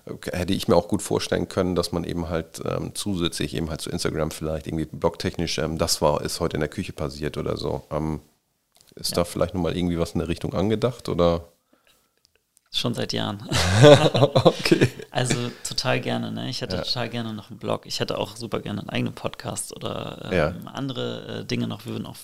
hätte 0.06 0.54
ich 0.54 0.68
mir 0.68 0.76
auch 0.76 0.88
gut 0.88 1.02
vorstellen 1.02 1.50
können, 1.50 1.76
dass 1.76 1.92
man 1.92 2.04
eben 2.04 2.30
halt 2.30 2.62
ähm, 2.66 2.92
zusätzlich 2.94 3.56
eben 3.56 3.70
halt 3.70 3.82
zu 3.82 3.90
Instagram 3.90 4.32
vielleicht 4.32 4.68
irgendwie 4.68 4.86
blogtechnisch, 4.86 5.58
ähm, 5.58 5.78
das 5.78 6.02
war, 6.02 6.22
ist 6.22 6.40
heute 6.40 6.58
in 6.58 6.62
der 6.62 6.70
Küche 6.70 6.94
passiert 6.94 7.38
oder 7.38 7.58
so. 7.58 7.84
Ähm, 7.92 8.22
ist 8.96 9.18
da 9.18 9.24
vielleicht 9.24 9.56
nochmal 9.56 9.76
irgendwie 9.76 9.98
was 9.98 10.12
in 10.12 10.20
der 10.20 10.28
Richtung 10.28 10.54
angedacht 10.54 11.10
oder? 11.10 11.50
Schon 12.76 12.96
seit 12.96 13.14
Jahren. 13.14 13.48
okay. 14.34 14.90
Also 15.12 15.36
total 15.64 16.02
gerne, 16.02 16.32
ne? 16.32 16.50
Ich 16.50 16.62
hätte 16.62 16.78
Ja. 16.78 16.82
total 16.82 17.08
gerne 17.10 17.32
noch 17.32 17.52
einen 17.52 17.60
Blog. 17.60 17.86
Ich 17.86 18.00
hätte 18.00 18.18
auch 18.18 18.36
super 18.36 18.60
gerne 18.62 18.82
einen 18.82 18.90
eigenen 18.90 19.14
Podcast 19.14 19.76
oder 19.76 20.26
ähm, 20.26 20.34
Ja. 20.34 20.72
andere 20.72 21.42
äh, 21.42 21.46
Dinge 21.46 21.68
noch. 21.68 21.86
Wir 21.86 21.92
würden 21.94 22.08
auch 22.08 22.16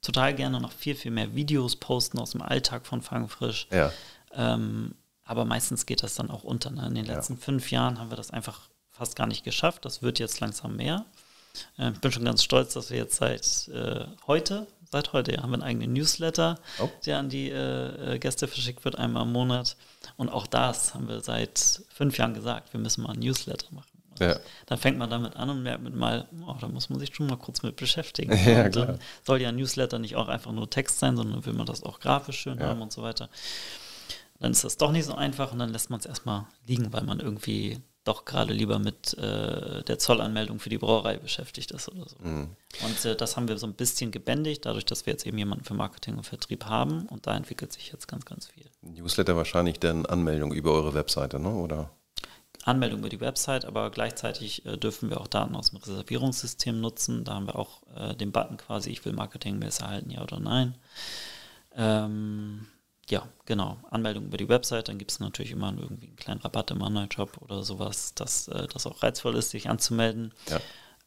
total 0.00 0.32
gerne 0.34 0.60
noch 0.60 0.70
viel, 0.70 0.94
viel 0.94 1.10
mehr 1.10 1.34
Videos 1.34 1.74
posten 1.74 2.20
aus 2.20 2.30
dem 2.30 2.42
Alltag 2.42 2.86
von 2.86 3.02
Fangfrisch. 3.02 3.66
Ja. 3.72 3.90
Ähm, 4.32 4.94
aber 5.24 5.44
meistens 5.44 5.86
geht 5.86 6.04
das 6.04 6.14
dann 6.14 6.30
auch 6.30 6.44
unter. 6.44 6.70
Ne? 6.70 6.86
In 6.86 6.94
den 6.94 7.06
Ja. 7.06 7.14
letzten 7.16 7.36
fünf 7.36 7.72
Jahren 7.72 7.98
haben 7.98 8.10
wir 8.10 8.16
das 8.16 8.30
einfach 8.30 8.60
fast 8.90 9.16
gar 9.16 9.26
nicht 9.26 9.42
geschafft. 9.42 9.84
Das 9.84 10.02
wird 10.02 10.20
jetzt 10.20 10.38
langsam 10.38 10.76
mehr. 10.76 11.04
Äh, 11.78 11.90
ich 11.90 12.00
bin 12.00 12.12
schon 12.12 12.24
ganz 12.24 12.44
stolz, 12.44 12.74
dass 12.74 12.90
wir 12.90 12.98
jetzt 12.98 13.16
seit 13.16 13.66
äh, 13.74 14.06
heute, 14.28 14.68
seit 14.90 15.12
heute, 15.12 15.32
ja, 15.32 15.42
haben 15.42 15.50
wir 15.50 15.54
einen 15.54 15.62
eigenen 15.62 15.92
Newsletter, 15.92 16.58
Oh. 16.80 16.88
der 17.06 17.18
an 17.18 17.28
die 17.28 17.50
äh, 17.50 18.14
äh, 18.14 18.18
Gäste 18.18 18.48
verschickt 18.48 18.84
wird, 18.84 18.96
einmal 18.98 19.24
im 19.24 19.32
Monat. 19.32 19.76
Und 20.16 20.28
auch 20.28 20.46
das 20.46 20.94
haben 20.94 21.08
wir 21.08 21.20
seit 21.20 21.82
fünf 21.92 22.16
Jahren 22.18 22.34
gesagt, 22.34 22.72
wir 22.72 22.80
müssen 22.80 23.02
mal 23.02 23.10
einen 23.12 23.20
Newsletter 23.22 23.66
machen. 23.72 23.86
Ja. 24.20 24.36
Dann 24.66 24.78
fängt 24.78 24.98
man 24.98 25.08
damit 25.10 25.36
an 25.36 25.48
und 25.48 25.62
merkt 25.62 25.82
mit 25.84 25.94
mal, 25.94 26.26
oh, 26.44 26.54
da 26.60 26.66
muss 26.66 26.90
man 26.90 26.98
sich 26.98 27.14
schon 27.14 27.28
mal 27.28 27.36
kurz 27.36 27.62
mit 27.62 27.76
beschäftigen. 27.76 28.32
Ja, 28.46 28.64
und 28.64 28.74
dann 28.76 28.98
soll 29.24 29.40
ja 29.40 29.50
ein 29.50 29.56
Newsletter 29.56 29.98
nicht 30.00 30.16
auch 30.16 30.26
einfach 30.28 30.50
nur 30.52 30.68
Text 30.68 30.98
sein, 30.98 31.16
sondern 31.16 31.46
will 31.46 31.52
man 31.52 31.66
das 31.66 31.84
auch 31.84 32.00
grafisch 32.00 32.40
schön 32.40 32.58
Ja. 32.58 32.66
haben 32.66 32.82
und 32.82 32.92
so 32.92 33.02
weiter. 33.02 33.28
Dann 34.40 34.52
ist 34.52 34.64
das 34.64 34.76
doch 34.76 34.90
nicht 34.92 35.04
so 35.04 35.14
einfach 35.14 35.52
und 35.52 35.58
dann 35.58 35.70
lässt 35.70 35.90
man 35.90 36.00
es 36.00 36.06
erstmal 36.06 36.46
liegen, 36.66 36.92
weil 36.92 37.02
man 37.02 37.20
irgendwie 37.20 37.80
doch 38.08 38.24
gerade 38.24 38.52
lieber 38.52 38.78
mit 38.78 39.16
äh, 39.18 39.82
der 39.82 39.98
Zollanmeldung 39.98 40.58
für 40.58 40.70
die 40.70 40.78
Brauerei 40.78 41.18
beschäftigt 41.18 41.70
ist 41.70 41.88
oder 41.88 42.08
so. 42.08 42.16
Mhm. 42.20 42.48
Und 42.84 43.04
äh, 43.04 43.14
das 43.14 43.36
haben 43.36 43.48
wir 43.48 43.58
so 43.58 43.66
ein 43.66 43.74
bisschen 43.74 44.10
gebändigt, 44.10 44.64
dadurch, 44.66 44.84
dass 44.84 45.06
wir 45.06 45.12
jetzt 45.12 45.26
eben 45.26 45.38
jemanden 45.38 45.64
für 45.64 45.74
Marketing 45.74 46.16
und 46.16 46.24
Vertrieb 46.24 46.64
haben 46.64 47.06
und 47.06 47.26
da 47.26 47.36
entwickelt 47.36 47.72
sich 47.72 47.92
jetzt 47.92 48.08
ganz, 48.08 48.24
ganz 48.24 48.46
viel. 48.46 48.64
Newsletter 48.82 49.36
wahrscheinlich 49.36 49.78
dann 49.78 50.06
Anmeldung 50.06 50.52
über 50.52 50.72
eure 50.72 50.94
Webseite, 50.94 51.38
ne? 51.38 51.50
oder? 51.50 51.90
Anmeldung 52.64 53.00
über 53.00 53.08
die 53.08 53.20
Website, 53.20 53.64
aber 53.64 53.90
gleichzeitig 53.90 54.64
äh, 54.66 54.76
dürfen 54.76 55.10
wir 55.10 55.20
auch 55.20 55.26
Daten 55.28 55.54
aus 55.54 55.70
dem 55.70 55.78
Reservierungssystem 55.78 56.80
nutzen. 56.80 57.24
Da 57.24 57.34
haben 57.34 57.46
wir 57.46 57.56
auch 57.56 57.82
äh, 57.94 58.14
den 58.14 58.32
Button 58.32 58.56
quasi, 58.56 58.90
ich 58.90 59.04
will 59.04 59.12
Marketing-Mails 59.12 59.80
erhalten, 59.80 60.10
ja 60.10 60.22
oder 60.22 60.40
nein. 60.40 60.74
Ähm, 61.76 62.66
ja, 63.08 63.26
genau. 63.46 63.78
Anmeldung 63.90 64.26
über 64.26 64.36
die 64.36 64.48
Website, 64.48 64.88
dann 64.88 64.98
gibt 64.98 65.10
es 65.10 65.20
natürlich 65.20 65.52
immer 65.52 65.72
irgendwie 65.72 66.08
einen 66.08 66.16
kleinen 66.16 66.40
Rabatt 66.40 66.70
im 66.70 66.82
Online-Shop 66.82 67.38
oder 67.40 67.62
sowas, 67.62 68.14
dass 68.14 68.48
äh, 68.48 68.66
das 68.66 68.86
auch 68.86 69.02
reizvoll 69.02 69.36
ist, 69.36 69.50
sich 69.50 69.68
anzumelden. 69.68 70.32
Ja. 70.48 70.60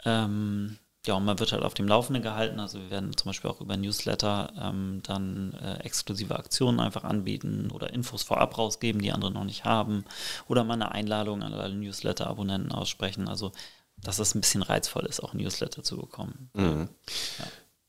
Ähm, 0.05 0.79
ja, 1.05 1.15
und 1.15 1.25
man 1.25 1.39
wird 1.39 1.51
halt 1.51 1.63
auf 1.63 1.73
dem 1.73 1.87
Laufenden 1.87 2.21
gehalten. 2.21 2.59
Also 2.59 2.79
wir 2.79 2.91
werden 2.91 3.15
zum 3.17 3.29
Beispiel 3.29 3.49
auch 3.49 3.59
über 3.59 3.75
Newsletter 3.75 4.53
ähm, 4.59 5.01
dann 5.03 5.53
äh, 5.53 5.79
exklusive 5.79 6.37
Aktionen 6.37 6.79
einfach 6.79 7.03
anbieten 7.03 7.71
oder 7.71 7.91
Infos 7.91 8.21
vorab 8.21 8.57
rausgeben, 8.57 9.01
die 9.01 9.11
andere 9.11 9.31
noch 9.31 9.43
nicht 9.43 9.65
haben. 9.65 10.05
Oder 10.47 10.63
mal 10.63 10.75
eine 10.75 10.91
Einladung 10.91 11.41
an 11.41 11.53
alle 11.53 11.73
Newsletter-Abonnenten 11.73 12.71
aussprechen. 12.71 13.27
Also, 13.27 13.51
dass 13.97 14.19
es 14.19 14.35
ein 14.35 14.41
bisschen 14.41 14.61
reizvoll 14.61 15.05
ist, 15.05 15.21
auch 15.21 15.33
Newsletter 15.33 15.83
zu 15.83 15.97
bekommen. 15.97 16.51
Mhm. 16.53 16.89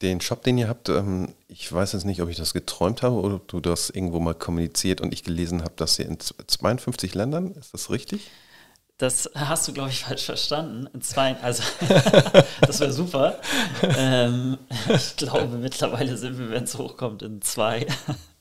Den 0.02 0.20
Shop, 0.20 0.42
den 0.42 0.58
ihr 0.58 0.68
habt, 0.68 0.88
ähm, 0.88 1.28
ich 1.48 1.72
weiß 1.72 1.92
jetzt 1.92 2.04
nicht, 2.04 2.20
ob 2.22 2.28
ich 2.28 2.36
das 2.36 2.52
geträumt 2.52 3.02
habe 3.02 3.14
oder 3.16 3.40
du 3.46 3.60
das 3.60 3.88
irgendwo 3.88 4.18
mal 4.18 4.34
kommuniziert 4.34 5.00
und 5.00 5.12
ich 5.12 5.22
gelesen 5.22 5.62
habe, 5.62 5.74
dass 5.76 5.98
ihr 5.98 6.06
in 6.06 6.18
z- 6.18 6.34
52 6.46 7.14
Ländern, 7.14 7.52
ist 7.52 7.72
das 7.72 7.88
richtig? 7.90 8.28
Das 8.98 9.30
hast 9.34 9.66
du, 9.66 9.72
glaube 9.72 9.90
ich, 9.90 10.04
falsch 10.04 10.24
verstanden. 10.24 10.88
In 10.94 11.02
zwei, 11.02 11.34
also 11.42 11.62
das 12.60 12.78
wäre 12.80 12.92
super. 12.92 13.40
Ähm, 13.96 14.58
ich 14.94 15.16
glaube, 15.16 15.56
mittlerweile 15.56 16.16
sind 16.16 16.38
wir, 16.38 16.50
wenn 16.50 16.64
es 16.64 16.76
hochkommt, 16.78 17.22
in 17.22 17.40
zwei. 17.42 17.86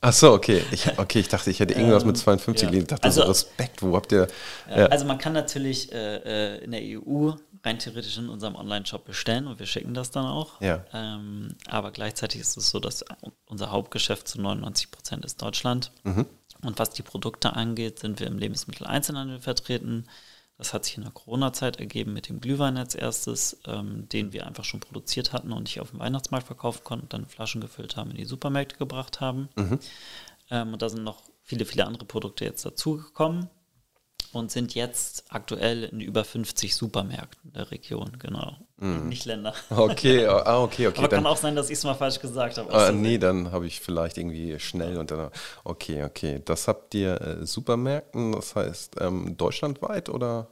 Ach 0.00 0.12
so, 0.12 0.32
okay. 0.32 0.62
Ich, 0.70 0.86
okay, 0.98 1.20
ich 1.20 1.28
dachte, 1.28 1.50
ich 1.50 1.58
hätte 1.60 1.74
irgendwas 1.74 2.04
mit 2.04 2.16
Ähm, 2.16 2.22
52 2.22 2.62
ja. 2.62 2.68
gelesen. 2.68 2.84
Ich 2.84 2.88
dachte 2.90 3.04
Also- 3.04 3.22
so, 3.22 3.28
Respekt, 3.28 3.82
wo 3.82 3.96
habt 3.96 4.12
ihr... 4.12 4.28
Ja, 4.70 4.78
Ja. 4.80 4.86
Also 4.86 5.04
man 5.04 5.18
kann 5.18 5.32
natürlich 5.32 5.90
äh, 5.92 6.56
äh, 6.58 6.64
in 6.64 6.70
der 6.72 6.80
EU 6.82 7.32
rein 7.64 7.78
theoretisch 7.78 8.18
in 8.18 8.28
unserem 8.28 8.56
Online-Shop 8.56 9.04
bestellen 9.04 9.46
und 9.46 9.58
wir 9.58 9.66
schicken 9.66 9.94
das 9.94 10.10
dann 10.10 10.26
auch. 10.26 10.60
Ja. 10.60 10.84
Ähm, 10.92 11.54
aber 11.66 11.92
gleichzeitig 11.92 12.40
ist 12.40 12.56
es 12.56 12.70
so, 12.70 12.80
dass 12.80 13.04
unser 13.46 13.70
Hauptgeschäft 13.70 14.26
zu 14.28 14.40
99 14.40 14.90
Prozent 14.90 15.24
ist 15.24 15.40
Deutschland. 15.40 15.92
Mhm. 16.04 16.26
Und 16.64 16.78
was 16.78 16.90
die 16.90 17.02
Produkte 17.02 17.54
angeht, 17.54 17.98
sind 17.98 18.20
wir 18.20 18.26
im 18.26 18.38
Lebensmitteleinzelhandel 18.38 19.40
vertreten. 19.40 20.06
Das 20.58 20.74
hat 20.74 20.84
sich 20.84 20.96
in 20.96 21.02
der 21.02 21.12
Corona-Zeit 21.12 21.78
ergeben 21.78 22.12
mit 22.12 22.28
dem 22.28 22.40
Glühwein 22.40 22.76
als 22.76 22.94
erstes, 22.94 23.60
ähm, 23.66 24.08
den 24.08 24.32
wir 24.32 24.46
einfach 24.46 24.64
schon 24.64 24.80
produziert 24.80 25.32
hatten 25.32 25.52
und 25.52 25.64
nicht 25.64 25.80
auf 25.80 25.90
dem 25.90 26.00
Weihnachtsmarkt 26.00 26.46
verkaufen 26.46 26.84
konnten, 26.84 27.08
dann 27.08 27.26
Flaschen 27.26 27.60
gefüllt 27.60 27.96
haben, 27.96 28.10
in 28.10 28.16
die 28.16 28.24
Supermärkte 28.24 28.76
gebracht 28.76 29.20
haben. 29.20 29.48
Ähm, 30.50 30.72
und 30.72 30.82
da 30.82 30.88
sind 30.88 31.02
noch 31.02 31.22
viele, 31.42 31.64
viele 31.64 31.86
andere 31.86 32.04
Produkte 32.04 32.44
jetzt 32.44 32.64
dazugekommen 32.64 33.48
und 34.32 34.50
sind 34.50 34.74
jetzt 34.74 35.24
aktuell 35.28 35.84
in 35.84 36.00
über 36.00 36.24
50 36.24 36.74
Supermärkten 36.74 37.52
der 37.52 37.70
Region, 37.70 38.16
genau. 38.18 38.56
Nicht 38.82 39.26
Länder. 39.26 39.54
Okay, 39.70 40.26
ah, 40.26 40.60
okay, 40.60 40.86
okay. 40.88 40.98
Aber 40.98 41.08
dann, 41.08 41.22
kann 41.22 41.26
auch 41.32 41.36
sein, 41.36 41.54
dass 41.54 41.70
ich 41.70 41.78
es 41.78 41.84
mal 41.84 41.94
falsch 41.94 42.18
gesagt 42.18 42.58
habe. 42.58 42.68
Ah, 42.72 42.78
Versehen. 42.78 43.00
nee, 43.00 43.16
dann 43.16 43.52
habe 43.52 43.66
ich 43.66 43.80
vielleicht 43.80 44.18
irgendwie 44.18 44.58
schnell 44.58 44.96
und 44.96 45.12
dann. 45.12 45.30
Okay, 45.62 46.02
okay. 46.02 46.42
Das 46.44 46.66
habt 46.66 46.92
ihr 46.94 47.20
äh, 47.20 47.46
Supermärkten, 47.46 48.32
das 48.32 48.56
heißt 48.56 48.96
ähm, 49.00 49.36
deutschlandweit 49.36 50.08
oder? 50.08 50.48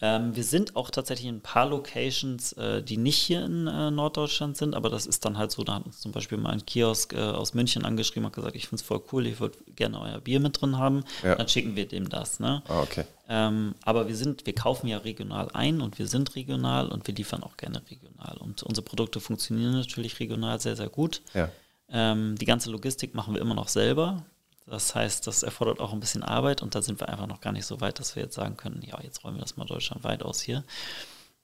Ähm, 0.00 0.36
wir 0.36 0.44
sind 0.44 0.76
auch 0.76 0.90
tatsächlich 0.90 1.26
in 1.26 1.36
ein 1.36 1.40
paar 1.40 1.66
Locations, 1.66 2.52
äh, 2.52 2.82
die 2.82 2.96
nicht 2.96 3.16
hier 3.16 3.44
in 3.44 3.66
äh, 3.66 3.90
Norddeutschland 3.90 4.56
sind, 4.56 4.74
aber 4.74 4.90
das 4.90 5.06
ist 5.06 5.24
dann 5.24 5.36
halt 5.36 5.50
so, 5.50 5.64
da 5.64 5.74
hat 5.74 5.86
uns 5.86 6.00
zum 6.00 6.12
Beispiel 6.12 6.38
mal 6.38 6.50
ein 6.50 6.64
Kiosk 6.64 7.14
äh, 7.14 7.18
aus 7.18 7.52
München 7.54 7.84
angeschrieben 7.84 8.26
und 8.26 8.32
gesagt, 8.32 8.54
ich 8.54 8.68
finde 8.68 8.80
es 8.80 8.86
voll 8.86 9.02
cool, 9.12 9.26
ich 9.26 9.40
würde 9.40 9.58
gerne 9.74 10.00
euer 10.00 10.20
Bier 10.20 10.38
mit 10.38 10.60
drin 10.60 10.78
haben. 10.78 11.02
Ja. 11.24 11.34
Dann 11.34 11.48
schicken 11.48 11.74
wir 11.74 11.88
dem 11.88 12.08
das. 12.08 12.38
Ne? 12.38 12.62
Ah, 12.68 12.80
okay. 12.82 13.04
Ähm, 13.28 13.74
aber 13.82 14.06
wir 14.06 14.16
sind, 14.16 14.46
wir 14.46 14.54
kaufen 14.54 14.86
ja 14.86 14.98
regional 14.98 15.50
ein 15.52 15.80
und 15.80 15.98
wir 15.98 16.06
sind 16.06 16.36
regional 16.36 16.88
und 16.88 17.06
wir 17.06 17.14
liefern 17.14 17.42
auch 17.42 17.56
gerne 17.56 17.82
regional. 17.90 18.36
Und 18.38 18.62
unsere 18.62 18.84
Produkte 18.84 19.18
funktionieren 19.18 19.72
natürlich 19.72 20.20
regional 20.20 20.60
sehr, 20.60 20.76
sehr 20.76 20.88
gut. 20.88 21.22
Ja. 21.34 21.50
Ähm, 21.90 22.36
die 22.36 22.46
ganze 22.46 22.70
Logistik 22.70 23.14
machen 23.14 23.34
wir 23.34 23.40
immer 23.40 23.54
noch 23.54 23.68
selber. 23.68 24.24
Das 24.68 24.94
heißt, 24.94 25.26
das 25.26 25.42
erfordert 25.42 25.80
auch 25.80 25.92
ein 25.92 26.00
bisschen 26.00 26.22
Arbeit 26.22 26.62
und 26.62 26.74
da 26.74 26.82
sind 26.82 27.00
wir 27.00 27.08
einfach 27.08 27.26
noch 27.26 27.40
gar 27.40 27.52
nicht 27.52 27.66
so 27.66 27.80
weit, 27.80 27.98
dass 27.98 28.16
wir 28.16 28.22
jetzt 28.24 28.34
sagen 28.34 28.56
können, 28.56 28.82
ja, 28.82 29.00
jetzt 29.02 29.24
rollen 29.24 29.36
wir 29.36 29.42
das 29.42 29.56
mal 29.56 29.64
deutschlandweit 29.64 30.22
aus 30.22 30.40
hier. 30.40 30.64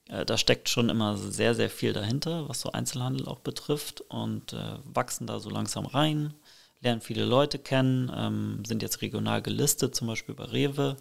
Äh, 0.08 0.24
da 0.24 0.36
steckt 0.36 0.68
schon 0.68 0.88
immer 0.90 1.16
sehr, 1.16 1.54
sehr 1.54 1.70
viel 1.70 1.92
dahinter, 1.92 2.48
was 2.48 2.60
so 2.60 2.72
Einzelhandel 2.72 3.26
auch 3.26 3.40
betrifft 3.40 4.02
und 4.02 4.52
äh, 4.52 4.76
wachsen 4.84 5.26
da 5.26 5.40
so 5.40 5.50
langsam 5.50 5.86
rein, 5.86 6.34
lernen 6.80 7.00
viele 7.00 7.24
Leute 7.24 7.58
kennen, 7.58 8.12
ähm, 8.14 8.64
sind 8.64 8.82
jetzt 8.82 9.00
regional 9.00 9.42
gelistet, 9.42 9.94
zum 9.94 10.08
Beispiel 10.08 10.34
bei 10.34 10.44
Rewe, 10.44 10.96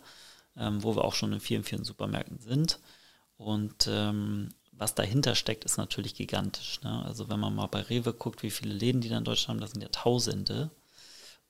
ähm, 0.57 0.83
wo 0.83 0.95
wir 0.95 1.03
auch 1.03 1.15
schon 1.15 1.33
in 1.33 1.39
vielen, 1.39 1.63
vielen 1.63 1.83
Supermärkten 1.83 2.39
sind. 2.39 2.79
Und 3.37 3.87
ähm, 3.89 4.49
was 4.71 4.95
dahinter 4.95 5.35
steckt, 5.35 5.65
ist 5.65 5.77
natürlich 5.77 6.15
gigantisch. 6.15 6.81
Ne? 6.83 7.03
Also 7.05 7.29
wenn 7.29 7.39
man 7.39 7.55
mal 7.55 7.67
bei 7.67 7.81
Rewe 7.81 8.13
guckt, 8.13 8.43
wie 8.43 8.51
viele 8.51 8.73
Läden 8.73 9.01
die 9.01 9.09
da 9.09 9.17
in 9.17 9.23
Deutschland 9.23 9.57
haben, 9.57 9.61
das 9.61 9.71
sind 9.71 9.81
ja 9.81 9.89
Tausende. 9.89 10.71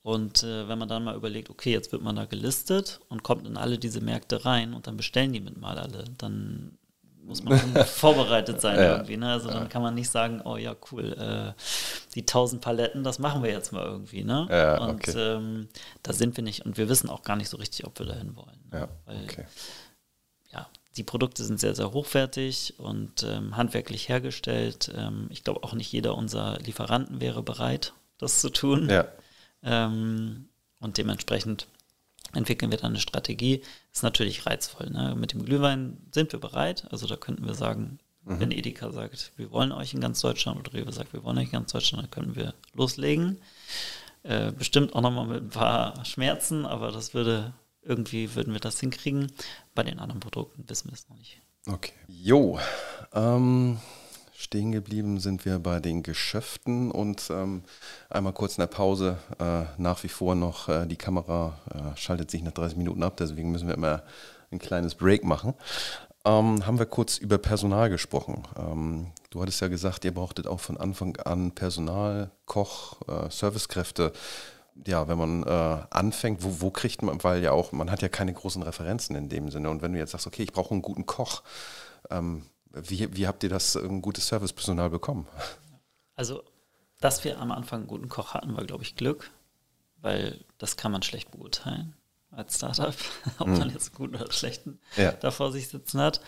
Und 0.04 0.44
äh, 0.44 0.68
wenn 0.68 0.78
man 0.78 0.90
dann 0.90 1.06
mal 1.06 1.16
überlegt, 1.16 1.50
okay, 1.50 1.72
jetzt 1.72 1.94
wird 1.94 2.02
man 2.02 2.18
da 2.18 2.26
gelistet 2.26 3.00
und 3.08 3.24
kommt 3.24 3.48
in 3.48 3.56
alle 3.56 3.78
diese 3.78 4.02
Märkte 4.02 4.44
rein 4.46 4.74
und 4.74 4.86
dann 4.86 4.98
bestellen 4.98 5.32
die 5.32 5.40
mit 5.40 5.58
mal 5.58 5.78
alle, 5.80 6.04
dann 6.18 6.78
muss 7.24 7.42
man 7.42 7.58
vorbereitet 7.86 8.60
sein 8.60 8.76
Ja. 8.78 8.98
irgendwie. 8.98 9.16
Ne? 9.16 9.32
Also 9.32 9.50
dann 9.50 9.70
kann 9.70 9.82
man 9.82 9.96
nicht 9.96 10.10
sagen, 10.10 10.42
oh 10.44 10.58
ja, 10.58 10.76
cool, 10.92 11.14
äh, 11.14 11.54
die 12.16 12.26
tausend 12.26 12.62
Paletten, 12.62 13.06
das 13.06 13.18
machen 13.18 13.44
wir 13.44 13.50
jetzt 13.52 13.72
mal 13.72 13.86
irgendwie. 13.86 14.26
Ne? 14.26 14.46
Ja, 14.50 14.84
und 14.84 15.08
okay. 15.08 15.18
ähm, 15.18 15.70
da 16.04 16.12
sind 16.12 16.36
wir 16.36 16.44
nicht 16.44 16.66
und 16.66 16.78
wir 16.78 16.90
wissen 16.90 17.10
auch 17.10 17.24
gar 17.24 17.38
nicht 17.38 17.48
so 17.48 17.56
richtig, 17.56 17.88
ob 17.88 17.98
wir 17.98 18.06
dahin 18.06 18.36
wollen. 18.36 18.60
Ne? 18.72 18.80
Ja, 18.80 18.88
Weil 19.06 19.24
okay. 19.24 19.46
ja, 20.52 20.68
die 20.98 21.04
Produkte 21.04 21.46
sind 21.46 21.62
sehr, 21.62 21.76
sehr 21.76 21.94
hochwertig 21.94 22.74
und 22.78 23.24
ähm, 23.24 23.56
handwerklich 23.56 24.10
hergestellt. 24.10 24.92
Ähm, 24.94 25.28
ich 25.30 25.46
glaube 25.46 25.64
auch 25.64 25.74
nicht 25.74 25.94
jeder 25.94 26.16
unserer 26.16 26.60
Lieferanten 26.60 27.22
wäre 27.22 27.42
bereit, 27.42 27.94
das 28.18 28.42
zu 28.42 28.50
tun. 28.50 28.90
Ja. 28.90 29.08
Ähm, 29.64 30.50
und 30.80 30.98
dementsprechend 30.98 31.68
entwickeln 32.34 32.72
wir 32.72 32.78
dann 32.78 32.92
eine 32.92 33.00
Strategie. 33.00 33.62
Ist 33.92 34.04
natürlich 34.04 34.46
reizvoll. 34.46 34.90
Ne? 34.90 35.16
Mit 35.16 35.34
dem 35.34 35.46
Glühwein 35.46 35.98
sind 36.12 36.32
wir 36.34 36.40
bereit. 36.40 36.86
Also 36.92 37.08
da 37.08 37.16
könnten 37.16 37.46
wir 37.46 37.54
sagen, 37.54 38.00
wenn 38.26 38.52
Edeka 38.52 38.92
sagt, 38.92 39.34
wir 39.36 39.52
wollen 39.52 39.72
euch 39.72 39.94
in 39.94 40.00
ganz 40.00 40.22
Deutschland 40.22 40.58
oder 40.58 40.74
Rewe 40.74 40.94
sagt, 40.94 41.14
wir 41.14 41.24
wollen 41.24 41.38
euch 41.38 41.48
in 41.48 41.52
ganz 41.52 41.74
Deutschland, 41.74 42.04
dann 42.04 42.12
können 42.12 42.36
wir 42.36 42.54
loslegen. 42.74 43.38
Äh, 44.24 44.54
bestimmt 44.54 44.96
auch 44.96 45.02
nochmal 45.02 45.28
mit 45.28 45.44
ein 45.44 45.50
paar 45.50 46.06
Schmerzen, 46.06 46.66
aber 46.66 46.92
das 46.92 47.14
würde 47.14 47.54
irgendwie 47.82 48.34
würden 48.36 48.54
wir 48.54 48.62
das 48.62 48.80
hinkriegen. 48.80 49.32
Bei 49.76 49.84
den 49.84 50.00
anderen 50.00 50.22
Produkten 50.22 50.64
wissen 50.70 50.90
wir 50.90 50.94
es 50.94 51.10
noch 51.10 51.18
nicht. 51.18 51.42
Okay. 51.68 51.92
Jo. 52.08 52.60
Ähm, 53.14 53.80
Stehen 54.44 54.74
geblieben 54.74 55.22
sind 55.22 55.46
wir 55.46 55.58
bei 55.58 55.80
den 55.80 56.04
Geschäften 56.04 56.92
und 56.92 57.30
ähm, 57.30 57.64
einmal 58.10 58.34
kurz 58.34 58.58
in 58.58 58.62
der 58.62 58.68
Pause. 58.68 59.18
Äh, 59.40 59.64
nach 59.78 60.04
wie 60.04 60.10
vor 60.10 60.36
noch 60.36 60.68
äh, 60.68 60.86
die 60.86 60.98
Kamera 60.98 61.58
äh, 61.74 61.98
schaltet 61.98 62.30
sich 62.30 62.44
nach 62.44 62.52
30 62.52 62.78
Minuten 62.78 63.04
ab, 63.04 63.16
deswegen 63.16 63.54
müssen 63.54 63.70
wir 63.70 63.76
immer 63.76 64.04
ein 64.52 64.60
kleines 64.60 64.96
Break 64.96 65.24
machen. 65.24 65.54
Ähm, 66.26 66.66
haben 66.68 66.78
wir 66.78 66.86
kurz 66.86 67.18
über 67.18 67.38
Personal 67.38 67.90
gesprochen. 67.90 68.44
Ähm, 68.60 69.14
du 69.30 69.42
hattest 69.42 69.62
ja 69.62 69.70
gesagt, 69.70 70.04
ihr 70.04 70.14
brauchtet 70.14 70.46
auch 70.46 70.60
von 70.60 70.76
Anfang 70.76 71.16
an 71.18 71.54
Personal, 71.54 72.30
Koch, 72.46 72.98
äh, 73.08 73.30
Servicekräfte. 73.30 74.12
Ja, 74.86 75.08
wenn 75.08 75.18
man 75.18 75.44
äh, 75.44 75.86
anfängt, 75.90 76.44
wo, 76.44 76.60
wo 76.60 76.70
kriegt 76.70 77.02
man, 77.02 77.24
weil 77.24 77.42
ja 77.42 77.54
auch, 77.54 77.72
man 77.72 77.90
hat 77.90 78.02
ja 78.02 78.10
keine 78.10 78.34
großen 78.34 78.62
Referenzen 78.62 79.16
in 79.16 79.30
dem 79.30 79.50
Sinne. 79.52 79.70
Und 79.70 79.82
wenn 79.82 79.94
du 79.94 80.00
jetzt 80.00 80.12
sagst, 80.12 80.28
okay, 80.28 80.44
ich 80.44 80.52
brauche 80.52 80.72
einen 80.72 80.82
guten 80.82 81.06
Koch, 81.06 81.44
ähm, 82.10 82.44
wie, 82.74 83.16
wie 83.16 83.28
habt 83.28 83.44
ihr 83.44 83.50
das 83.50 83.76
ein 83.76 84.02
gutes 84.02 84.28
Servicepersonal 84.28 84.90
bekommen? 84.90 85.28
Also, 86.16 86.44
dass 87.00 87.24
wir 87.24 87.40
am 87.40 87.52
Anfang 87.52 87.82
einen 87.82 87.88
guten 87.88 88.10
Koch 88.10 88.34
hatten, 88.34 88.56
war, 88.56 88.64
glaube 88.66 88.84
ich, 88.84 88.96
Glück, 88.96 89.32
weil 89.98 90.44
das 90.58 90.76
kann 90.78 90.92
man 90.92 91.04
schlecht 91.04 91.32
beurteilen 91.32 91.96
als 92.32 92.56
Startup, 92.56 92.96
ob 93.40 93.48
man 93.48 93.70
jetzt 93.70 93.90
einen 93.90 93.96
guten 93.96 94.16
oder 94.16 94.32
schlechten 94.32 94.80
Ja. 94.98 95.12
da 95.12 95.32
vor 95.32 95.52
sich 95.52 95.68
sitzen 95.68 96.00
hat. 96.00 96.22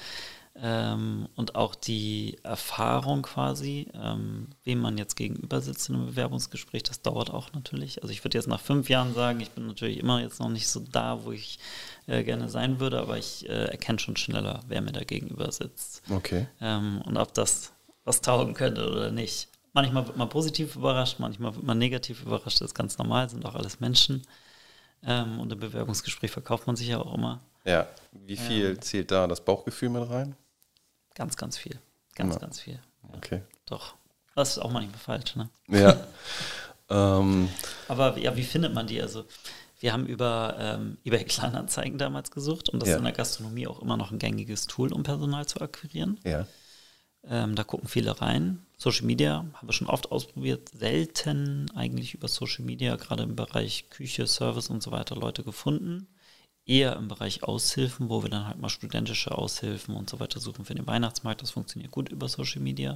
Ähm, 0.61 1.27
und 1.35 1.55
auch 1.55 1.75
die 1.75 2.37
Erfahrung 2.43 3.23
quasi, 3.23 3.87
ähm, 3.93 4.47
wem 4.63 4.79
man 4.79 4.97
jetzt 4.97 5.15
gegenüber 5.15 5.59
sitzt 5.59 5.89
in 5.89 5.95
einem 5.95 6.05
Bewerbungsgespräch, 6.05 6.83
das 6.83 7.01
dauert 7.01 7.29
auch 7.29 7.51
natürlich. 7.51 8.01
Also 8.01 8.13
ich 8.13 8.23
würde 8.23 8.37
jetzt 8.37 8.47
nach 8.47 8.61
fünf 8.61 8.87
Jahren 8.89 9.13
sagen, 9.13 9.41
ich 9.41 9.51
bin 9.51 9.67
natürlich 9.67 9.99
immer 9.99 10.21
jetzt 10.21 10.39
noch 10.39 10.47
nicht 10.47 10.69
so 10.69 10.79
da, 10.79 11.25
wo 11.25 11.33
ich 11.33 11.59
äh, 12.07 12.23
gerne 12.23 12.47
sein 12.47 12.79
würde, 12.79 13.01
aber 13.01 13.17
ich 13.17 13.49
äh, 13.49 13.65
erkenne 13.65 13.99
schon 13.99 14.15
schneller, 14.15 14.61
wer 14.69 14.79
mir 14.81 14.93
da 14.93 15.03
gegenüber 15.03 15.51
sitzt 15.51 16.03
Okay. 16.09 16.47
ähm, 16.61 17.01
und 17.03 17.17
ob 17.17 17.33
das 17.33 17.73
was 18.05 18.21
taugen 18.21 18.53
könnte 18.53 18.89
oder 18.89 19.11
nicht. 19.11 19.49
Manchmal 19.73 20.07
wird 20.07 20.15
man 20.15 20.29
positiv 20.29 20.77
überrascht, 20.77 21.19
manchmal 21.19 21.53
wird 21.53 21.65
man 21.65 21.77
negativ 21.77 22.21
überrascht, 22.21 22.61
das 22.61 22.69
ist 22.69 22.75
ganz 22.75 22.97
normal, 22.97 23.29
sind 23.29 23.45
auch 23.45 23.55
alles 23.55 23.81
Menschen. 23.81 24.21
Ähm, 25.03 25.37
und 25.41 25.51
im 25.51 25.59
Bewerbungsgespräch 25.59 26.31
verkauft 26.31 26.65
man 26.65 26.77
sich 26.77 26.87
ja 26.87 26.99
auch 26.99 27.13
immer 27.13 27.41
Ja, 27.65 27.87
wie 28.13 28.37
viel 28.37 28.79
zählt 28.79 29.11
da 29.11 29.27
das 29.27 29.43
Bauchgefühl 29.43 29.89
mit 29.89 30.09
rein? 30.09 30.35
Ganz, 31.15 31.35
ganz 31.37 31.57
viel. 31.57 31.79
Ganz, 32.15 32.35
Ja. 32.35 32.39
ganz 32.39 32.59
viel. 32.59 32.73
Ja, 32.75 33.09
Okay. 33.17 33.41
Doch. 33.65 33.95
Das 34.35 34.49
ist 34.51 34.59
auch 34.59 34.71
manchmal 34.71 34.99
falsch, 34.99 35.35
ne? 35.35 35.49
Ja. 35.69 36.05
ähm, 36.89 37.49
Aber 37.87 38.17
ja, 38.17 38.35
wie 38.35 38.43
findet 38.43 38.73
man 38.73 38.85
die? 38.87 39.01
Also, 39.01 39.25
wir 39.79 39.93
haben 39.93 40.05
über 40.05 40.55
ähm, 40.59 40.97
eBay 41.05 41.23
Kleinanzeigen 41.25 41.97
damals 41.97 42.31
gesucht 42.31 42.69
und 42.69 42.79
das 42.81 42.89
Ja. 42.89 42.95
ist 42.95 42.99
in 42.99 43.05
der 43.05 43.13
Gastronomie 43.13 43.67
auch 43.67 43.81
immer 43.81 43.97
noch 43.97 44.11
ein 44.11 44.19
gängiges 44.19 44.67
Tool, 44.67 44.91
um 44.93 45.03
Personal 45.03 45.45
zu 45.45 45.61
akquirieren. 45.61 46.19
ja. 46.23 46.45
Ähm, 47.27 47.55
da 47.55 47.63
gucken 47.63 47.87
viele 47.89 48.21
rein. 48.21 48.63
Social 48.77 49.07
Media 49.07 49.37
haben 49.55 49.67
wir 49.67 49.73
schon 49.73 49.87
oft 49.87 50.11
ausprobiert. 50.11 50.69
Selten 50.69 51.71
eigentlich 51.73 52.13
über 52.13 52.27
Social 52.27 52.63
Media, 52.63 52.95
gerade 52.97 53.23
im 53.23 53.35
Bereich 53.35 53.89
Küche, 53.89 54.27
Service 54.27 54.69
und 54.69 54.83
so 54.83 54.91
weiter, 54.91 55.15
Leute 55.15 55.43
gefunden. 55.43 56.07
Eher 56.65 56.95
im 56.95 57.07
Bereich 57.07 57.43
Aushilfen, 57.43 58.09
wo 58.09 58.23
wir 58.23 58.29
dann 58.29 58.47
halt 58.47 58.57
mal 58.59 58.69
studentische 58.69 59.37
Aushilfen 59.37 59.95
und 59.95 60.09
so 60.09 60.19
weiter 60.19 60.39
suchen 60.39 60.65
für 60.65 60.73
den 60.75 60.87
Weihnachtsmarkt. 60.87 61.41
Das 61.41 61.51
funktioniert 61.51 61.91
gut 61.91 62.09
über 62.09 62.27
Social 62.27 62.61
Media. 62.61 62.95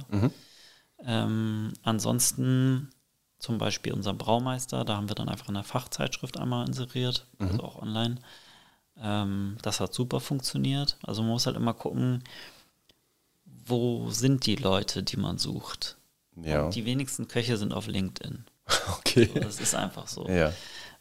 Ähm, 1.04 1.72
ansonsten 1.82 2.90
zum 3.38 3.58
Beispiel 3.58 3.92
unser 3.92 4.12
Braumeister, 4.12 4.84
da 4.84 4.96
haben 4.96 5.08
wir 5.08 5.14
dann 5.14 5.28
einfach 5.28 5.48
in 5.48 5.54
der 5.54 5.64
Fachzeitschrift 5.64 6.38
einmal 6.38 6.66
inseriert, 6.66 7.26
also 7.38 7.62
auch 7.62 7.80
online. 7.80 8.16
Ähm, 9.00 9.56
das 9.62 9.80
hat 9.80 9.94
super 9.94 10.20
funktioniert. 10.20 10.98
Also 11.02 11.22
man 11.22 11.30
muss 11.30 11.46
halt 11.46 11.56
immer 11.56 11.72
gucken, 11.72 12.22
wo 13.44 14.10
sind 14.10 14.46
die 14.46 14.56
Leute, 14.56 15.02
die 15.02 15.16
man 15.16 15.38
sucht. 15.38 15.96
Ja. 16.36 16.68
Die 16.70 16.84
wenigsten 16.84 17.28
Köche 17.28 17.56
sind 17.56 17.72
auf 17.72 17.86
LinkedIn. 17.86 18.44
Okay. 18.98 19.28
So, 19.34 19.40
das 19.40 19.58
ist 19.60 19.74
einfach 19.74 20.06
so. 20.06 20.28
Ja. 20.28 20.52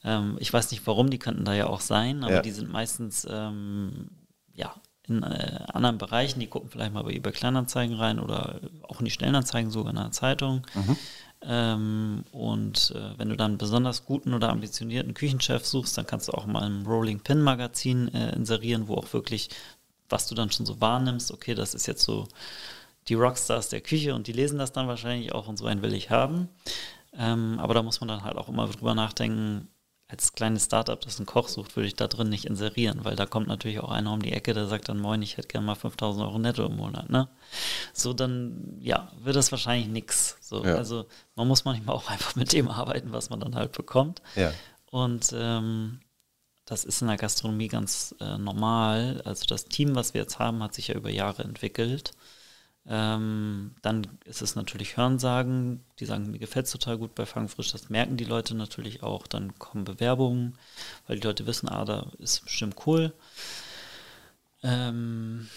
Ähm, 0.04 0.38
ich 0.40 0.52
weiß 0.52 0.72
nicht 0.72 0.86
warum, 0.88 1.10
die 1.10 1.20
könnten 1.20 1.46
da 1.46 1.54
ja 1.54 1.68
auch 1.68 1.82
sein, 1.82 2.24
aber 2.24 2.36
Ja. 2.36 2.42
die 2.42 2.52
sind 2.52 2.72
meistens 2.72 3.28
ähm, 3.30 4.10
ja, 4.54 4.74
in 5.08 5.24
äh, 5.24 5.60
anderen 5.74 5.98
Bereichen. 5.98 6.40
Die 6.40 6.48
gucken 6.48 6.70
vielleicht 6.70 6.94
mal 6.94 7.04
bei 7.04 7.12
eBay 7.12 7.32
Kleinanzeigen 7.34 7.96
rein 7.98 8.20
oder 8.20 8.60
auch 8.88 9.00
in 9.00 9.06
die 9.06 9.12
Stellenanzeigen 9.12 9.72
sogar 9.72 9.92
in 9.92 9.98
einer 9.98 10.12
Zeitung. 10.12 10.66
Ähm, 11.42 12.24
und 12.32 12.94
äh, 12.96 13.18
wenn 13.18 13.30
du 13.30 13.36
dann 13.38 13.52
einen 13.52 13.58
besonders 13.58 14.06
guten 14.06 14.34
oder 14.34 14.50
ambitionierten 14.50 15.14
Küchenchef 15.14 15.66
suchst, 15.66 15.98
dann 15.98 16.06
kannst 16.06 16.28
du 16.28 16.34
auch 16.34 16.46
mal 16.46 16.66
im 16.68 16.86
Rolling 16.86 17.22
Pin 17.22 17.42
Magazin 17.42 18.14
äh, 18.14 18.36
inserieren, 18.36 18.88
wo 18.88 18.96
auch 18.96 19.12
wirklich, 19.14 19.50
was 20.10 20.28
du 20.28 20.36
dann 20.36 20.52
schon 20.52 20.66
so 20.66 20.82
wahrnimmst, 20.82 21.32
okay, 21.32 21.56
das 21.56 21.74
ist 21.74 21.88
jetzt 21.88 22.04
so 22.04 22.28
die 23.08 23.14
Rockstars 23.14 23.70
der 23.70 23.82
Küche 23.82 24.14
und 24.14 24.28
die 24.28 24.34
lesen 24.34 24.60
das 24.60 24.74
dann 24.74 24.88
wahrscheinlich 24.88 25.34
auch 25.34 25.48
und 25.48 25.58
so 25.58 25.66
einen 25.66 25.82
will 25.82 25.94
ich 25.94 26.10
haben. 26.10 26.50
Ähm, 27.18 27.58
aber 27.60 27.74
da 27.74 27.84
muss 27.84 28.02
man 28.02 28.10
dann 28.10 28.24
halt 28.24 28.38
auch 28.38 28.50
immer 28.50 28.68
drüber 28.68 28.94
nachdenken, 28.94 29.68
als 30.12 30.34
kleines 30.34 30.66
Startup, 30.66 31.00
das 31.00 31.18
einen 31.20 31.28
Koch 31.28 31.48
sucht, 31.48 31.76
würde 31.76 31.86
ich 31.88 31.96
da 31.96 32.08
drin 32.08 32.30
nicht 32.30 32.46
inserieren, 32.46 33.06
weil 33.06 33.16
da 33.16 33.28
kommt 33.28 33.48
natürlich 33.48 33.80
auch 33.80 33.92
einer 33.92 34.12
um 34.12 34.22
die 34.24 34.34
Ecke, 34.34 34.56
der 34.56 34.66
sagt 34.66 34.90
dann, 34.90 35.00
moin, 35.00 35.22
ich 35.22 35.38
hätte 35.38 35.48
gerne 35.48 35.68
mal 35.68 35.76
5000 35.76 36.26
Euro 36.26 36.40
netto 36.40 36.66
im 36.66 36.78
Monat, 36.78 37.12
ne? 37.12 37.30
So, 37.94 38.14
dann, 38.14 38.76
ja, 38.80 39.12
wird 39.22 39.36
das 39.36 39.52
wahrscheinlich 39.52 39.88
nix. 39.88 40.38
So, 40.42 40.66
Ja. 40.66 40.76
also 40.76 41.06
man 41.36 41.48
muss 41.48 41.64
manchmal 41.64 41.96
auch 41.96 42.10
einfach 42.10 42.36
mit 42.36 42.52
dem 42.54 42.70
arbeiten, 42.70 43.12
was 43.12 43.30
man 43.30 43.40
dann 43.40 43.56
halt 43.56 43.72
bekommt. 43.72 44.24
Ja. 44.36 44.52
Und 44.90 45.32
ähm, 45.36 46.00
das 46.66 46.86
ist 46.86 47.02
in 47.04 47.08
der 47.08 47.18
Gastronomie 47.18 47.68
ganz 47.68 48.16
äh, 48.20 48.40
normal. 48.40 49.22
Also 49.26 49.46
das 49.46 49.66
Team, 49.66 49.94
was 49.94 50.16
wir 50.16 50.22
jetzt 50.22 50.40
haben, 50.40 50.64
hat 50.64 50.74
sich 50.74 50.88
ja 50.88 50.96
über 50.96 51.12
Jahre 51.12 51.44
entwickelt. 51.44 52.14
Ähm, 52.92 53.76
dann 53.84 54.08
ist 54.26 54.42
es 54.42 54.56
natürlich 54.56 54.98
Hörensagen, 54.98 55.84
die 56.00 56.06
sagen, 56.06 56.32
mir 56.32 56.40
gefällt 56.40 56.66
es 56.66 56.72
total 56.72 56.98
gut 56.98 57.14
bei 57.14 57.28
Fangfrisch, 57.28 57.72
das 57.72 57.90
merken 57.90 58.18
die 58.18 58.26
Leute 58.26 58.56
natürlich 58.56 59.04
auch. 59.04 59.28
Dann 59.28 59.58
kommen 59.60 59.86
Bewerbungen, 59.86 60.58
weil 61.06 61.20
die 61.20 61.28
Leute 61.28 61.46
wissen, 61.46 61.70
ah, 61.70 61.86
da 61.86 62.08
ist 62.18 62.44
bestimmt 62.44 62.76
cool. 62.88 63.14
Ähm, 64.64 65.48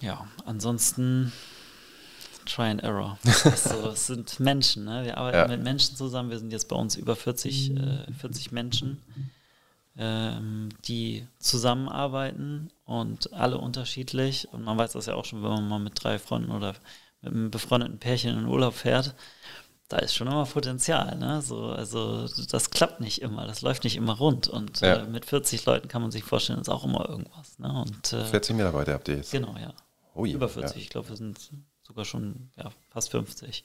ja, 0.00 0.26
ansonsten 0.46 1.32
Try 2.46 2.70
and 2.70 2.82
Error. 2.82 3.18
Also, 3.44 3.88
es 3.90 4.06
sind 4.06 4.40
Menschen, 4.40 4.84
ne? 4.84 5.04
wir 5.04 5.18
arbeiten 5.18 5.50
Ja. 5.50 5.56
mit 5.56 5.62
Menschen 5.64 5.96
zusammen, 5.96 6.30
wir 6.30 6.38
sind 6.38 6.52
jetzt 6.52 6.68
bei 6.68 6.76
uns 6.76 6.96
über 6.96 7.16
40, 7.16 7.76
äh, 7.76 8.12
40 8.18 8.52
Menschen 8.52 9.02
ähm, 9.98 10.68
die 10.86 11.26
zusammenarbeiten 11.38 12.70
und 12.84 13.32
alle 13.32 13.58
unterschiedlich. 13.58 14.48
Und 14.52 14.64
man 14.64 14.78
weiß 14.78 14.92
das 14.92 15.06
ja 15.06 15.14
auch 15.14 15.24
schon, 15.24 15.42
wenn 15.42 15.50
man 15.50 15.68
mal 15.68 15.78
mit 15.80 16.02
drei 16.02 16.18
Freunden 16.18 16.50
oder 16.52 16.74
mit 17.20 17.32
einem 17.32 17.50
befreundeten 17.50 17.98
Pärchen 17.98 18.38
in 18.38 18.46
Urlaub 18.46 18.74
fährt. 18.74 19.14
Da 19.88 19.96
ist 19.98 20.14
schon 20.14 20.26
immer 20.28 20.44
Potenzial, 20.44 21.16
ne? 21.16 21.40
So, 21.40 21.64
also 21.70 22.28
das 22.50 22.70
klappt 22.70 23.00
nicht 23.00 23.22
immer, 23.22 23.46
das 23.46 23.62
läuft 23.62 23.84
nicht 23.84 23.96
immer 23.96 24.18
rund. 24.18 24.46
Und 24.46 24.80
Ja. 24.82 24.96
äh, 24.96 25.06
mit 25.06 25.24
40 25.24 25.64
Leuten 25.64 25.88
kann 25.88 26.02
man 26.02 26.10
sich 26.10 26.24
vorstellen, 26.24 26.60
ist 26.60 26.68
auch 26.68 26.84
immer 26.84 27.08
irgendwas. 27.08 27.58
Ne? 27.58 27.72
Und 27.72 28.12
äh, 28.12 28.24
40 28.26 28.54
Mitarbeiter 28.56 28.92
habt 28.92 29.08
ihr 29.08 29.16
jetzt. 29.16 29.32
genau, 29.32 29.56
ja. 29.58 29.72
Ui, 30.14 30.30
Über 30.32 30.48
40, 30.48 30.82
ich 30.82 30.90
glaube, 30.90 31.08
wir 31.08 31.16
sind 31.16 31.38
sogar 31.82 32.04
schon 32.04 32.50
ja, 32.56 32.70
fast 32.90 33.10
50. 33.10 33.64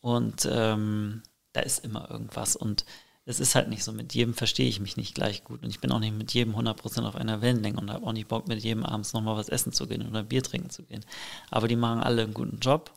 Und 0.00 0.48
ähm, 0.50 1.22
da 1.52 1.60
ist 1.62 1.84
immer 1.84 2.08
irgendwas. 2.10 2.54
Und 2.54 2.84
es 3.26 3.40
ist 3.40 3.54
halt 3.54 3.68
nicht 3.68 3.84
so, 3.84 3.92
mit 3.92 4.14
jedem 4.14 4.34
verstehe 4.34 4.68
ich 4.68 4.80
mich 4.80 4.96
nicht 4.96 5.14
gleich 5.14 5.44
gut. 5.44 5.62
Und 5.62 5.70
ich 5.70 5.80
bin 5.80 5.90
auch 5.92 5.98
nicht 5.98 6.14
mit 6.14 6.34
jedem 6.34 6.54
100% 6.54 7.06
auf 7.06 7.16
einer 7.16 7.40
Wellenlänge 7.40 7.80
und 7.80 7.90
habe 7.90 8.06
auch 8.06 8.12
nicht 8.12 8.28
Bock, 8.28 8.48
mit 8.48 8.62
jedem 8.62 8.84
abends 8.84 9.14
nochmal 9.14 9.36
was 9.36 9.48
essen 9.48 9.72
zu 9.72 9.86
gehen 9.86 10.06
oder 10.06 10.22
Bier 10.22 10.42
trinken 10.42 10.70
zu 10.70 10.82
gehen. 10.82 11.04
Aber 11.50 11.66
die 11.66 11.76
machen 11.76 12.02
alle 12.02 12.22
einen 12.22 12.34
guten 12.34 12.58
Job 12.58 12.92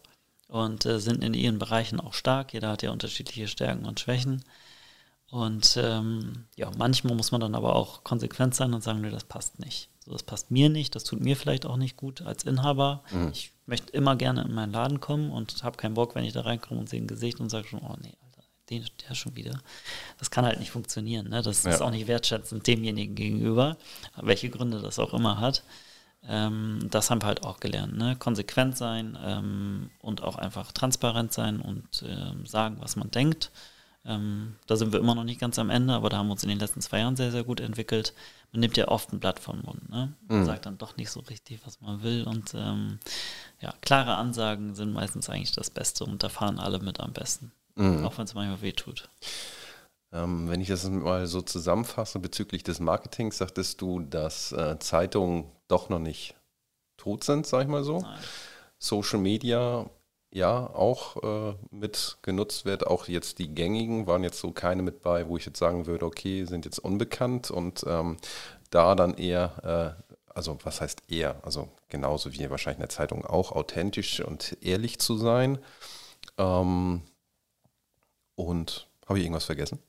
und 0.50 0.86
äh, 0.86 1.00
sind 1.00 1.24
in 1.24 1.34
ihren 1.34 1.60
Bereichen 1.60 2.00
auch 2.02 2.14
stark. 2.14 2.54
Jeder 2.54 2.70
hat 2.70 2.84
ja 2.84 2.92
unterschiedliche 2.92 3.48
Stärken 3.48 3.86
und 3.86 4.00
Schwächen. 4.00 4.44
Und 5.30 5.78
ähm, 5.82 6.46
ja, 6.56 6.72
manchmal 6.78 7.16
muss 7.16 7.32
man 7.32 7.42
dann 7.42 7.56
aber 7.56 7.76
auch 7.76 8.04
konsequent 8.04 8.56
sein 8.56 8.74
und 8.74 8.84
sagen, 8.84 9.02
nee, 9.02 9.10
das 9.10 9.26
passt 9.26 9.60
nicht. 9.60 9.90
So, 10.06 10.12
das 10.12 10.24
passt 10.24 10.52
mir 10.52 10.70
nicht, 10.70 10.96
das 10.96 11.04
tut 11.04 11.20
mir 11.20 11.36
vielleicht 11.36 11.66
auch 11.66 11.76
nicht 11.76 11.98
gut 11.98 12.22
als 12.22 12.44
Inhaber. 12.44 13.04
Ich 13.32 13.52
möchte 13.66 13.92
immer 13.92 14.16
gerne 14.16 14.44
in 14.44 14.54
meinen 14.54 14.72
Laden 14.72 15.02
kommen 15.02 15.32
und 15.32 15.64
habe 15.64 15.76
keinen 15.76 15.96
Bock, 15.96 16.16
wenn 16.16 16.24
ich 16.24 16.32
da 16.32 16.42
reinkomme 16.42 16.80
und 16.80 16.88
sehe 16.90 17.02
ein 17.02 17.08
Gesicht 17.08 17.42
und 17.42 17.50
sage 17.50 17.68
schon, 17.68 17.82
oh 17.82 17.96
nee, 18.02 18.14
den, 18.70 18.86
der 19.08 19.16
schon 19.16 19.36
wieder. 19.36 19.60
Das 20.20 20.32
kann 20.32 20.46
halt 20.46 20.60
nicht 20.60 20.72
funktionieren. 20.72 21.30
Ne? 21.30 21.42
Das 21.42 21.64
Ja. 21.64 21.72
ist 21.72 21.82
auch 21.82 21.92
nicht 21.92 22.08
wertschätzend 22.08 22.66
demjenigen 22.68 23.16
gegenüber, 23.16 23.78
welche 24.22 24.50
Gründe 24.50 24.82
das 24.82 25.00
auch 25.00 25.14
immer 25.14 25.40
hat. 25.40 25.64
Ähm, 26.28 26.80
das 26.90 27.10
haben 27.10 27.22
wir 27.22 27.28
halt 27.28 27.44
auch 27.44 27.60
gelernt. 27.60 27.96
Ne? 27.98 28.16
Konsequent 28.18 28.78
sein 28.78 29.18
ähm, 29.24 29.90
und 30.02 30.24
auch 30.24 30.36
einfach 30.38 30.72
transparent 30.72 31.32
sein 31.32 31.62
und 31.62 32.04
ähm, 32.06 32.46
sagen, 32.46 32.78
was 32.80 32.96
man 32.96 33.12
denkt. 33.12 33.52
Ähm, 34.04 34.56
da 34.68 34.76
sind 34.78 34.94
wir 34.94 35.00
immer 35.00 35.16
noch 35.16 35.24
nicht 35.26 35.40
ganz 35.40 35.60
am 35.60 35.70
Ende, 35.70 35.94
aber 35.94 36.10
da 36.10 36.18
haben 36.18 36.28
wir 36.28 36.32
uns 36.34 36.44
in 36.44 36.50
den 36.50 36.60
letzten 36.60 36.82
zwei 36.82 37.00
Jahren 37.00 37.16
sehr, 37.18 37.32
sehr 37.32 37.44
gut 37.44 37.60
entwickelt. 37.60 38.14
Man 38.54 38.62
nimmt 38.62 38.78
ja 38.78 38.88
oft 38.88 39.12
ein 39.12 39.20
Blatt 39.20 39.40
vom 39.40 39.62
Mund. 39.62 39.90
Ne? 39.90 40.14
Man 40.28 40.46
sagt 40.46 40.66
dann 40.66 40.78
doch 40.78 40.96
nicht 40.96 41.10
so 41.12 41.20
richtig, 41.22 41.60
was 41.66 41.82
man 41.82 42.04
will. 42.04 42.24
Und 42.24 42.54
ähm, 42.56 43.00
ja, 43.60 43.74
klare 43.82 44.16
Ansagen 44.16 44.76
sind 44.76 44.94
meistens 44.94 45.30
eigentlich 45.30 45.52
das 45.52 45.70
Beste 45.70 46.06
und 46.06 46.24
da 46.24 46.30
fahren 46.30 46.58
alle 46.60 46.80
mit 46.80 47.00
am 47.02 47.12
besten. 47.12 47.52
Auch 48.06 48.18
wenn 48.18 48.26
es 48.26 48.34
manchmal 48.34 48.62
weh 48.62 48.72
tut. 48.72 49.10
Ähm, 50.12 50.50
wenn 50.50 50.62
ich 50.62 50.70
das 50.70 50.88
mal 50.90 51.28
so 51.28 51.42
zusammenfasse 51.42 52.20
bezüglich 52.20 52.64
des 52.64 52.80
Marketings, 52.80 53.38
sagtest 53.38 53.82
du, 53.82 54.00
dass 54.00 54.52
äh, 54.52 54.80
Zeitungen 54.80 55.52
doch 55.68 55.90
noch 55.90 56.00
nicht 56.00 56.36
tot 56.96 57.24
sind, 57.24 57.46
sag 57.46 57.64
ich 57.64 57.68
mal 57.68 57.84
so. 57.84 58.00
Nein. 58.00 58.20
Social 58.80 59.20
Media 59.20 59.90
ja 60.32 60.68
auch 60.68 61.24
äh, 61.24 61.56
mit 61.72 62.18
genutzt 62.22 62.66
wird. 62.66 62.88
Auch 62.88 63.08
jetzt 63.08 63.40
die 63.40 63.54
gängigen 63.54 64.08
waren 64.08 64.24
jetzt 64.24 64.40
so 64.40 64.52
keine 64.52 64.82
mit 64.82 65.02
bei, 65.02 65.28
wo 65.28 65.38
ich 65.38 65.46
jetzt 65.46 65.60
sagen 65.60 65.88
würde, 65.88 66.06
okay, 66.06 66.46
sind 66.46 66.66
jetzt 66.66 66.80
unbekannt 66.80 67.52
und 67.52 67.86
ähm, 67.88 68.18
da 68.70 68.96
dann 68.96 69.14
eher, 69.16 69.98
äh, 69.98 70.34
also 70.34 70.58
was 70.64 70.82
heißt 70.82 71.04
eher, 71.10 71.38
also 71.44 71.70
genauso 71.90 72.34
wie 72.34 72.50
wahrscheinlich 72.50 72.78
in 72.78 72.84
der 72.84 72.90
Zeitung 72.90 73.26
auch, 73.26 73.52
authentisch 73.52 74.20
und 74.22 74.58
ehrlich 74.62 75.00
zu 75.00 75.18
sein. 75.18 75.60
Ähm, 76.38 77.02
und 78.38 78.88
habe 79.06 79.20
ich 79.20 79.26
irgendwas 79.26 79.44
vergessen? 79.44 79.80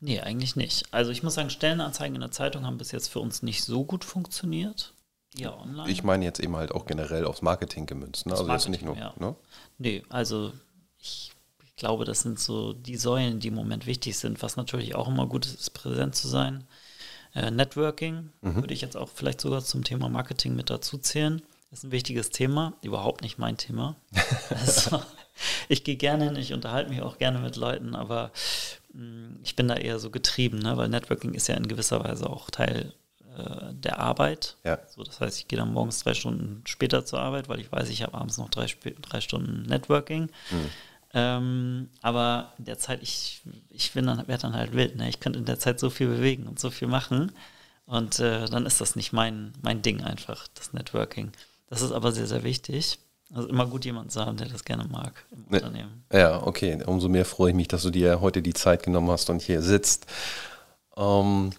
Nee, 0.00 0.20
eigentlich 0.20 0.56
nicht. 0.56 0.86
Also 0.92 1.10
ich 1.10 1.22
muss 1.22 1.34
sagen, 1.34 1.50
Stellenanzeigen 1.50 2.14
in 2.14 2.20
der 2.20 2.30
Zeitung 2.30 2.66
haben 2.66 2.78
bis 2.78 2.90
jetzt 2.90 3.08
für 3.08 3.20
uns 3.20 3.42
nicht 3.42 3.62
so 3.64 3.84
gut 3.84 4.04
funktioniert. 4.04 4.92
Ja, 5.36 5.56
online. 5.56 5.88
Ich 5.90 6.02
meine 6.02 6.24
jetzt 6.24 6.40
eben 6.40 6.56
halt 6.56 6.72
auch 6.72 6.86
generell 6.86 7.24
aufs 7.24 7.42
Marketing 7.42 7.86
gemünzt. 7.86 8.26
Ne? 8.26 8.32
Aufs 8.32 8.40
Also 8.40 8.52
jetzt 8.52 8.68
nicht 8.68 8.84
nur. 8.84 8.96
Marketing, 8.96 9.22
ja. 9.22 9.28
Ne? 9.28 9.36
Nee, 9.78 10.02
also 10.08 10.52
ich, 10.98 11.32
ich 11.62 11.76
glaube, 11.76 12.04
das 12.04 12.20
sind 12.22 12.40
so 12.40 12.72
die 12.72 12.96
Säulen, 12.96 13.40
die 13.40 13.48
im 13.48 13.54
Moment 13.54 13.86
wichtig 13.86 14.18
sind. 14.18 14.42
Was 14.42 14.56
natürlich 14.56 14.94
auch 14.94 15.06
immer 15.06 15.26
gut 15.26 15.46
ist, 15.46 15.70
präsent 15.74 16.16
zu 16.16 16.28
sein. 16.28 16.64
Äh, 17.34 17.50
Networking 17.52 18.30
würde 18.40 18.74
ich 18.74 18.80
jetzt 18.80 18.96
auch 18.96 19.08
vielleicht 19.08 19.40
sogar 19.40 19.62
zum 19.62 19.84
Thema 19.84 20.08
Marketing 20.08 20.56
mit 20.56 20.68
dazu 20.68 20.98
zählen. 20.98 21.42
Ist 21.70 21.84
ein 21.84 21.92
wichtiges 21.92 22.30
Thema, 22.30 22.72
überhaupt 22.82 23.22
nicht 23.22 23.38
mein 23.38 23.56
Thema. 23.56 23.94
also, 24.50 25.00
ich 25.68 25.84
gehe 25.84 25.96
gerne 25.96 26.26
hin, 26.26 26.36
ich 26.36 26.52
unterhalte 26.52 26.90
mich 26.90 27.02
auch 27.02 27.18
gerne 27.18 27.38
mit 27.38 27.56
Leuten, 27.56 27.94
aber 27.94 28.30
mh, 28.92 29.36
ich 29.42 29.56
bin 29.56 29.68
da 29.68 29.74
eher 29.74 29.98
so 29.98 30.10
getrieben, 30.10 30.58
ne? 30.58 30.76
weil 30.76 30.88
Networking 30.88 31.34
ist 31.34 31.48
ja 31.48 31.56
in 31.56 31.68
gewisser 31.68 32.02
Weise 32.04 32.28
auch 32.28 32.50
Teil 32.50 32.92
äh, 33.36 33.72
der 33.74 33.98
Arbeit. 33.98 34.56
Ja. 34.64 34.78
So, 34.88 35.02
das 35.02 35.20
heißt, 35.20 35.38
ich 35.38 35.48
gehe 35.48 35.58
dann 35.58 35.72
morgens 35.72 36.02
drei 36.02 36.14
Stunden 36.14 36.62
später 36.66 37.04
zur 37.04 37.20
Arbeit, 37.20 37.48
weil 37.48 37.60
ich 37.60 37.70
weiß, 37.70 37.88
ich 37.88 38.02
habe 38.02 38.14
abends 38.14 38.38
noch 38.38 38.48
drei, 38.48 38.66
drei 39.02 39.20
Stunden 39.20 39.62
Networking. 39.62 40.30
Ähm, 41.12 41.88
aber 42.02 42.52
in 42.58 42.66
der 42.66 42.78
Zeit, 42.78 43.02
ich, 43.02 43.42
ich 43.68 43.92
bin 43.92 44.06
dann, 44.06 44.28
werde 44.28 44.42
dann 44.42 44.54
halt 44.54 44.74
wild. 44.74 44.96
Ne? 44.96 45.08
Ich 45.08 45.20
könnte 45.20 45.38
in 45.38 45.44
der 45.44 45.58
Zeit 45.58 45.80
so 45.80 45.90
viel 45.90 46.06
bewegen 46.06 46.46
und 46.46 46.60
so 46.60 46.70
viel 46.70 46.88
machen. 46.88 47.32
Und 47.86 48.20
äh, 48.20 48.46
dann 48.46 48.66
ist 48.66 48.80
das 48.80 48.94
nicht 48.94 49.12
mein, 49.12 49.52
mein 49.62 49.82
Ding 49.82 50.02
einfach, 50.02 50.46
das 50.54 50.72
Networking. 50.72 51.32
Das 51.68 51.82
ist 51.82 51.90
aber 51.92 52.12
sehr, 52.12 52.26
sehr 52.26 52.44
wichtig. 52.44 52.98
Also 53.32 53.48
immer 53.48 53.66
gut, 53.66 53.84
jemanden 53.84 54.10
zu 54.10 54.24
haben, 54.24 54.36
der 54.36 54.48
das 54.48 54.64
gerne 54.64 54.84
mag 54.90 55.24
im 55.30 55.44
Ne. 55.48 55.58
Unternehmen. 55.58 56.04
Ja, 56.12 56.42
okay. 56.44 56.82
Umso 56.84 57.08
mehr 57.08 57.24
freue 57.24 57.50
ich 57.50 57.56
mich, 57.56 57.68
dass 57.68 57.82
du 57.82 57.90
dir 57.90 58.20
heute 58.20 58.42
die 58.42 58.54
Zeit 58.54 58.82
genommen 58.82 59.10
hast 59.10 59.30
und 59.30 59.40
hier 59.40 59.62
sitzt. 59.62 60.06
Ähm, 60.96 61.52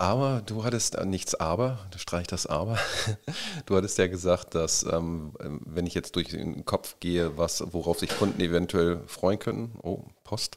aber 0.00 0.42
du 0.46 0.64
hattest 0.64 0.94
äh, 0.94 1.04
nichts 1.04 1.34
aber, 1.34 1.78
du 1.90 1.98
streich 1.98 2.26
das 2.26 2.46
aber. 2.46 2.78
Du 3.66 3.76
hattest 3.76 3.98
ja 3.98 4.06
gesagt, 4.06 4.54
dass 4.54 4.82
ähm, 4.82 5.32
wenn 5.38 5.86
ich 5.86 5.94
jetzt 5.94 6.16
durch 6.16 6.28
den 6.28 6.64
Kopf 6.64 6.96
gehe, 6.98 7.36
was, 7.36 7.62
worauf 7.72 7.98
sich 7.98 8.16
Kunden 8.18 8.40
eventuell 8.40 9.00
freuen 9.06 9.38
könnten, 9.38 9.78
oh, 9.82 10.04
Post, 10.24 10.56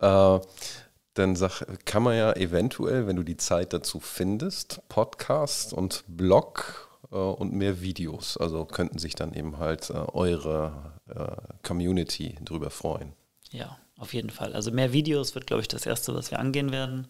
äh, 0.00 0.40
dann 1.14 1.36
sag, 1.36 1.62
kann 1.84 2.02
man 2.02 2.16
ja 2.16 2.32
eventuell, 2.32 3.06
wenn 3.06 3.16
du 3.16 3.22
die 3.22 3.36
Zeit 3.36 3.72
dazu 3.72 4.00
findest, 4.00 4.80
Podcast 4.88 5.72
und 5.72 6.04
Blog 6.08 6.91
und 7.18 7.52
mehr 7.52 7.80
Videos. 7.80 8.36
Also 8.36 8.64
könnten 8.64 8.98
sich 8.98 9.14
dann 9.14 9.32
eben 9.34 9.58
halt 9.58 9.90
äh, 9.90 9.94
eure 9.94 10.92
äh, 11.08 11.36
Community 11.66 12.38
drüber 12.44 12.70
freuen. 12.70 13.12
Ja, 13.50 13.76
auf 13.98 14.14
jeden 14.14 14.30
Fall. 14.30 14.52
Also 14.54 14.70
mehr 14.70 14.92
Videos 14.92 15.34
wird, 15.34 15.46
glaube 15.46 15.62
ich, 15.62 15.68
das 15.68 15.86
Erste, 15.86 16.14
was 16.14 16.30
wir 16.30 16.38
angehen 16.38 16.72
werden. 16.72 17.08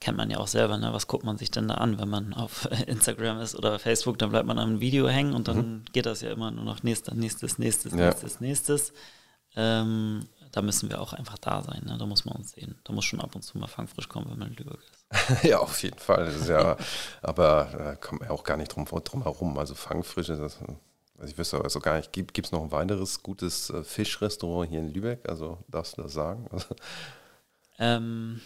Kennt 0.00 0.16
man 0.16 0.30
ja 0.30 0.38
auch 0.38 0.48
selber, 0.48 0.78
ne? 0.78 0.92
was 0.92 1.06
guckt 1.06 1.24
man 1.24 1.38
sich 1.38 1.50
denn 1.50 1.68
da 1.68 1.74
an, 1.74 1.98
wenn 2.00 2.08
man 2.08 2.34
auf 2.34 2.68
Instagram 2.86 3.38
ist 3.40 3.54
oder 3.54 3.78
Facebook, 3.78 4.18
dann 4.18 4.30
bleibt 4.30 4.46
man 4.46 4.58
am 4.58 4.80
Video 4.80 5.08
hängen 5.08 5.32
und 5.34 5.46
dann 5.48 5.84
geht 5.92 6.06
das 6.06 6.22
ja 6.22 6.32
immer 6.32 6.50
nur 6.50 6.64
noch 6.64 6.82
nächstes, 6.82 7.14
nächstes, 7.14 7.58
nächstes, 7.58 7.92
Ja. 7.92 8.06
nächstes, 8.06 8.40
nächstes. 8.40 8.92
Ähm, 9.54 10.26
da 10.50 10.60
müssen 10.62 10.90
wir 10.90 11.00
auch 11.00 11.12
einfach 11.12 11.38
da 11.38 11.62
sein, 11.62 11.82
ne? 11.84 11.96
da 11.98 12.06
muss 12.06 12.24
man 12.24 12.36
uns 12.36 12.52
sehen. 12.52 12.76
Da 12.84 12.92
muss 12.92 13.04
schon 13.04 13.20
ab 13.20 13.34
und 13.34 13.42
zu 13.42 13.58
mal 13.58 13.68
fangfrisch 13.68 14.08
kommen, 14.08 14.30
wenn 14.30 14.38
man 14.38 14.48
in 14.48 14.56
Lübeck 14.56 14.80
ist. 14.92 15.01
ja, 15.42 15.58
auf 15.58 15.82
jeden 15.82 15.98
Fall. 15.98 16.26
Das 16.26 16.36
ist 16.36 16.48
ja, 16.48 16.76
aber 17.20 17.68
da 17.76 17.94
kommt 17.96 18.20
man 18.20 18.28
ja 18.28 18.34
auch 18.34 18.44
gar 18.44 18.56
nicht 18.56 18.74
drum, 18.74 18.86
drum 18.86 19.22
herum. 19.22 19.58
Also 19.58 19.74
Fangfrisch 19.74 20.28
ist 20.28 20.40
das. 20.40 20.58
Also 21.18 21.30
ich 21.30 21.38
wüsste 21.38 21.62
also 21.62 21.78
gar 21.80 21.96
nicht, 21.96 22.12
gibt 22.12 22.44
es 22.44 22.52
noch 22.52 22.62
ein 22.62 22.72
weiteres 22.72 23.22
gutes 23.22 23.70
äh, 23.70 23.84
Fischrestaurant 23.84 24.70
hier 24.70 24.80
in 24.80 24.92
Lübeck? 24.92 25.28
Also 25.28 25.58
darfst 25.68 25.96
du 25.96 26.02
das 26.02 26.12
sagen? 26.12 26.46
Also, 26.50 26.74
Ähm, 27.78 28.40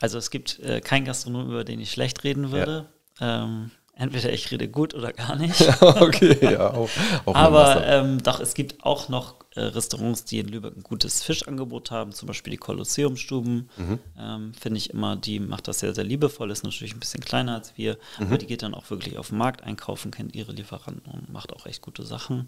also 0.00 0.18
es 0.18 0.30
gibt 0.30 0.60
äh, 0.60 0.80
keinen 0.80 1.04
Gastronom, 1.04 1.48
über 1.48 1.64
den 1.64 1.80
ich 1.80 1.90
schlecht 1.90 2.24
reden 2.24 2.52
würde. 2.52 2.88
Ähm, 3.20 3.70
entweder 3.96 4.32
ich 4.32 4.50
rede 4.50 4.68
gut 4.68 4.94
oder 4.94 5.12
gar 5.12 5.36
nicht. 5.36 5.60
okay, 5.82 6.38
ja, 6.52 6.72
auch, 6.72 6.88
auch 7.24 7.34
Aber 7.34 7.84
ähm, 7.86 8.22
doch, 8.22 8.40
es 8.40 8.54
gibt 8.54 8.84
auch 8.84 9.08
noch 9.08 9.36
äh, 9.54 9.60
Restaurants, 9.60 10.24
die 10.24 10.38
in 10.38 10.48
Lübeck 10.48 10.76
ein 10.76 10.82
gutes 10.82 11.22
Fischangebot 11.22 11.90
haben, 11.90 12.12
zum 12.12 12.28
Beispiel 12.28 12.52
die 12.52 12.58
Kolosseumstuben. 12.58 13.70
Ähm, 14.18 14.52
Finde 14.54 14.78
ich 14.78 14.90
immer, 14.90 15.16
die 15.16 15.40
macht 15.40 15.66
das 15.66 15.80
sehr, 15.80 15.94
sehr 15.94 16.04
liebevoll, 16.04 16.50
ist 16.50 16.62
natürlich 16.62 16.94
ein 16.94 17.00
bisschen 17.00 17.24
kleiner 17.24 17.54
als 17.54 17.76
wir, 17.76 17.98
aber 18.18 18.38
die 18.38 18.46
geht 18.46 18.62
dann 18.62 18.74
auch 18.74 18.88
wirklich 18.90 19.16
auf 19.18 19.30
den 19.30 19.38
Markt 19.38 19.64
einkaufen, 19.64 20.10
kennt 20.10 20.34
ihre 20.34 20.52
Lieferanten 20.52 21.10
und 21.10 21.32
macht 21.32 21.52
auch 21.52 21.66
echt 21.66 21.82
gute 21.82 22.04
Sachen. 22.04 22.46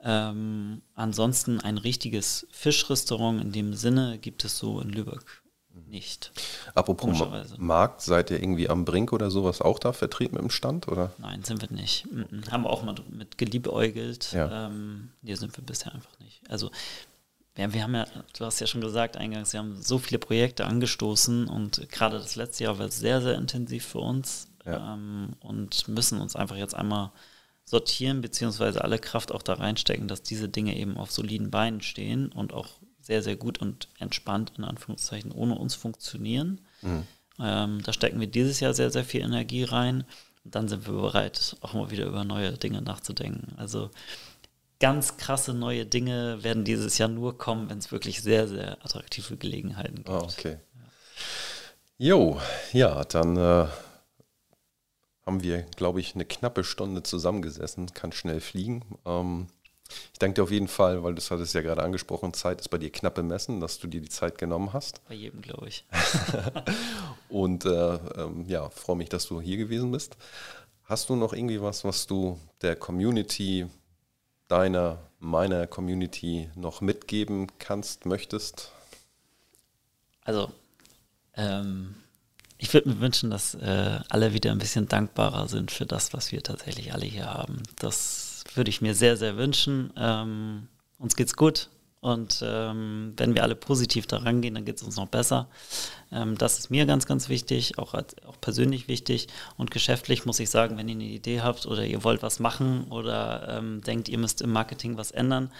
Ähm, 0.00 0.82
ansonsten 0.94 1.60
ein 1.60 1.78
richtiges 1.78 2.46
Fischrestaurant 2.50 3.42
in 3.42 3.52
dem 3.52 3.74
Sinne 3.74 4.18
gibt 4.18 4.44
es 4.44 4.58
so 4.58 4.80
in 4.80 4.90
Lübeck 4.90 5.42
nicht. 5.88 6.32
Apropos. 6.74 7.22
Markt, 7.58 8.00
seid 8.02 8.30
ihr 8.30 8.40
irgendwie 8.40 8.68
am 8.68 8.84
Brink 8.84 9.12
oder 9.12 9.30
sowas 9.30 9.60
auch 9.60 9.78
da 9.78 9.92
vertreten 9.92 10.36
im 10.36 10.50
Stand? 10.50 10.88
Oder? 10.88 11.12
Nein, 11.18 11.42
sind 11.42 11.60
wir 11.62 11.70
nicht. 11.70 12.06
Mhm. 12.10 12.42
Haben 12.50 12.64
wir 12.64 12.70
auch 12.70 12.82
mal 12.82 12.94
mit 13.10 13.38
geliebäugelt. 13.38 14.32
Ja. 14.32 14.66
Ähm, 14.66 15.10
hier 15.22 15.36
sind 15.36 15.56
wir 15.56 15.64
bisher 15.64 15.94
einfach 15.94 16.18
nicht. 16.20 16.40
Also, 16.50 16.70
wir, 17.54 17.72
wir 17.72 17.82
haben 17.82 17.94
ja, 17.94 18.06
du 18.38 18.44
hast 18.44 18.60
ja 18.60 18.66
schon 18.66 18.80
gesagt 18.80 19.16
eingangs, 19.16 19.52
wir 19.52 19.60
haben 19.60 19.80
so 19.82 19.98
viele 19.98 20.18
Projekte 20.18 20.66
angestoßen 20.66 21.48
und 21.48 21.88
gerade 21.90 22.18
das 22.18 22.36
letzte 22.36 22.64
Jahr 22.64 22.78
war 22.78 22.90
sehr, 22.90 23.20
sehr 23.22 23.34
intensiv 23.36 23.86
für 23.86 24.00
uns 24.00 24.48
Ja. 24.64 24.94
ähm, 24.94 25.30
und 25.40 25.88
müssen 25.88 26.20
uns 26.20 26.36
einfach 26.36 26.56
jetzt 26.56 26.74
einmal 26.74 27.12
sortieren, 27.64 28.20
beziehungsweise 28.20 28.84
alle 28.84 28.98
Kraft 28.98 29.32
auch 29.32 29.42
da 29.42 29.54
reinstecken, 29.54 30.06
dass 30.06 30.22
diese 30.22 30.48
Dinge 30.48 30.76
eben 30.76 30.96
auf 30.96 31.10
soliden 31.10 31.50
Beinen 31.50 31.80
stehen 31.80 32.30
und 32.30 32.52
auch 32.52 32.68
sehr, 33.06 33.22
sehr 33.22 33.36
gut 33.36 33.58
und 33.58 33.88
entspannt 34.00 34.52
in 34.58 34.64
Anführungszeichen 34.64 35.30
ohne 35.30 35.54
uns 35.54 35.76
funktionieren. 35.76 36.60
Ähm, 37.38 37.82
da 37.84 37.92
stecken 37.92 38.18
wir 38.18 38.26
dieses 38.26 38.58
Jahr 38.58 38.74
sehr, 38.74 38.90
sehr 38.90 39.04
viel 39.04 39.20
Energie 39.20 39.62
rein. 39.62 40.04
Und 40.44 40.54
dann 40.54 40.66
sind 40.66 40.86
wir 40.86 40.94
bereit, 40.94 41.56
auch 41.60 41.74
mal 41.74 41.90
wieder 41.92 42.06
über 42.06 42.24
neue 42.24 42.52
Dinge 42.52 42.82
nachzudenken. 42.82 43.54
Also 43.58 43.90
ganz 44.80 45.18
krasse 45.18 45.54
neue 45.54 45.86
Dinge 45.86 46.42
werden 46.42 46.64
dieses 46.64 46.98
Jahr 46.98 47.08
nur 47.08 47.38
kommen, 47.38 47.70
wenn 47.70 47.78
es 47.78 47.92
wirklich 47.92 48.22
sehr, 48.22 48.48
sehr 48.48 48.84
attraktive 48.84 49.36
Gelegenheiten 49.36 49.96
gibt. 49.96 50.08
Ah, 50.08 50.22
okay. 50.22 50.58
Jo, 51.98 52.40
ja, 52.72 53.04
dann 53.04 53.36
äh, 53.36 53.66
haben 55.24 55.42
wir, 55.42 55.62
glaube 55.76 56.00
ich, 56.00 56.14
eine 56.14 56.24
knappe 56.24 56.64
Stunde 56.64 57.04
zusammengesessen, 57.04 57.94
kann 57.94 58.10
schnell 58.10 58.40
fliegen. 58.40 58.84
Ähm, 59.04 59.46
ich 60.12 60.18
danke 60.18 60.34
dir 60.34 60.42
auf 60.42 60.50
jeden 60.50 60.68
Fall, 60.68 61.02
weil 61.02 61.14
du 61.14 61.22
hattest 61.22 61.54
ja 61.54 61.60
gerade 61.60 61.82
angesprochen, 61.82 62.32
Zeit 62.34 62.60
ist 62.60 62.68
bei 62.68 62.78
dir 62.78 62.90
knapp 62.90 63.14
bemessen, 63.14 63.60
dass 63.60 63.78
du 63.78 63.86
dir 63.86 64.00
die 64.00 64.08
Zeit 64.08 64.38
genommen 64.38 64.72
hast. 64.72 65.06
Bei 65.08 65.14
jedem, 65.14 65.42
glaube 65.42 65.68
ich. 65.68 65.84
Und 67.28 67.64
äh, 67.64 67.94
ähm, 68.16 68.44
ja, 68.48 68.68
freue 68.70 68.96
mich, 68.96 69.08
dass 69.08 69.26
du 69.26 69.40
hier 69.40 69.56
gewesen 69.56 69.92
bist. 69.92 70.16
Hast 70.84 71.08
du 71.08 71.16
noch 71.16 71.32
irgendwie 71.32 71.60
was, 71.60 71.84
was 71.84 72.06
du 72.06 72.38
der 72.62 72.76
Community, 72.76 73.66
deiner, 74.48 74.98
meiner 75.18 75.66
Community 75.66 76.48
noch 76.54 76.80
mitgeben 76.80 77.48
kannst, 77.58 78.06
möchtest? 78.06 78.70
Also, 80.22 80.50
ähm, 81.34 81.96
ich 82.58 82.72
würde 82.72 82.88
mir 82.88 83.00
wünschen, 83.00 83.30
dass 83.30 83.54
äh, 83.54 84.00
alle 84.08 84.32
wieder 84.32 84.52
ein 84.52 84.58
bisschen 84.58 84.88
dankbarer 84.88 85.48
sind 85.48 85.70
für 85.70 85.86
das, 85.86 86.12
was 86.12 86.32
wir 86.32 86.42
tatsächlich 86.42 86.92
alle 86.92 87.04
hier 87.04 87.26
haben. 87.26 87.62
Das 87.78 88.25
würde 88.56 88.70
ich 88.70 88.80
mir 88.80 88.94
sehr, 88.94 89.16
sehr 89.16 89.36
wünschen. 89.36 89.92
Ähm, 89.96 90.68
uns 90.98 91.16
geht's 91.16 91.36
gut. 91.36 91.68
Und 92.00 92.40
ähm, 92.46 93.14
wenn 93.16 93.34
wir 93.34 93.42
alle 93.42 93.56
positiv 93.56 94.06
daran 94.06 94.40
gehen, 94.40 94.54
dann 94.54 94.64
geht 94.64 94.76
es 94.76 94.82
uns 94.82 94.96
noch 94.96 95.08
besser. 95.08 95.48
Ähm, 96.12 96.38
das 96.38 96.58
ist 96.58 96.70
mir 96.70 96.86
ganz, 96.86 97.06
ganz 97.06 97.28
wichtig, 97.28 97.78
auch, 97.78 97.94
als, 97.94 98.14
auch 98.24 98.40
persönlich 98.40 98.86
wichtig. 98.86 99.26
Und 99.56 99.70
geschäftlich 99.70 100.24
muss 100.24 100.38
ich 100.38 100.50
sagen, 100.50 100.76
wenn 100.76 100.88
ihr 100.88 100.94
eine 100.94 101.04
Idee 101.04 101.40
habt 101.40 101.66
oder 101.66 101.84
ihr 101.84 102.04
wollt 102.04 102.22
was 102.22 102.38
machen 102.38 102.84
oder 102.90 103.58
ähm, 103.58 103.80
denkt, 103.80 104.08
ihr 104.08 104.18
müsst 104.18 104.40
im 104.40 104.52
Marketing 104.52 104.96
was 104.96 105.10
ändern, 105.10 105.50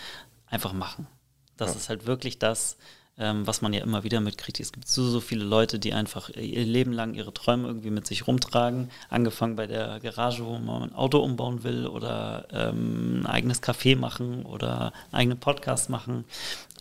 einfach 0.46 0.72
machen. 0.72 1.08
Das 1.56 1.74
ist 1.74 1.88
halt 1.88 2.06
wirklich 2.06 2.38
das, 2.38 2.76
ähm, 3.18 3.46
was 3.46 3.62
man 3.62 3.72
ja 3.72 3.82
immer 3.82 4.04
wieder 4.04 4.20
mitkriegt. 4.20 4.60
Es 4.60 4.72
gibt 4.72 4.88
so, 4.88 5.08
so 5.08 5.20
viele 5.20 5.44
Leute, 5.44 5.78
die 5.78 5.94
einfach 5.94 6.28
ihr 6.30 6.64
Leben 6.64 6.92
lang 6.92 7.14
ihre 7.14 7.32
Träume 7.32 7.66
irgendwie 7.66 7.90
mit 7.90 8.06
sich 8.06 8.26
rumtragen. 8.26 8.90
Angefangen 9.08 9.56
bei 9.56 9.66
der 9.66 10.00
Garage, 10.00 10.44
wo 10.44 10.58
man 10.58 10.84
ein 10.84 10.94
Auto 10.94 11.18
umbauen 11.20 11.64
will 11.64 11.86
oder 11.86 12.46
ähm, 12.50 13.20
ein 13.22 13.26
eigenes 13.26 13.62
Café 13.62 13.96
machen 13.96 14.44
oder 14.44 14.92
einen 15.10 15.14
eigenen 15.14 15.40
Podcast 15.40 15.88
machen. 15.88 16.24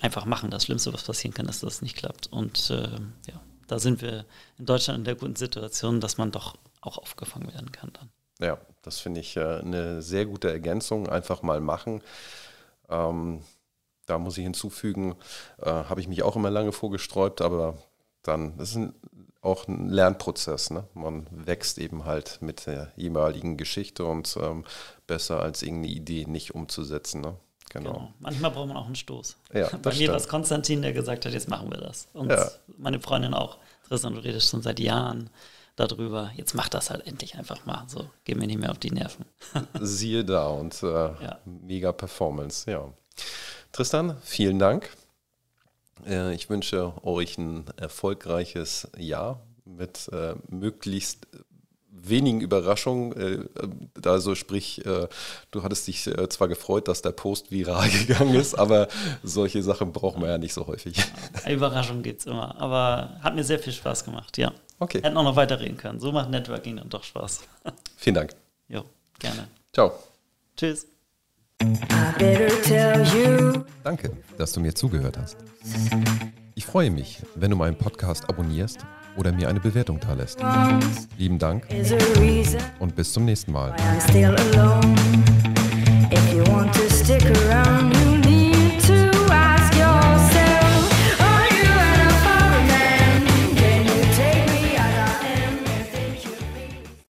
Einfach 0.01 0.25
machen. 0.25 0.51
Das 0.51 0.65
Schlimmste, 0.65 0.93
was 0.93 1.03
passieren 1.03 1.33
kann, 1.33 1.47
ist, 1.47 1.63
dass 1.63 1.75
es 1.75 1.81
nicht 1.81 1.95
klappt. 1.95 2.27
Und 2.27 2.69
ähm, 2.71 3.13
ja, 3.27 3.39
da 3.67 3.79
sind 3.79 4.01
wir 4.01 4.25
in 4.57 4.65
Deutschland 4.65 4.99
in 4.99 5.05
der 5.05 5.15
guten 5.15 5.35
Situation, 5.37 6.01
dass 6.01 6.17
man 6.17 6.31
doch 6.31 6.55
auch 6.81 6.97
aufgefangen 6.97 7.51
werden 7.53 7.71
kann 7.71 7.91
dann. 7.93 8.09
Ja, 8.39 8.57
das 8.81 8.99
finde 8.99 9.21
ich 9.21 9.37
äh, 9.37 9.59
eine 9.59 10.01
sehr 10.01 10.25
gute 10.25 10.51
Ergänzung. 10.51 11.07
Einfach 11.07 11.41
mal 11.41 11.61
machen. 11.61 12.01
Ähm, 12.89 13.39
da 14.05 14.17
muss 14.17 14.37
ich 14.37 14.43
hinzufügen, 14.43 15.15
äh, 15.61 15.65
habe 15.69 16.01
ich 16.01 16.07
mich 16.07 16.23
auch 16.23 16.35
immer 16.35 16.49
lange 16.51 16.71
vorgesträubt, 16.71 17.41
aber 17.41 17.77
dann, 18.23 18.57
das 18.57 18.69
ist 18.71 18.75
ein, 18.77 18.93
auch 19.41 19.67
ein 19.67 19.89
Lernprozess. 19.89 20.71
Ne? 20.71 20.85
Man 20.93 21.27
wächst 21.31 21.77
eben 21.77 22.05
halt 22.05 22.39
mit 22.41 22.65
der 22.65 22.91
jeweiligen 22.95 23.57
Geschichte 23.57 24.05
und 24.05 24.37
ähm, 24.41 24.63
besser 25.07 25.39
als 25.41 25.61
irgendeine 25.61 25.93
Idee 25.93 26.25
nicht 26.25 26.55
umzusetzen. 26.55 27.21
Ne? 27.21 27.35
Genau. 27.69 27.93
Genau. 27.93 28.13
Manchmal 28.19 28.51
braucht 28.51 28.67
man 28.69 28.77
auch 28.77 28.85
einen 28.87 28.95
Stoß. 28.95 29.37
Ja, 29.53 29.69
Bei 29.81 29.93
mir 29.93 30.09
war 30.09 30.15
es. 30.15 30.27
Konstantin, 30.27 30.81
der 30.81 30.93
gesagt 30.93 31.25
hat, 31.25 31.33
jetzt 31.33 31.47
machen 31.49 31.69
wir 31.71 31.77
das. 31.79 32.07
Und 32.13 32.31
Ja. 32.31 32.49
meine 32.77 32.99
Freundin 32.99 33.33
auch. 33.33 33.57
Tristan, 33.87 34.15
du 34.15 34.23
redest 34.23 34.49
schon 34.49 34.63
seit 34.63 34.79
Jahren 34.79 35.29
darüber. 35.75 36.31
Jetzt 36.35 36.55
mach 36.55 36.69
das 36.69 36.89
halt 36.89 37.05
endlich 37.05 37.35
einfach 37.35 37.65
mal. 37.65 37.83
So, 37.87 38.09
geh 38.23 38.33
mir 38.33 38.47
nicht 38.47 38.59
mehr 38.59 38.71
auf 38.71 38.79
die 38.79 38.91
Nerven. 38.91 39.25
Siehe 39.79 40.23
da 40.25 40.47
und 40.47 40.81
äh, 40.81 40.87
Ja. 40.87 41.37
mega 41.45 41.91
Performance, 41.91 42.69
ja. 42.71 42.91
Tristan, 43.75 44.15
vielen 44.23 44.57
Dank. 44.57 44.89
Äh, 46.07 46.33
ich 46.33 46.49
wünsche 46.49 46.93
euch 47.03 47.37
ein 47.37 47.65
erfolgreiches 47.75 48.87
Jahr 48.97 49.41
mit 49.65 50.09
äh, 50.13 50.35
möglichst 50.47 51.27
wenigen 51.89 52.39
Überraschungen. 52.39 53.49
Äh, 53.51 54.07
also 54.07 54.33
sprich, 54.33 54.85
äh, 54.85 55.09
du 55.51 55.63
hattest 55.63 55.87
dich 55.87 56.07
äh, 56.07 56.29
zwar 56.29 56.47
gefreut, 56.47 56.87
dass 56.87 57.01
der 57.01 57.11
Post 57.11 57.51
viral 57.51 57.89
gegangen 58.07 58.35
ist, 58.35 58.55
aber 58.55 58.87
solche 59.23 59.61
Sachen 59.61 59.91
brauchen 59.91 60.21
wir 60.21 60.29
ja 60.29 60.37
nicht 60.37 60.53
so 60.53 60.67
häufig. 60.67 60.95
Überraschung 61.45 62.01
geht's 62.01 62.25
immer. 62.25 62.57
Aber 62.61 63.19
hat 63.21 63.35
mir 63.35 63.43
sehr 63.43 63.59
viel 63.59 63.73
Spaß 63.73 64.05
gemacht, 64.05 64.37
ja. 64.37 64.53
Okay, 64.79 65.01
Hätten 65.01 65.17
auch 65.17 65.23
noch 65.23 65.35
weiterreden 65.35 65.75
können. 65.75 65.99
So 65.99 66.13
macht 66.13 66.29
Networking 66.29 66.77
dann 66.77 66.87
doch 66.87 67.03
Spaß. 67.03 67.41
vielen 67.97 68.15
Dank. 68.15 68.31
jo, 68.69 68.85
gerne. 69.19 69.49
Ciao. 69.73 69.91
Tschüss. 70.55 70.87
Danke, 73.83 74.11
dass 74.37 74.51
du 74.51 74.59
mir 74.59 74.73
zugehört 74.73 75.17
hast. 75.17 75.37
Ich 76.55 76.65
freue 76.65 76.91
mich, 76.91 77.21
wenn 77.35 77.51
du 77.51 77.57
meinen 77.57 77.77
Podcast 77.77 78.29
abonnierst 78.29 78.85
oder 79.17 79.31
mir 79.31 79.47
eine 79.49 79.59
Bewertung 79.59 79.99
dalässt. 79.99 80.39
Lieben 81.17 81.39
Dank 81.39 81.65
und 82.79 82.95
bis 82.95 83.13
zum 83.13 83.25
nächsten 83.25 83.51
Mal. 83.51 83.75